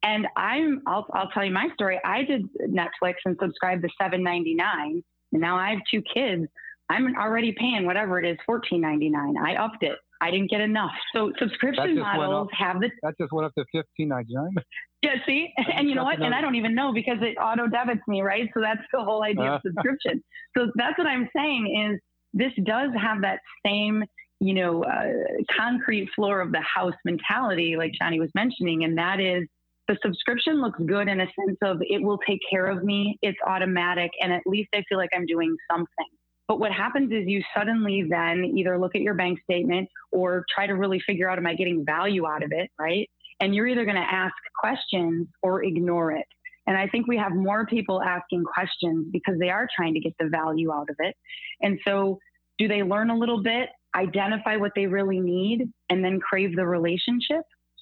And 0.04 0.28
I'm, 0.36 0.82
I'll, 0.86 1.06
I'll 1.14 1.30
tell 1.30 1.46
you 1.46 1.52
my 1.52 1.70
story. 1.76 2.00
I 2.04 2.24
did 2.24 2.48
Netflix 2.68 3.16
and 3.26 3.38
subscribed 3.42 3.84
to 3.84 3.90
$7.99. 4.02 4.58
And 4.60 5.04
now 5.32 5.58
I 5.58 5.70
have 5.72 5.80
two 5.90 6.02
kids. 6.14 6.46
I'm 6.90 7.16
already 7.16 7.54
paying 7.54 7.86
whatever 7.86 8.20
it 8.20 8.30
is, 8.30 8.38
$14.99. 8.50 9.36
I 9.42 9.56
upped 9.56 9.84
it. 9.84 9.98
I 10.24 10.32
didn't 10.32 10.50
get 10.50 10.62
enough. 10.62 10.94
So 11.14 11.34
subscription 11.38 12.00
models 12.00 12.48
up, 12.48 12.58
have 12.58 12.80
the 12.80 12.90
that 13.02 13.16
just 13.20 13.34
went 13.34 13.46
up 13.46 13.54
to 13.56 13.66
fifteen 13.74 14.08
ninety 14.08 14.34
nine. 14.34 14.56
Yeah, 15.02 15.16
see, 15.26 15.52
and 15.76 15.90
you 15.90 15.96
know 15.96 16.06
what? 16.06 16.22
And 16.22 16.34
I 16.34 16.40
don't 16.40 16.56
even 16.56 16.74
know 16.74 16.94
because 16.94 17.18
it 17.22 17.36
auto 17.38 17.68
debits 17.68 18.02
me, 18.08 18.22
right? 18.22 18.50
So 18.54 18.62
that's 18.62 18.82
the 18.94 19.04
whole 19.04 19.24
idea 19.24 19.52
uh. 19.52 19.56
of 19.56 19.62
subscription. 19.66 20.24
So 20.58 20.72
that's 20.76 20.98
what 20.98 21.08
I'm 21.08 21.28
saying 21.36 21.92
is 21.92 22.00
this 22.34 22.54
does 22.64 22.92
have 23.00 23.22
that 23.22 23.40
same 23.66 24.04
you 24.40 24.54
know 24.54 24.84
uh, 24.84 25.12
concrete 25.52 26.10
floor 26.16 26.40
of 26.40 26.54
the 26.54 26.62
house 26.62 26.96
mentality, 27.04 27.76
like 27.78 27.92
Johnny 28.02 28.22
was 28.22 28.30
mentioning, 28.34 28.86
and 28.86 28.98
that 28.98 29.20
is 29.20 29.46
the 29.90 29.98
subscription 30.02 30.62
looks 30.62 30.80
good 30.86 31.10
in 31.10 31.20
a 31.20 31.26
sense 31.26 31.58
of 31.62 31.80
it 31.82 32.02
will 32.02 32.20
take 32.26 32.40
care 32.50 32.68
of 32.68 32.86
me. 32.86 33.18
It's 33.22 33.38
automatic, 33.46 34.12
and 34.22 34.32
at 34.32 34.44
least 34.46 34.70
I 34.74 34.84
feel 34.88 34.98
like 34.98 35.10
I'm 35.14 35.26
doing 35.26 35.54
something. 35.70 36.08
But 36.48 36.60
what 36.60 36.72
happens 36.72 37.12
is 37.12 37.24
you 37.26 37.42
suddenly 37.56 38.06
then 38.10 38.44
either 38.56 38.78
look 38.78 38.96
at 38.96 39.02
your 39.02 39.14
bank 39.14 39.40
statement 39.44 39.90
or 40.12 40.46
try 40.54 40.68
to 40.68 40.74
really 40.74 41.00
figure 41.00 41.30
out, 41.30 41.38
am 41.38 41.48
I 41.48 41.56
getting 41.56 41.86
value 41.86 42.28
out 42.28 42.44
of 42.44 42.52
it, 42.52 42.70
right? 42.78 43.10
And 43.40 43.56
you're 43.56 43.68
either 43.68 43.86
going 43.86 43.96
to 43.96 44.02
ask 44.02 44.34
questions 44.60 45.28
or 45.42 45.64
ignore 45.64 46.12
it. 46.12 46.26
And 46.68 46.78
I 46.78 46.88
think 46.88 47.08
we 47.08 47.18
have 47.18 47.34
more 47.34 47.66
people 47.66 48.02
asking 48.02 48.44
questions 48.44 49.08
because 49.12 49.36
they 49.40 49.50
are 49.50 49.68
trying 49.76 49.94
to 49.96 50.00
get 50.00 50.14
the 50.20 50.30
value 50.30 50.72
out 50.72 50.90
of 50.90 50.96
it. 51.00 51.16
And 51.62 51.80
so, 51.86 52.20
do 52.60 52.68
they 52.68 52.84
learn 52.84 53.10
a 53.10 53.18
little 53.18 53.42
bit, 53.42 53.70
identify 53.96 54.58
what 54.58 54.72
they 54.76 54.86
really 54.86 55.20
need, 55.20 55.70
and 55.90 56.04
then 56.06 56.20
crave 56.20 56.56
the 56.56 56.66
relationship? 56.66 57.42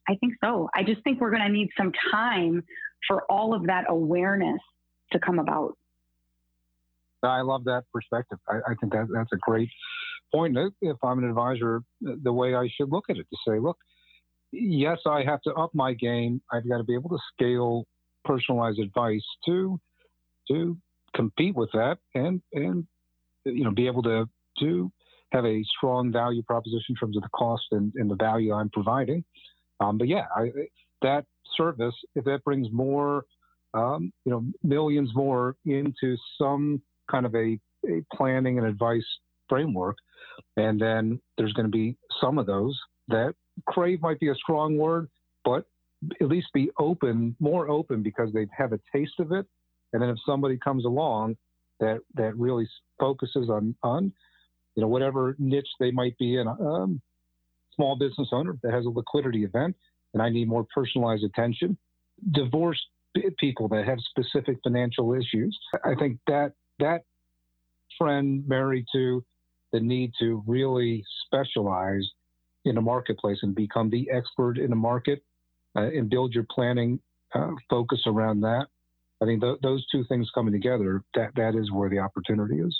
I 0.09 0.15
think 0.15 0.33
so. 0.43 0.69
I 0.73 0.83
just 0.83 1.03
think 1.03 1.19
we're 1.19 1.29
going 1.29 1.43
to 1.43 1.49
need 1.49 1.69
some 1.77 1.91
time 2.11 2.63
for 3.07 3.23
all 3.29 3.53
of 3.53 3.67
that 3.67 3.85
awareness 3.89 4.61
to 5.11 5.19
come 5.19 5.39
about. 5.39 5.75
I 7.23 7.41
love 7.41 7.63
that 7.65 7.83
perspective. 7.93 8.39
I, 8.47 8.57
I 8.71 8.75
think 8.79 8.93
that 8.93 9.07
that's 9.13 9.31
a 9.33 9.37
great 9.41 9.69
point. 10.33 10.57
If 10.81 10.97
I'm 11.03 11.19
an 11.19 11.29
advisor, 11.29 11.81
the 12.01 12.33
way 12.33 12.55
I 12.55 12.69
should 12.75 12.91
look 12.91 13.05
at 13.09 13.17
it 13.17 13.27
to 13.29 13.37
say, 13.47 13.59
look, 13.59 13.77
yes, 14.51 14.99
I 15.05 15.23
have 15.23 15.41
to 15.41 15.53
up 15.53 15.71
my 15.73 15.93
game. 15.93 16.41
I've 16.51 16.67
got 16.67 16.77
to 16.77 16.83
be 16.83 16.93
able 16.93 17.09
to 17.09 17.19
scale 17.33 17.85
personalized 18.23 18.79
advice 18.79 19.25
to 19.45 19.79
to 20.49 20.77
compete 21.15 21.55
with 21.55 21.69
that 21.73 21.97
and 22.15 22.41
and 22.53 22.85
you 23.45 23.63
know 23.63 23.71
be 23.71 23.87
able 23.87 24.03
to 24.03 24.29
to 24.59 24.91
have 25.31 25.45
a 25.45 25.63
strong 25.77 26.11
value 26.11 26.43
proposition 26.43 26.85
in 26.89 26.95
terms 26.95 27.15
of 27.15 27.23
the 27.23 27.29
cost 27.29 27.63
and, 27.71 27.91
and 27.95 28.09
the 28.11 28.15
value 28.15 28.53
I'm 28.53 28.69
providing. 28.69 29.23
Um, 29.79 29.97
but 29.97 30.07
yeah, 30.07 30.25
I, 30.35 30.51
that 31.01 31.25
service, 31.55 31.95
if 32.15 32.25
that 32.25 32.43
brings 32.43 32.67
more, 32.71 33.23
um, 33.73 34.11
you 34.25 34.31
know, 34.31 34.45
millions 34.63 35.11
more 35.15 35.55
into 35.65 36.17
some 36.37 36.81
kind 37.11 37.25
of 37.25 37.35
a, 37.35 37.59
a 37.87 38.03
planning 38.13 38.57
and 38.57 38.67
advice 38.67 39.05
framework. 39.49 39.97
And 40.57 40.81
then 40.81 41.19
there's 41.37 41.53
going 41.53 41.65
to 41.65 41.71
be 41.71 41.97
some 42.21 42.37
of 42.37 42.45
those 42.45 42.77
that 43.09 43.33
crave 43.67 44.01
might 44.01 44.19
be 44.19 44.29
a 44.29 44.35
strong 44.35 44.77
word, 44.77 45.09
but 45.43 45.65
at 46.19 46.27
least 46.27 46.47
be 46.53 46.71
open, 46.79 47.35
more 47.39 47.69
open 47.69 48.01
because 48.01 48.31
they 48.33 48.47
have 48.57 48.73
a 48.73 48.79
taste 48.95 49.19
of 49.19 49.31
it. 49.31 49.45
And 49.93 50.01
then 50.01 50.09
if 50.09 50.17
somebody 50.25 50.57
comes 50.57 50.85
along 50.85 51.35
that 51.79 51.99
that 52.13 52.37
really 52.37 52.67
focuses 52.99 53.49
on 53.49 53.75
on 53.83 54.13
you 54.75 54.81
know 54.81 54.87
whatever 54.87 55.35
niche 55.37 55.67
they 55.79 55.91
might 55.91 56.17
be 56.17 56.37
in, 56.37 56.47
um, 56.47 57.01
small 57.75 57.97
business 57.97 58.29
owner 58.31 58.57
that 58.63 58.73
has 58.73 58.85
a 58.85 58.89
liquidity 58.89 59.43
event, 59.43 59.75
and 60.13 60.23
I 60.23 60.29
need 60.29 60.47
more 60.47 60.65
personalized 60.73 61.23
attention. 61.23 61.77
Divorced 62.31 62.85
people 63.39 63.67
that 63.69 63.85
have 63.85 63.97
specific 64.09 64.57
financial 64.63 65.13
issues. 65.13 65.57
I 65.83 65.95
think 65.99 66.19
that 66.27 66.53
that 66.81 67.01
trend 67.99 68.47
married 68.47 68.85
to 68.93 69.23
the 69.71 69.79
need 69.79 70.11
to 70.19 70.43
really 70.45 71.03
specialize 71.25 72.07
in 72.65 72.77
a 72.77 72.81
marketplace 72.81 73.39
and 73.41 73.55
become 73.55 73.89
the 73.89 74.09
expert 74.11 74.57
in 74.57 74.71
a 74.71 74.75
market 74.75 75.23
uh, 75.75 75.83
and 75.83 76.09
build 76.09 76.33
your 76.33 76.45
planning 76.51 76.99
uh, 77.33 77.51
focus 77.69 78.01
around 78.05 78.41
that. 78.41 78.67
I 79.21 79.25
think 79.25 79.41
th- 79.41 79.59
those 79.61 79.85
two 79.91 80.03
things 80.09 80.29
coming 80.35 80.51
together, 80.51 81.03
that, 81.15 81.31
that 81.35 81.55
is 81.55 81.71
where 81.71 81.89
the 81.89 81.99
opportunity 81.99 82.59
is. 82.59 82.75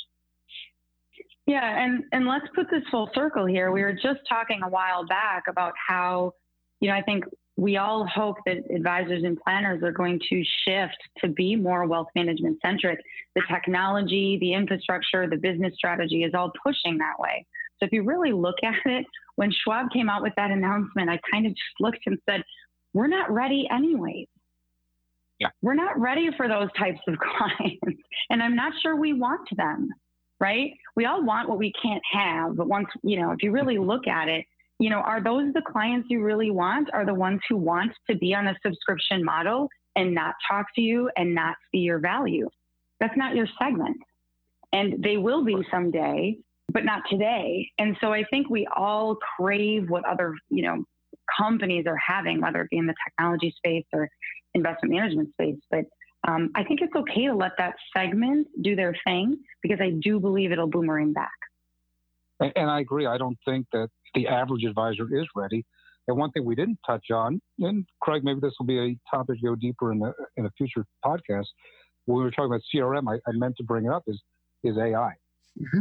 Yeah, 1.48 1.84
and, 1.84 2.04
and 2.12 2.28
let's 2.28 2.46
put 2.54 2.68
this 2.70 2.84
full 2.92 3.10
circle 3.16 3.46
here. 3.46 3.72
We 3.72 3.82
were 3.82 3.94
just 3.94 4.20
talking 4.28 4.62
a 4.64 4.70
while 4.70 5.06
back 5.06 5.44
about 5.50 5.74
how, 5.88 6.34
you 6.80 6.90
know, 6.90 6.96
I 6.96 7.02
think 7.02 7.26
we 7.58 7.78
all 7.78 8.08
hope 8.08 8.38
that 8.46 8.58
advisors 8.74 9.24
and 9.24 9.40
planners 9.40 9.84
are 9.84 9.92
going 9.92 10.20
to 10.30 10.44
shift 10.66 10.98
to 11.20 11.28
be 11.28 11.56
more 11.56 11.86
wealth 11.86 12.08
management 12.16 12.58
centric. 12.62 13.00
The 13.36 13.42
technology, 13.50 14.38
the 14.40 14.54
infrastructure, 14.54 15.30
the 15.30 15.38
business 15.38 15.74
strategy 15.76 16.24
is 16.24 16.34
all 16.34 16.52
pushing 16.64 16.98
that 16.98 17.20
way. 17.20 17.46
So 17.80 17.86
if 17.86 17.92
you 17.92 18.04
really 18.04 18.32
look 18.32 18.56
at 18.64 18.76
it, 18.86 19.06
when 19.36 19.52
Schwab 19.52 19.92
came 19.92 20.10
out 20.10 20.22
with 20.22 20.34
that 20.38 20.52
announcement, 20.52 21.10
I 21.10 21.20
kind 21.32 21.46
of 21.46 21.52
just 21.52 21.80
looked 21.80 22.00
and 22.06 22.18
said, 22.30 22.44
we're 22.94 23.08
not 23.08 23.32
ready 23.32 23.68
anyways. 23.72 24.28
Yeah. 25.40 25.48
We're 25.62 25.74
not 25.74 26.00
ready 26.00 26.30
for 26.38 26.48
those 26.48 26.70
types 26.78 27.00
of 27.08 27.16
clients. 27.38 28.02
And 28.30 28.44
I'm 28.44 28.56
not 28.56 28.74
sure 28.82 28.96
we 28.96 29.14
want 29.14 29.48
them, 29.58 29.90
right? 30.40 30.72
We 30.96 31.06
all 31.06 31.24
want 31.24 31.50
what 31.50 31.58
we 31.58 31.74
can't 31.82 32.04
have. 32.12 32.56
But 32.56 32.68
once, 32.68 32.88
you 33.04 33.20
know, 33.20 33.32
if 33.32 33.42
you 33.42 33.52
really 33.52 33.80
look 33.80 34.08
at 34.08 34.28
it, 34.28 34.46
you 34.82 34.90
know, 34.90 34.98
are 34.98 35.24
those 35.24 35.54
the 35.54 35.62
clients 35.62 36.08
you 36.10 36.24
really 36.24 36.50
want? 36.50 36.90
Are 36.92 37.06
the 37.06 37.14
ones 37.14 37.40
who 37.48 37.56
want 37.56 37.92
to 38.10 38.18
be 38.18 38.34
on 38.34 38.48
a 38.48 38.56
subscription 38.66 39.24
model 39.24 39.70
and 39.96 40.16
not 40.16 40.34
talk 40.50 40.66
to 40.74 40.82
you 40.82 41.08
and 41.16 41.36
not 41.36 41.56
see 41.72 41.78
your 41.78 42.00
value? 42.00 42.50
That's 43.00 43.16
not 43.16 43.36
your 43.36 43.46
segment. 43.62 43.98
And 44.74 45.04
they 45.04 45.18
will 45.18 45.46
be 45.46 45.56
someday, 45.70 46.36
but 46.74 46.84
not 46.84 47.04
today. 47.12 47.70
And 47.78 47.96
so 48.02 48.12
I 48.12 48.24
think 48.32 48.50
we 48.50 48.68
all 48.76 49.18
crave 49.38 49.88
what 49.88 50.04
other, 50.06 50.34
you 50.50 50.64
know, 50.64 50.84
companies 51.38 51.86
are 51.86 51.98
having, 51.98 52.42
whether 52.42 52.62
it 52.62 52.72
be 52.72 52.78
in 52.78 52.88
the 52.88 52.96
technology 53.08 53.54
space 53.56 53.86
or 53.94 54.10
investment 54.56 54.96
management 54.96 55.30
space. 55.34 55.60
But 55.70 55.86
um, 56.28 56.50
I 56.56 56.64
think 56.64 56.82
it's 56.82 56.96
okay 56.96 57.28
to 57.28 57.36
let 57.36 57.52
that 57.60 57.76
segment 57.96 58.48
do 58.64 58.76
their 58.76 58.96
thing 59.06 59.38
because 59.62 59.80
I 59.80 59.92
do 60.02 60.20
believe 60.20 60.52
it'll 60.52 60.66
boomerang 60.66 61.14
back. 61.14 61.30
And, 62.42 62.52
and 62.56 62.70
I 62.70 62.82
agree. 62.82 63.06
I 63.06 63.18
don't 63.18 63.38
think 63.46 63.68
that 63.72 63.90
the 64.16 64.28
average 64.28 64.66
advisor 64.66 65.08
is 65.16 65.26
ready. 65.36 65.64
And 66.08 66.18
one 66.18 66.32
thing 66.32 66.44
we 66.44 66.56
didn't 66.56 66.80
touch 66.86 67.12
on, 67.12 67.40
and 67.60 67.86
Craig, 68.02 68.24
maybe 68.24 68.40
this 68.42 68.54
will 68.60 68.66
be 68.66 68.80
a 68.80 69.16
topic 69.16 69.40
to 69.40 69.48
go 69.48 69.56
deeper 69.56 69.92
in 69.92 70.02
a, 70.02 70.12
in 70.36 70.46
a 70.46 70.52
future 70.58 70.86
podcast. 71.06 71.46
When 72.06 72.18
we 72.18 72.24
were 72.24 72.32
talking 72.32 72.52
about 72.52 72.62
CRM, 72.74 73.04
I, 73.08 73.20
I 73.30 73.34
meant 73.34 73.56
to 73.58 73.64
bring 73.64 73.86
it 73.86 73.92
up 73.92 74.04
is 74.08 74.20
is 74.64 74.78
AI. 74.78 75.14
Mm-hmm. 75.60 75.80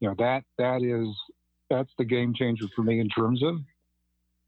You 0.00 0.08
know 0.08 0.14
that 0.18 0.42
that 0.58 0.82
is 0.82 1.14
that's 1.68 1.90
the 1.98 2.04
game 2.04 2.34
changer 2.34 2.66
for 2.74 2.82
me 2.82 2.98
in 3.00 3.08
terms 3.08 3.42
of 3.42 3.56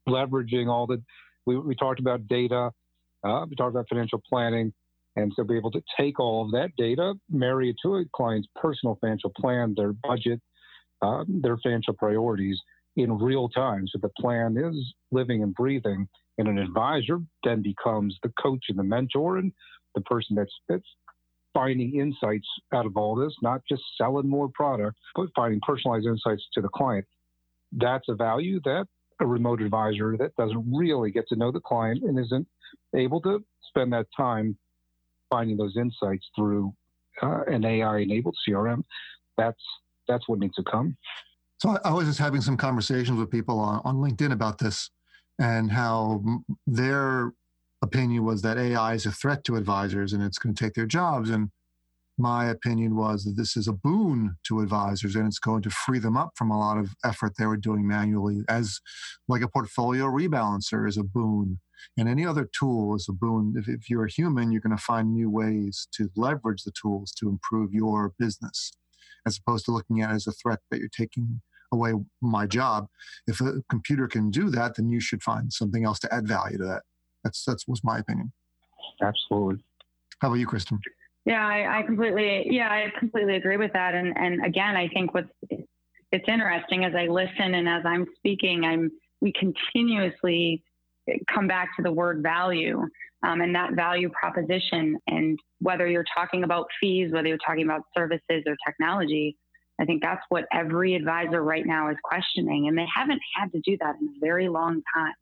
leveraging 0.09 0.69
all 0.69 0.87
the 0.87 1.03
we, 1.47 1.59
we 1.59 1.75
talked 1.75 2.01
about 2.01 2.27
data, 2.27 2.71
uh, 3.23 3.45
we 3.49 3.55
talked 3.57 3.71
about 3.71 3.87
financial 3.89 4.23
planning, 4.29 4.73
and 5.17 5.33
so 5.37 5.45
be 5.45 5.57
able 5.57 5.71
to 5.73 5.83
take 5.99 6.19
all 6.19 6.45
of 6.45 6.51
that 6.53 6.71
data, 6.77 7.15
marry 7.31 7.71
it 7.71 7.77
to 7.83 7.97
a 7.97 8.05
client's 8.17 8.49
personal 8.57 8.97
financial 9.01 9.31
plan, 9.39 9.75
their 9.77 9.93
budget, 9.93 10.41
their 11.29 11.57
financial 11.59 11.95
priorities, 11.95 12.61
in 12.97 13.19
real 13.19 13.49
time. 13.49 13.87
So 13.89 13.99
the 14.01 14.11
plan 14.21 14.57
is 14.57 14.95
living 15.11 15.43
and 15.43 15.55
breathing, 15.55 16.09
and 16.39 16.49
an 16.49 16.59
advisor 16.59 17.21
then 17.43 17.63
becomes 17.63 18.17
the 18.23 18.33
coach 18.41 18.65
and 18.69 18.79
the 18.79 18.85
mentor 18.85 19.39
and 19.39 19.53
the 19.95 20.01
person 20.03 20.37
that's 20.37 20.53
that's 20.69 20.87
finding 21.53 21.95
insights 21.95 22.49
out 22.73 22.85
of 22.85 22.97
all 22.97 23.15
this, 23.15 23.33
not 23.41 23.63
just 23.69 23.83
selling 23.97 24.29
more 24.29 24.49
product, 24.55 24.99
but 25.15 25.29
finding 25.37 25.61
personalized 25.61 26.07
insights 26.07 26.43
to 26.53 26.61
the 26.61 26.69
client. 26.69 27.07
That's 27.73 28.09
a 28.09 28.15
value 28.15 28.61
that 28.65 28.87
a 29.21 29.27
remote 29.27 29.63
advisor 29.63 30.17
that 30.19 30.35
doesn't 30.37 30.65
really 30.73 31.13
get 31.13 31.29
to 31.29 31.37
know 31.37 31.53
the 31.53 31.61
client 31.61 32.03
and 32.03 32.19
isn't 32.19 32.47
able 32.97 33.21
to 33.21 33.45
spend 33.69 33.93
that 33.93 34.07
time 34.17 34.57
finding 35.31 35.57
those 35.57 35.77
insights 35.77 36.27
through 36.37 36.73
uh, 37.23 37.43
an 37.47 37.65
AI-enabled 37.65 38.37
CRM. 38.47 38.83
That's 39.39 39.63
that's 40.09 40.29
what 40.29 40.39
needs 40.39 40.55
to 40.57 40.63
come. 40.63 40.97
So 41.59 41.79
I, 41.85 41.93
was 41.93 42.07
just 42.07 42.19
having 42.19 42.41
some 42.41 42.57
conversations 42.57 43.19
with 43.19 43.31
people 43.31 43.59
on, 43.59 43.81
on 43.85 43.97
LinkedIn 43.97 44.33
about 44.33 44.59
this 44.59 44.91
and 45.39 45.71
how 45.71 46.23
their 46.67 47.33
opinion 47.83 48.25
was 48.25 48.43
that 48.43 48.59
AI 48.59 48.95
is 48.95 49.07
a 49.07 49.13
threat 49.13 49.45
to 49.45 49.57
advisors 49.57 50.13
and 50.13 50.23
it's 50.23 50.39
going 50.39 50.55
to 50.55 50.65
take 50.65 50.75
their 50.75 50.87
jobs. 50.87 51.31
And 51.31 51.51
my 52.19 52.47
opinion 52.47 52.97
was 52.97 53.25
that 53.25 53.37
this 53.37 53.57
is 53.57 53.67
a 53.67 53.73
boon 53.73 54.37
to 54.47 54.61
advisors 54.61 55.17
and 55.17 55.27
it's 55.27 55.39
going 55.39 55.63
to 55.63 55.71
free 55.71 55.99
them 55.99 56.17
up 56.17 56.33
from 56.37 56.51
a 56.51 56.59
lot 56.59 56.79
of 56.79 56.95
effort 57.05 57.33
they 57.37 57.47
were 57.47 57.57
doing 57.57 57.87
manually 57.87 58.43
as 58.49 58.81
like 59.29 59.43
a 59.43 59.49
portfolio 59.49 60.05
rebalancer 60.05 60.89
is 60.89 60.97
a 60.97 61.03
boon 61.03 61.59
and 61.97 62.09
any 62.09 62.25
other 62.25 62.49
tool 62.59 62.95
is 62.95 63.09
a 63.09 63.13
boon 63.13 63.55
if, 63.57 63.69
if 63.69 63.91
you're 63.91 64.05
a 64.05 64.11
human 64.11 64.53
you're 64.53 64.61
going 64.61 64.77
to 64.77 64.83
find 64.83 65.13
new 65.13 65.29
ways 65.29 65.89
to 65.93 66.09
leverage 66.15 66.63
the 66.63 66.73
tools 66.81 67.11
to 67.13 67.29
improve 67.29 67.73
your 67.73 68.13
business 68.17 68.73
as 69.27 69.39
opposed 69.39 69.65
to 69.67 69.73
looking 69.73 70.03
at 70.03 70.11
it 70.11 70.15
as 70.15 70.27
a 70.27 70.33
threat 70.33 70.61
that 70.71 70.79
you're 70.79 70.89
taking 70.89 71.41
away 71.73 71.95
my 72.21 72.47
job. 72.47 72.87
If 73.27 73.41
a 73.41 73.63
computer 73.69 74.07
can 74.07 74.31
do 74.31 74.51
that, 74.51 74.77
then 74.77 74.89
you 74.89 75.01
should 75.01 75.23
find 75.23 75.53
something 75.53 75.85
else 75.85 75.99
to 76.01 76.15
add 76.15 76.27
value 76.27 76.59
to 76.59 76.65
that. 76.65 76.83
That's 77.23 77.45
that's 77.45 77.67
was 77.67 77.83
my 77.83 77.99
opinion. 77.99 78.33
Absolutely. 79.03 79.65
How 80.21 80.29
about 80.29 80.39
you, 80.39 80.47
Kristen? 80.47 80.79
Yeah, 81.25 81.47
I, 81.47 81.81
I 81.81 81.83
completely 81.83 82.47
yeah, 82.51 82.71
I 82.71 82.93
completely 82.99 83.37
agree 83.37 83.57
with 83.57 83.73
that. 83.73 83.95
And 83.95 84.17
and 84.17 84.45
again, 84.45 84.77
I 84.77 84.89
think 84.89 85.15
what's 85.15 85.29
it's 86.13 86.29
interesting 86.29 86.85
as 86.85 86.95
I 86.95 87.07
listen 87.07 87.55
and 87.55 87.69
as 87.69 87.83
I'm 87.85 88.07
speaking, 88.17 88.65
I'm 88.65 88.91
we 89.21 89.33
continuously 89.33 90.63
come 91.33 91.47
back 91.47 91.71
to 91.77 91.83
the 91.83 91.93
word 91.93 92.23
value 92.23 92.83
um, 93.25 93.41
and 93.41 93.55
that 93.55 93.75
value 93.75 94.11
proposition. 94.11 94.97
And 95.07 95.39
whether 95.61 95.87
you're 95.87 96.05
talking 96.15 96.45
about 96.45 96.67
fees, 96.81 97.11
whether 97.13 97.29
you're 97.29 97.39
talking 97.39 97.65
about 97.65 97.83
services 97.97 98.43
or 98.47 98.57
technology, 98.67 99.37
I 99.81 99.85
think 99.85 100.03
that's 100.03 100.23
what 100.29 100.45
every 100.53 100.95
advisor 100.95 101.43
right 101.43 101.67
now 101.67 101.91
is 101.91 101.97
questioning. 102.05 102.69
And 102.69 102.79
they 102.79 102.87
haven't 102.95 103.21
had 103.35 103.51
to 103.53 103.61
do 103.65 103.77
that 103.81 103.95
in 104.01 104.09
a 104.09 104.21
very 104.21 104.49
long 104.49 104.83
time. 104.95 105.15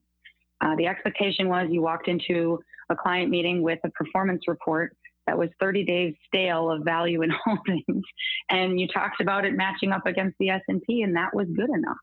Uh, 0.60 0.76
the 0.76 0.86
expectation 0.86 1.48
was 1.48 1.68
you 1.70 1.80
walked 1.80 2.08
into 2.08 2.58
a 2.90 2.96
client 2.96 3.30
meeting 3.30 3.62
with 3.62 3.78
a 3.84 3.90
performance 3.90 4.42
report 4.46 4.94
that 5.26 5.38
was 5.38 5.48
30 5.60 5.84
days 5.84 6.14
stale 6.26 6.70
of 6.70 6.84
value 6.84 7.22
and 7.22 7.32
holdings 7.44 8.04
and 8.50 8.80
you 8.80 8.88
talked 8.88 9.20
about 9.20 9.44
it 9.44 9.54
matching 9.54 9.92
up 9.92 10.04
against 10.06 10.36
the 10.38 10.50
S&P 10.50 11.02
and 11.02 11.16
that 11.16 11.34
was 11.34 11.46
good 11.54 11.70
enough 11.70 11.96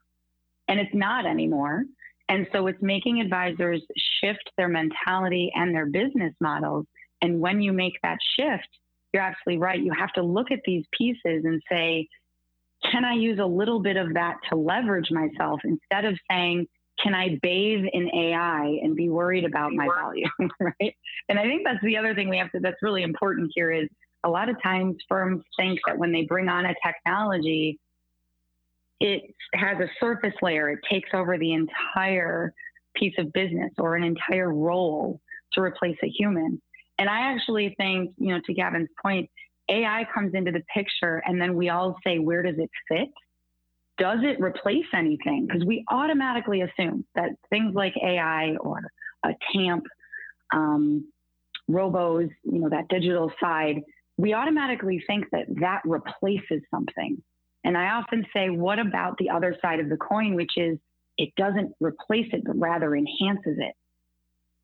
and 0.70 0.80
it's 0.80 0.93
not 0.93 1.26
anymore 1.26 1.84
and 2.30 2.48
so 2.54 2.68
it's 2.68 2.82
making 2.82 3.20
advisors 3.20 3.82
shift 4.22 4.50
their 4.58 4.70
mentality 4.70 5.52
and 5.56 5.74
their 5.74 5.88
business 5.88 6.34
models 6.40 6.86
and 7.22 7.40
when 7.40 7.62
you 7.62 7.74
make 7.74 7.94
that 8.04 8.18
shift 8.40 8.70
you're 9.14 9.24
absolutely 9.24 9.60
right 9.60 9.82
you 9.82 9.92
have 9.98 10.14
to 10.14 10.24
look 10.24 10.52
at 10.52 10.60
these 10.66 10.86
pieces 10.98 11.44
and 11.44 11.62
say 11.70 12.08
can 12.90 13.04
I 13.04 13.14
use 13.14 13.40
a 13.40 13.46
little 13.46 13.82
bit 13.82 13.98
of 13.98 14.14
that 14.14 14.38
to 14.50 14.56
leverage 14.56 15.12
myself 15.12 15.60
instead 15.64 16.06
of 16.06 16.18
saying 16.32 16.68
can 17.02 17.14
I 17.14 17.40
bathe 17.42 17.86
in 17.94 18.10
AI 18.14 18.80
and 18.82 18.96
be 18.96 19.10
worried 19.10 19.46
about 19.46 19.72
my 19.72 19.88
value, 19.88 20.28
right? 20.60 20.96
And 21.30 21.40
I 21.40 21.44
think 21.44 21.62
that's 21.64 21.84
the 21.84 21.98
other 21.98 22.14
thing 22.14 22.30
we 22.30 22.38
have 22.38 22.52
to, 22.52 22.60
that's 22.60 22.82
really 22.82 23.04
important 23.04 23.52
here 23.56 23.72
is 23.72 23.88
a 24.26 24.30
lot 24.30 24.50
of 24.50 24.62
times 24.62 24.98
firms 25.08 25.42
think 25.58 25.80
that 25.88 25.98
when 25.98 26.12
they 26.12 26.24
bring 26.24 26.50
on 26.50 26.66
a 26.66 26.76
technology, 26.86 27.80
it 29.00 29.34
has 29.54 29.78
a 29.80 29.89
surface 30.00 30.34
layer. 30.41 30.70
It 30.70 30.80
takes 30.89 31.10
over 31.14 31.38
the 31.38 31.54
entire 31.54 32.54
piece 32.95 33.14
of 33.18 33.32
business 33.34 33.72
or 33.78 33.95
an 33.95 34.04
entire 34.04 34.54
role 34.54 35.22
to 35.54 35.62
replace 35.62 35.97
a 36.04 36.08
human. 36.08 36.62
And 36.97 37.10
I 37.10 37.34
actually 37.34 37.76
think, 37.78 38.12
you 38.18 38.34
know, 38.34 38.41
to 38.45 38.54
Gavin's 38.54 38.89
point, 39.02 39.30
AI 39.70 40.06
comes 40.14 40.34
into 40.34 40.52
the 40.52 40.64
picture 40.74 41.22
and 41.26 41.39
then 41.39 41.56
we 41.56 41.70
all 41.70 41.95
say, 42.06 42.20
where 42.20 42.43
does 42.43 42.56
it 42.58 42.70
fit? 42.88 43.10
does 44.00 44.20
it 44.24 44.39
replace 44.41 44.86
anything? 44.95 45.45
Because 45.45 45.66
we 45.66 45.84
automatically 45.91 46.62
assume 46.62 47.06
that 47.16 47.30
things 47.50 47.76
like 47.76 47.93
AI 48.02 48.56
or 48.62 48.80
a 49.24 49.30
TAMP, 49.54 49.84
um, 50.54 51.06
robos, 51.70 52.30
you 52.43 52.60
know, 52.60 52.70
that 52.70 52.88
digital 52.88 53.32
side, 53.39 53.82
we 54.18 54.34
automatically 54.34 55.04
think 55.06 55.26
that 55.32 55.45
that 55.60 55.82
replaces 55.86 56.62
something. 56.72 57.22
And 57.64 57.78
I 57.78 57.89
often 57.89 58.26
say, 58.34 58.49
what 58.49 58.80
about 58.80 59.18
the 59.18 59.30
other 59.30 59.55
side 59.62 59.80
of 59.80 59.89
the 59.89 59.97
coin, 59.97 60.36
which 60.36 60.53
is 60.57 60.78
it 61.18 61.30
doesn't 61.36 61.74
replace 61.80 62.28
it, 62.32 62.43
but 62.45 62.57
rather 62.57 62.95
enhances 62.95 63.57
it. 63.60 63.76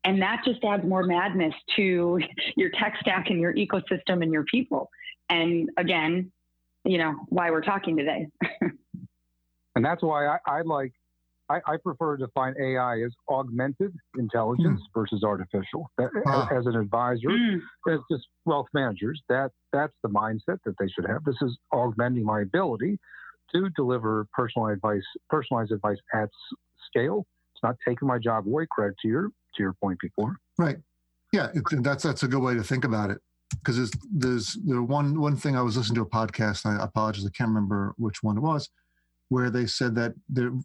And 0.04 0.22
that 0.22 0.42
just 0.44 0.64
adds 0.64 0.84
more 0.84 1.02
madness 1.02 1.54
to 1.76 2.20
your 2.56 2.70
tech 2.70 2.94
stack 3.00 3.28
and 3.28 3.40
your 3.40 3.54
ecosystem 3.54 4.22
and 4.22 4.32
your 4.32 4.44
people. 4.44 4.88
And 5.28 5.68
again, 5.76 6.32
you 6.84 6.98
know, 6.98 7.14
why 7.28 7.50
we're 7.50 7.62
talking 7.62 7.96
today. 7.96 8.28
And 9.76 9.84
that's 9.84 10.02
why 10.02 10.26
I, 10.26 10.38
I 10.46 10.62
like, 10.62 10.94
I, 11.48 11.60
I, 11.66 11.76
prefer 11.82 12.16
to 12.16 12.26
define 12.26 12.54
AI 12.60 13.02
as 13.02 13.12
augmented 13.30 13.94
intelligence 14.18 14.80
mm. 14.80 14.94
versus 14.94 15.22
artificial. 15.22 15.90
That, 15.98 16.10
ah. 16.26 16.48
as, 16.50 16.58
as, 16.58 16.66
an 16.66 16.80
advisor, 16.80 17.28
mm. 17.28 17.60
as 17.88 18.00
just 18.10 18.26
wealth 18.44 18.66
managers, 18.74 19.22
that 19.28 19.50
that's 19.72 19.94
the 20.02 20.08
mindset 20.08 20.58
that 20.64 20.74
they 20.78 20.88
should 20.88 21.06
have. 21.08 21.24
This 21.24 21.36
is 21.42 21.56
augmenting 21.72 22.24
my 22.24 22.40
ability 22.42 22.98
to 23.54 23.68
deliver 23.76 24.26
personalized 24.32 24.78
advice, 24.78 25.04
personalized 25.30 25.72
advice 25.72 25.98
at 26.14 26.28
scale. 26.86 27.26
It's 27.54 27.62
not 27.62 27.76
taking 27.86 28.08
my 28.08 28.18
job 28.18 28.46
away. 28.46 28.66
Craig, 28.70 28.92
to 29.02 29.08
your 29.08 29.28
to 29.28 29.62
your 29.62 29.74
point 29.74 29.98
before. 30.00 30.36
Right. 30.58 30.76
Yeah, 31.32 31.48
it, 31.54 31.62
that's 31.82 32.02
that's 32.02 32.22
a 32.22 32.28
good 32.28 32.42
way 32.42 32.54
to 32.54 32.62
think 32.62 32.84
about 32.84 33.10
it 33.10 33.18
because 33.54 33.76
there's 33.76 33.92
there's 34.12 34.58
the 34.66 34.82
one 34.82 35.20
one 35.20 35.36
thing 35.36 35.56
I 35.56 35.62
was 35.62 35.76
listening 35.76 35.96
to 35.96 36.02
a 36.02 36.06
podcast. 36.06 36.66
I 36.66 36.82
apologize, 36.82 37.24
I 37.24 37.30
can't 37.30 37.48
remember 37.48 37.94
which 37.96 38.22
one 38.22 38.36
it 38.36 38.42
was 38.42 38.68
where 39.28 39.50
they 39.50 39.66
said 39.66 39.94
that 39.96 40.14
the 40.28 40.62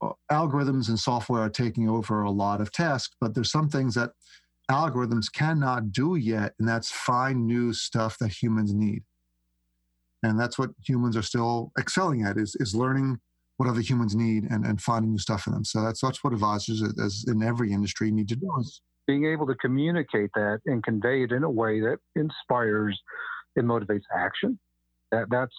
Uh, 0.00 0.10
algorithms 0.30 0.88
and 0.88 0.98
software 0.98 1.42
are 1.42 1.50
taking 1.50 1.88
over 1.88 2.22
a 2.22 2.30
lot 2.30 2.60
of 2.60 2.70
tasks, 2.70 3.16
but 3.20 3.34
there's 3.34 3.50
some 3.50 3.68
things 3.68 3.94
that 3.94 4.10
algorithms 4.70 5.32
cannot 5.32 5.92
do 5.92 6.14
yet, 6.16 6.52
and 6.58 6.68
that's 6.68 6.90
find 6.90 7.46
new 7.46 7.72
stuff 7.72 8.16
that 8.18 8.30
humans 8.30 8.72
need. 8.72 9.02
And 10.22 10.38
that's 10.38 10.58
what 10.58 10.70
humans 10.84 11.16
are 11.16 11.22
still 11.22 11.72
excelling 11.78 12.22
at 12.24 12.36
is, 12.36 12.56
is 12.60 12.74
learning 12.74 13.18
what 13.56 13.68
other 13.68 13.80
humans 13.80 14.14
need 14.14 14.44
and, 14.44 14.64
and 14.64 14.80
finding 14.80 15.12
new 15.12 15.18
stuff 15.18 15.42
for 15.42 15.50
them. 15.50 15.64
So 15.64 15.82
that's 15.82 16.00
that's 16.00 16.22
what 16.22 16.32
advisors, 16.32 16.82
as 17.04 17.24
in 17.26 17.42
every 17.42 17.72
industry, 17.72 18.10
need 18.10 18.28
to 18.28 18.36
do 18.36 18.50
is 18.60 18.80
being 19.06 19.24
able 19.24 19.46
to 19.46 19.54
communicate 19.56 20.30
that 20.34 20.60
and 20.66 20.84
convey 20.84 21.24
it 21.24 21.32
in 21.32 21.42
a 21.42 21.50
way 21.50 21.80
that 21.80 21.98
inspires 22.14 23.00
and 23.56 23.66
motivates 23.66 24.02
action. 24.14 24.58
That 25.10 25.26
that's 25.30 25.54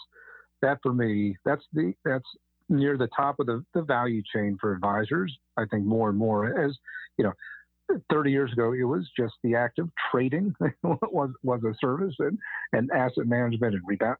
that 0.61 0.77
for 0.83 0.93
me, 0.93 1.35
that's 1.45 1.65
the 1.73 1.93
that's 2.05 2.27
near 2.69 2.97
the 2.97 3.09
top 3.15 3.39
of 3.39 3.47
the, 3.47 3.63
the 3.73 3.81
value 3.81 4.21
chain 4.33 4.57
for 4.59 4.73
advisors. 4.73 5.35
I 5.57 5.65
think 5.65 5.85
more 5.85 6.09
and 6.09 6.17
more 6.17 6.63
as 6.63 6.77
you 7.17 7.25
know, 7.25 7.33
30 8.11 8.31
years 8.31 8.51
ago, 8.53 8.73
it 8.73 8.83
was 8.83 9.09
just 9.17 9.33
the 9.43 9.55
act 9.55 9.77
of 9.77 9.89
trading 10.11 10.53
was 10.83 11.31
was 11.43 11.61
a 11.63 11.73
service 11.81 12.15
and, 12.19 12.37
and 12.71 12.89
asset 12.91 13.27
management 13.27 13.75
and 13.75 13.83
rebound 13.85 14.17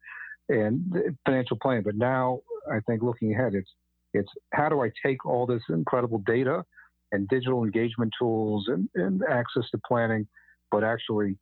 and 0.50 0.93
financial 1.26 1.58
planning. 1.62 1.84
But 1.84 1.95
now 1.95 2.41
I 2.72 2.80
think 2.88 3.02
looking 3.02 3.34
ahead, 3.34 3.54
it's 3.56 3.70
it's 4.14 4.30
how 4.54 4.70
do 4.70 4.82
I 4.82 4.91
take 5.06 5.26
all 5.26 5.45
this 5.45 5.62
incredible 5.70 6.22
data 6.26 6.64
and 7.12 7.28
digital 7.28 7.64
engagement 7.64 8.12
tools 8.20 8.66
and, 8.68 8.89
and 8.95 9.22
access 9.30 9.64
to 9.72 9.80
planning, 9.88 10.28
but 10.72 10.84
actually 10.84 11.38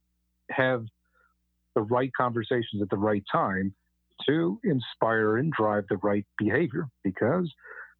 have 0.52 0.86
the 1.76 1.82
right 1.82 2.12
conversations 2.18 2.82
at 2.82 2.90
the 2.90 2.98
right 2.98 3.24
time 3.32 3.74
to 4.28 4.60
inspire 4.64 5.38
and 5.38 5.52
drive 5.52 5.84
the 5.90 5.98
right 5.98 6.26
behavior 6.38 6.88
because 7.04 7.52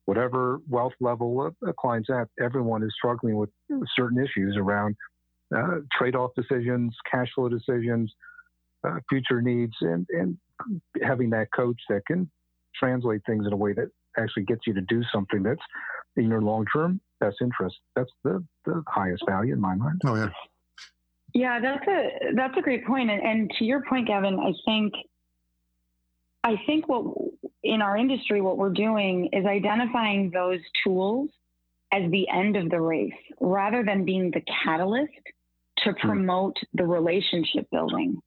whatever 0.06 0.60
wealth 0.70 0.94
level 1.00 1.52
a, 1.68 1.74
client's 1.74 2.10
at, 2.10 2.28
everyone 2.42 2.84
is 2.84 2.94
struggling 2.98 3.38
with 3.38 3.50
certain 3.96 4.18
issues 4.18 4.56
around 4.58 4.96
uh, 5.56 5.80
trade-off 5.98 6.32
decisions, 6.36 6.96
cash 7.10 7.28
flow 7.36 7.50
decisions, 7.50 8.12
uh, 8.88 8.96
future 9.10 9.42
needs, 9.42 9.74
and, 9.82 10.08
and 10.10 10.38
having 11.04 11.30
that 11.30 11.48
coach 11.56 11.80
that 11.90 12.02
can 12.08 12.30
translate 12.76 13.22
things 13.26 13.46
in 13.46 13.54
a 13.54 13.58
way 13.58 13.74
that 13.74 13.90
actually 14.18 14.44
gets 14.44 14.62
you 14.66 14.74
to 14.74 14.82
do 14.82 15.02
something 15.14 15.44
that's 15.44 15.62
in 16.16 16.30
your 16.30 16.42
long-term 16.42 17.00
best 17.20 17.38
interest. 17.42 17.76
That's 17.96 18.12
the, 18.24 18.44
the 18.66 18.84
highest 18.88 19.24
value 19.28 19.54
in 19.54 19.62
my 19.62 19.76
mind. 19.76 20.02
Oh 20.06 20.16
yeah. 20.16 20.30
Yeah, 21.34 21.60
that's 21.60 21.86
a 21.88 22.34
that's 22.36 22.58
a 22.58 22.62
great 22.62 22.86
point. 22.86 23.12
And, 23.12 23.22
and 23.22 23.52
to 23.60 23.66
your 23.66 23.84
point, 23.88 24.08
Gavin, 24.08 24.40
I 24.40 24.54
think 24.66 24.94
I 26.48 26.56
think 26.66 26.88
what 26.88 27.04
in 27.62 27.82
our 27.82 27.98
industry, 27.98 28.40
what 28.40 28.58
we're 28.58 28.70
doing 28.70 29.30
is 29.34 29.46
identifying 29.46 30.32
those 30.34 30.60
tools 30.82 31.30
as 31.92 32.10
the 32.10 32.26
end 32.30 32.56
of 32.56 32.70
the 32.70 32.80
race 32.80 33.12
rather 33.42 33.84
than 33.84 34.06
being 34.06 34.32
the 34.32 34.42
catalyst 34.64 35.12
to 35.80 35.92
hmm. 35.92 36.08
promote 36.08 36.56
the 36.74 36.86
relationship 36.86 37.68
building. 37.70 38.18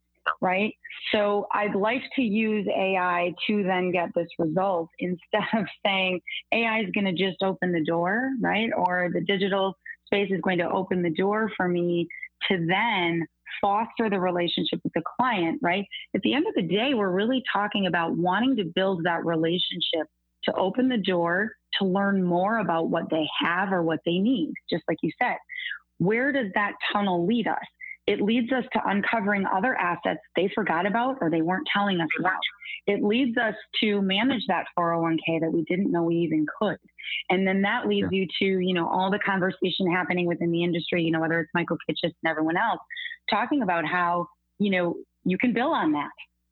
Right. 0.42 0.74
So 1.12 1.46
I'd 1.54 1.74
like 1.74 2.02
to 2.16 2.22
use 2.22 2.66
AI 2.68 3.32
to 3.46 3.62
then 3.62 3.90
get 3.90 4.10
this 4.14 4.28
result 4.38 4.90
instead 4.98 5.58
of 5.58 5.64
saying 5.84 6.20
AI 6.52 6.80
is 6.80 6.90
going 6.94 7.06
to 7.06 7.12
just 7.12 7.42
open 7.42 7.72
the 7.72 7.84
door, 7.84 8.30
right? 8.40 8.68
Or 8.76 9.08
the 9.12 9.22
digital 9.22 9.74
space 10.04 10.30
is 10.30 10.42
going 10.42 10.58
to 10.58 10.70
open 10.70 11.02
the 11.02 11.10
door 11.10 11.50
for 11.56 11.68
me 11.68 12.06
to 12.48 12.66
then 12.66 13.26
foster 13.60 14.10
the 14.10 14.20
relationship 14.20 14.80
with 14.84 14.92
the 14.94 15.02
client, 15.16 15.58
right? 15.62 15.84
At 16.14 16.22
the 16.22 16.34
end 16.34 16.46
of 16.46 16.54
the 16.54 16.62
day, 16.62 16.94
we're 16.94 17.10
really 17.10 17.42
talking 17.52 17.86
about 17.86 18.16
wanting 18.16 18.56
to 18.56 18.64
build 18.64 19.04
that 19.04 19.24
relationship 19.24 20.06
to 20.44 20.54
open 20.54 20.88
the 20.88 20.98
door 20.98 21.52
to 21.78 21.84
learn 21.84 22.22
more 22.22 22.58
about 22.58 22.88
what 22.88 23.10
they 23.10 23.26
have 23.40 23.72
or 23.72 23.82
what 23.82 24.00
they 24.04 24.18
need, 24.18 24.52
just 24.68 24.82
like 24.88 24.98
you 25.02 25.10
said. 25.20 25.36
Where 25.98 26.32
does 26.32 26.46
that 26.54 26.72
tunnel 26.92 27.26
lead 27.26 27.46
us? 27.46 27.58
It 28.10 28.20
leads 28.20 28.50
us 28.50 28.64
to 28.72 28.80
uncovering 28.86 29.44
other 29.46 29.76
assets 29.76 30.18
they 30.34 30.50
forgot 30.52 30.84
about 30.84 31.18
or 31.20 31.30
they 31.30 31.42
weren't 31.42 31.68
telling 31.72 32.00
us 32.00 32.08
about. 32.18 32.40
It 32.88 33.04
leads 33.04 33.38
us 33.38 33.54
to 33.84 34.02
manage 34.02 34.42
that 34.48 34.64
401k 34.76 35.40
that 35.42 35.52
we 35.52 35.62
didn't 35.68 35.92
know 35.92 36.02
we 36.02 36.16
even 36.16 36.44
could. 36.60 36.78
And 37.28 37.46
then 37.46 37.62
that 37.62 37.86
leads 37.86 38.08
yeah. 38.10 38.18
you 38.18 38.26
to, 38.40 38.66
you 38.66 38.74
know, 38.74 38.88
all 38.88 39.12
the 39.12 39.20
conversation 39.20 39.88
happening 39.92 40.26
within 40.26 40.50
the 40.50 40.64
industry, 40.64 41.04
you 41.04 41.12
know, 41.12 41.20
whether 41.20 41.38
it's 41.38 41.50
Michael 41.54 41.76
Kitces 41.88 42.12
and 42.24 42.28
everyone 42.28 42.56
else, 42.56 42.80
talking 43.30 43.62
about 43.62 43.86
how, 43.86 44.26
you 44.58 44.72
know, 44.72 44.96
you 45.22 45.38
can 45.38 45.52
bill 45.52 45.70
on 45.70 45.92
that. 45.92 46.10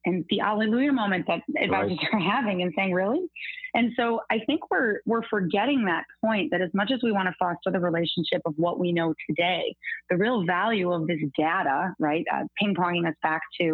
And 0.08 0.24
the 0.30 0.38
hallelujah 0.38 0.92
moment 0.92 1.26
that 1.26 1.42
advisors 1.62 1.98
right. 2.02 2.08
are 2.14 2.18
having 2.18 2.62
and 2.62 2.72
saying, 2.74 2.94
really? 2.94 3.28
And 3.74 3.92
so 3.94 4.22
I 4.30 4.38
think 4.46 4.70
we're 4.70 5.00
we're 5.04 5.26
forgetting 5.28 5.84
that 5.84 6.04
point 6.24 6.50
that 6.50 6.62
as 6.62 6.70
much 6.72 6.90
as 6.90 7.00
we 7.02 7.12
want 7.12 7.28
to 7.28 7.34
foster 7.38 7.70
the 7.70 7.78
relationship 7.78 8.40
of 8.46 8.54
what 8.56 8.78
we 8.80 8.90
know 8.90 9.14
today, 9.28 9.76
the 10.08 10.16
real 10.16 10.46
value 10.46 10.90
of 10.92 11.06
this 11.06 11.20
data, 11.36 11.92
right? 11.98 12.24
Uh, 12.32 12.44
ping 12.58 12.74
ponging 12.74 13.06
us 13.06 13.14
back 13.22 13.42
to 13.60 13.64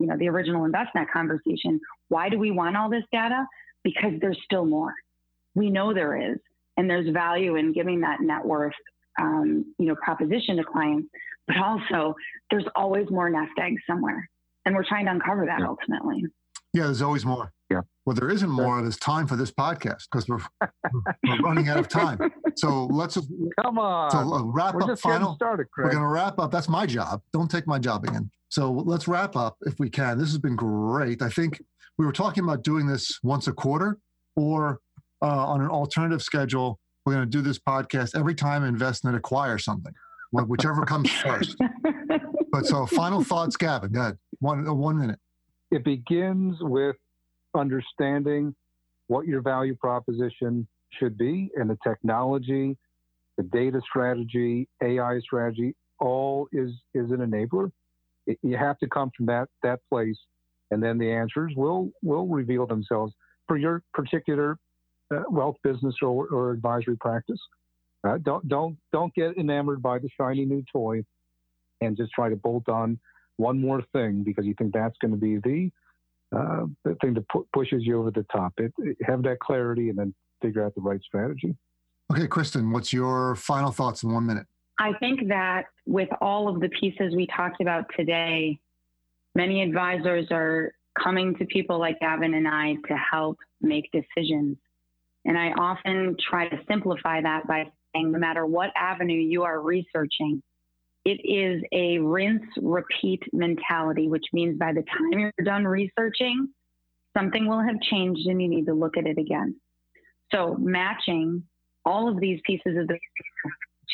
you 0.00 0.06
know 0.06 0.16
the 0.18 0.28
original 0.28 0.64
investment 0.64 1.08
conversation. 1.12 1.78
Why 2.08 2.28
do 2.30 2.38
we 2.38 2.50
want 2.50 2.76
all 2.76 2.90
this 2.90 3.04
data? 3.12 3.46
Because 3.84 4.14
there's 4.20 4.38
still 4.44 4.66
more. 4.66 4.92
We 5.54 5.70
know 5.70 5.94
there 5.94 6.32
is, 6.32 6.38
and 6.76 6.90
there's 6.90 7.08
value 7.12 7.54
in 7.54 7.72
giving 7.72 8.00
that 8.00 8.20
net 8.20 8.44
worth, 8.44 8.74
um, 9.20 9.72
you 9.78 9.86
know, 9.86 9.94
proposition 10.04 10.56
to 10.56 10.64
clients. 10.64 11.08
But 11.46 11.58
also, 11.58 12.16
there's 12.50 12.66
always 12.74 13.08
more 13.08 13.30
nest 13.30 13.52
eggs 13.60 13.80
somewhere, 13.86 14.28
and 14.66 14.74
we're 14.74 14.84
trying 14.84 15.06
to 15.06 15.12
uncover 15.12 15.46
that 15.46 15.60
yeah. 15.60 15.66
ultimately. 15.66 16.24
Yeah, 16.74 16.84
there's 16.84 17.00
always 17.00 17.24
more. 17.24 17.52
Yeah. 17.70 17.80
Well, 18.04 18.14
there 18.14 18.28
isn't 18.30 18.50
more. 18.50 18.82
There's 18.82 18.98
time 18.98 19.26
for 19.26 19.34
this 19.34 19.50
podcast 19.50 20.02
because 20.10 20.28
we're, 20.28 20.38
we're 20.60 21.38
running 21.40 21.68
out 21.68 21.78
of 21.78 21.88
time. 21.88 22.18
So 22.56 22.84
let's 22.86 23.14
just 23.14 23.28
come 23.62 23.78
on. 23.78 24.10
So 24.10 24.18
uh, 24.18 24.42
wrap 24.44 24.74
we're 24.74 24.92
up. 24.92 24.98
final. 24.98 25.34
Started, 25.36 25.66
we're 25.76 25.84
going 25.84 26.02
to 26.02 26.06
wrap 26.06 26.38
up. 26.38 26.50
That's 26.50 26.68
my 26.68 26.84
job. 26.84 27.22
Don't 27.32 27.50
take 27.50 27.66
my 27.66 27.78
job 27.78 28.04
again. 28.04 28.30
So 28.50 28.70
let's 28.70 29.08
wrap 29.08 29.36
up 29.36 29.56
if 29.62 29.78
we 29.78 29.88
can. 29.88 30.18
This 30.18 30.28
has 30.28 30.38
been 30.38 30.54
great. 30.54 31.22
I 31.22 31.30
think 31.30 31.62
we 31.98 32.04
were 32.04 32.12
talking 32.12 32.44
about 32.44 32.62
doing 32.62 32.86
this 32.86 33.18
once 33.22 33.48
a 33.48 33.52
quarter 33.52 33.98
or 34.36 34.80
uh, 35.22 35.46
on 35.46 35.62
an 35.62 35.68
alternative 35.68 36.22
schedule. 36.22 36.78
We're 37.04 37.14
going 37.14 37.24
to 37.24 37.30
do 37.30 37.42
this 37.42 37.58
podcast 37.58 38.18
every 38.18 38.34
time 38.34 38.62
Envestnet 38.62 39.16
acquire 39.16 39.58
something, 39.58 39.92
whichever 40.32 40.84
comes 40.84 41.10
first. 41.22 41.56
But 42.52 42.66
so 42.66 42.86
final 42.86 43.22
thoughts, 43.22 43.56
Gavin. 43.56 43.92
Go 43.92 44.00
ahead. 44.00 44.18
One, 44.40 44.66
uh, 44.66 44.74
one 44.74 44.98
minute 44.98 45.18
it 45.70 45.84
begins 45.84 46.56
with 46.60 46.96
understanding 47.54 48.54
what 49.08 49.26
your 49.26 49.40
value 49.40 49.74
proposition 49.76 50.66
should 50.90 51.16
be 51.18 51.50
and 51.56 51.68
the 51.68 51.78
technology, 51.86 52.76
the 53.36 53.42
data 53.44 53.80
strategy, 53.88 54.68
AI 54.82 55.18
strategy, 55.20 55.74
all 56.00 56.48
is, 56.52 56.70
is 56.94 57.10
an 57.10 57.18
enabler. 57.18 57.70
It, 58.26 58.38
you 58.42 58.56
have 58.56 58.78
to 58.78 58.88
come 58.88 59.10
from 59.16 59.26
that, 59.26 59.48
that 59.62 59.80
place, 59.90 60.16
and 60.70 60.82
then 60.82 60.98
the 60.98 61.10
answers 61.10 61.52
will, 61.56 61.90
will 62.02 62.26
reveal 62.26 62.66
themselves 62.66 63.12
for 63.46 63.56
your 63.56 63.82
particular 63.94 64.58
uh, 65.14 65.22
wealth 65.28 65.56
business 65.62 65.94
or, 66.02 66.26
or 66.28 66.50
advisory 66.50 66.96
practice. 66.96 67.40
Uh, 68.06 68.18
don't, 68.22 68.46
don't, 68.48 68.76
don't 68.92 69.14
get 69.14 69.36
enamored 69.38 69.82
by 69.82 69.98
the 69.98 70.08
shiny 70.18 70.44
new 70.44 70.62
toy 70.72 71.02
and 71.80 71.96
just 71.96 72.10
try 72.12 72.28
to 72.28 72.36
bolt 72.36 72.68
on 72.68 72.98
one 73.36 73.60
more 73.60 73.82
thing 73.92 74.22
because 74.24 74.44
you 74.46 74.54
think 74.58 74.72
that's 74.72 74.96
going 75.00 75.12
to 75.12 75.16
be 75.16 75.36
the, 75.36 75.70
uh, 76.36 76.66
the 76.84 76.94
thing 77.00 77.14
that 77.14 77.28
pu- 77.28 77.46
pushes 77.52 77.82
you 77.84 77.98
over 77.98 78.10
the 78.10 78.24
top. 78.32 78.52
It, 78.58 78.72
it, 78.78 78.96
have 79.04 79.22
that 79.24 79.40
clarity 79.40 79.88
and 79.88 79.98
then 79.98 80.14
figure 80.42 80.64
out 80.64 80.74
the 80.74 80.80
right 80.80 81.00
strategy. 81.02 81.54
Okay, 82.12 82.26
Kristen, 82.26 82.70
what's 82.70 82.92
your 82.92 83.34
final 83.34 83.72
thoughts 83.72 84.02
in 84.02 84.12
one 84.12 84.26
minute? 84.26 84.46
I 84.78 84.92
think 85.00 85.28
that 85.28 85.64
with 85.86 86.08
all 86.20 86.48
of 86.48 86.60
the 86.60 86.68
pieces 86.68 87.14
we 87.16 87.26
talked 87.34 87.60
about 87.60 87.86
today, 87.96 88.58
many 89.34 89.62
advisors 89.62 90.26
are 90.30 90.72
coming 91.02 91.34
to 91.36 91.46
people 91.46 91.78
like 91.78 91.98
Gavin 92.00 92.34
and 92.34 92.46
I 92.46 92.74
to 92.88 92.96
help 92.96 93.38
make 93.60 93.90
decisions. 93.92 94.56
And 95.24 95.36
I 95.36 95.50
often 95.58 96.16
try 96.30 96.48
to 96.48 96.58
simplify 96.68 97.20
that 97.22 97.46
by 97.46 97.64
saying 97.94 98.12
no 98.12 98.18
matter 98.18 98.46
what 98.46 98.70
avenue 98.76 99.18
you 99.18 99.42
are 99.42 99.60
researching, 99.60 100.42
it 101.06 101.20
is 101.24 101.62
a 101.70 101.98
rinse 102.00 102.42
repeat 102.60 103.22
mentality, 103.32 104.08
which 104.08 104.24
means 104.32 104.58
by 104.58 104.72
the 104.72 104.82
time 104.82 105.20
you're 105.20 105.32
done 105.44 105.64
researching, 105.64 106.48
something 107.16 107.46
will 107.46 107.62
have 107.62 107.80
changed 107.80 108.26
and 108.26 108.42
you 108.42 108.48
need 108.48 108.66
to 108.66 108.74
look 108.74 108.96
at 108.96 109.06
it 109.06 109.16
again. 109.16 109.54
So, 110.34 110.56
matching 110.58 111.44
all 111.84 112.08
of 112.08 112.18
these 112.18 112.40
pieces 112.44 112.76
of 112.76 112.88
the 112.88 112.98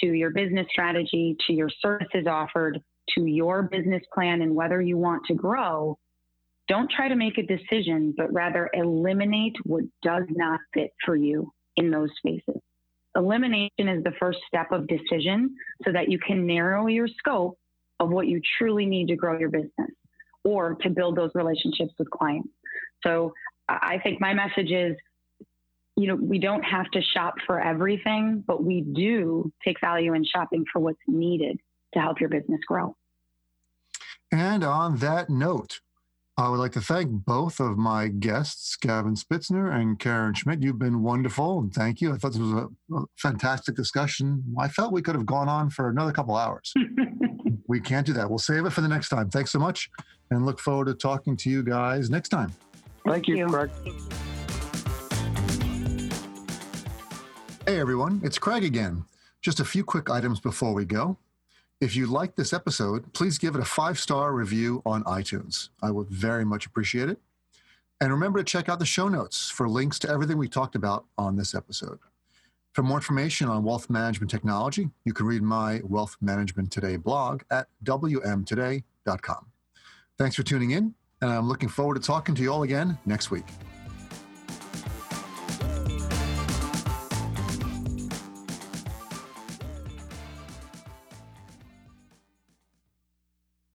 to 0.00 0.06
your 0.06 0.30
business 0.30 0.66
strategy, 0.70 1.36
to 1.46 1.52
your 1.52 1.68
services 1.82 2.26
offered, 2.26 2.80
to 3.10 3.26
your 3.26 3.64
business 3.64 4.02
plan, 4.14 4.40
and 4.40 4.54
whether 4.54 4.80
you 4.80 4.96
want 4.96 5.22
to 5.26 5.34
grow, 5.34 5.98
don't 6.66 6.90
try 6.90 7.08
to 7.08 7.14
make 7.14 7.36
a 7.36 7.42
decision, 7.42 8.14
but 8.16 8.32
rather 8.32 8.70
eliminate 8.72 9.56
what 9.64 9.84
does 10.02 10.24
not 10.30 10.60
fit 10.72 10.92
for 11.04 11.14
you 11.14 11.52
in 11.76 11.90
those 11.90 12.08
spaces. 12.16 12.62
Elimination 13.16 13.88
is 13.88 14.02
the 14.04 14.12
first 14.18 14.38
step 14.46 14.72
of 14.72 14.86
decision 14.86 15.54
so 15.84 15.92
that 15.92 16.10
you 16.10 16.18
can 16.18 16.46
narrow 16.46 16.86
your 16.86 17.08
scope 17.08 17.58
of 18.00 18.10
what 18.10 18.26
you 18.26 18.40
truly 18.58 18.86
need 18.86 19.08
to 19.08 19.16
grow 19.16 19.38
your 19.38 19.50
business 19.50 19.90
or 20.44 20.74
to 20.82 20.90
build 20.90 21.16
those 21.16 21.30
relationships 21.34 21.92
with 21.98 22.10
clients. 22.10 22.48
So 23.04 23.32
I 23.68 23.98
think 24.02 24.20
my 24.20 24.34
message 24.34 24.70
is, 24.70 24.96
you 25.96 26.06
know, 26.06 26.14
we 26.14 26.38
don't 26.38 26.62
have 26.62 26.90
to 26.92 27.02
shop 27.02 27.34
for 27.46 27.60
everything, 27.60 28.42
but 28.46 28.64
we 28.64 28.80
do 28.80 29.52
take 29.64 29.80
value 29.80 30.14
in 30.14 30.24
shopping 30.24 30.64
for 30.72 30.80
what's 30.80 30.98
needed 31.06 31.58
to 31.94 32.00
help 32.00 32.18
your 32.18 32.30
business 32.30 32.60
grow. 32.66 32.96
And 34.32 34.64
on 34.64 34.96
that 34.98 35.28
note, 35.28 35.80
I 36.38 36.48
would 36.48 36.60
like 36.60 36.72
to 36.72 36.80
thank 36.80 37.10
both 37.10 37.60
of 37.60 37.76
my 37.76 38.08
guests, 38.08 38.76
Gavin 38.76 39.16
Spitzner 39.16 39.70
and 39.70 39.98
Karen 39.98 40.32
Schmidt. 40.32 40.62
You've 40.62 40.78
been 40.78 41.02
wonderful, 41.02 41.58
and 41.58 41.74
thank 41.74 42.00
you. 42.00 42.10
I 42.10 42.16
thought 42.16 42.32
this 42.32 42.40
was 42.40 42.52
a, 42.52 42.96
a 42.96 43.04
fantastic 43.18 43.74
discussion. 43.76 44.42
I 44.58 44.68
felt 44.68 44.94
we 44.94 45.02
could 45.02 45.14
have 45.14 45.26
gone 45.26 45.50
on 45.50 45.68
for 45.68 45.90
another 45.90 46.10
couple 46.10 46.34
hours. 46.34 46.72
we 47.68 47.80
can't 47.80 48.06
do 48.06 48.14
that. 48.14 48.30
We'll 48.30 48.38
save 48.38 48.64
it 48.64 48.70
for 48.70 48.80
the 48.80 48.88
next 48.88 49.10
time. 49.10 49.28
Thanks 49.28 49.52
so 49.52 49.58
much, 49.58 49.90
and 50.30 50.46
look 50.46 50.58
forward 50.58 50.86
to 50.86 50.94
talking 50.94 51.36
to 51.36 51.50
you 51.50 51.62
guys 51.62 52.08
next 52.08 52.30
time. 52.30 52.50
Thank 53.06 53.28
you, 53.28 53.46
Craig. 53.46 53.70
Hey, 57.66 57.78
everyone. 57.78 58.22
It's 58.24 58.38
Craig 58.38 58.64
again. 58.64 59.04
Just 59.42 59.60
a 59.60 59.66
few 59.66 59.84
quick 59.84 60.08
items 60.08 60.40
before 60.40 60.72
we 60.72 60.86
go. 60.86 61.18
If 61.82 61.96
you 61.96 62.06
like 62.06 62.36
this 62.36 62.52
episode, 62.52 63.12
please 63.12 63.38
give 63.38 63.56
it 63.56 63.60
a 63.60 63.64
five 63.64 63.98
star 63.98 64.32
review 64.32 64.82
on 64.86 65.02
iTunes. 65.02 65.70
I 65.82 65.90
would 65.90 66.08
very 66.08 66.44
much 66.44 66.64
appreciate 66.64 67.08
it. 67.08 67.18
And 68.00 68.12
remember 68.12 68.38
to 68.38 68.44
check 68.44 68.68
out 68.68 68.78
the 68.78 68.86
show 68.86 69.08
notes 69.08 69.50
for 69.50 69.68
links 69.68 69.98
to 69.98 70.08
everything 70.08 70.38
we 70.38 70.46
talked 70.46 70.76
about 70.76 71.06
on 71.18 71.34
this 71.34 71.56
episode. 71.56 71.98
For 72.72 72.84
more 72.84 72.98
information 72.98 73.48
on 73.48 73.64
wealth 73.64 73.90
management 73.90 74.30
technology, 74.30 74.90
you 75.04 75.12
can 75.12 75.26
read 75.26 75.42
my 75.42 75.80
Wealth 75.82 76.16
Management 76.20 76.70
Today 76.70 76.94
blog 76.94 77.42
at 77.50 77.66
wmtoday.com. 77.84 79.46
Thanks 80.18 80.36
for 80.36 80.44
tuning 80.44 80.70
in, 80.70 80.94
and 81.20 81.32
I'm 81.32 81.48
looking 81.48 81.68
forward 81.68 81.96
to 81.96 82.00
talking 82.00 82.36
to 82.36 82.42
you 82.42 82.52
all 82.52 82.62
again 82.62 82.96
next 83.06 83.32
week. 83.32 83.46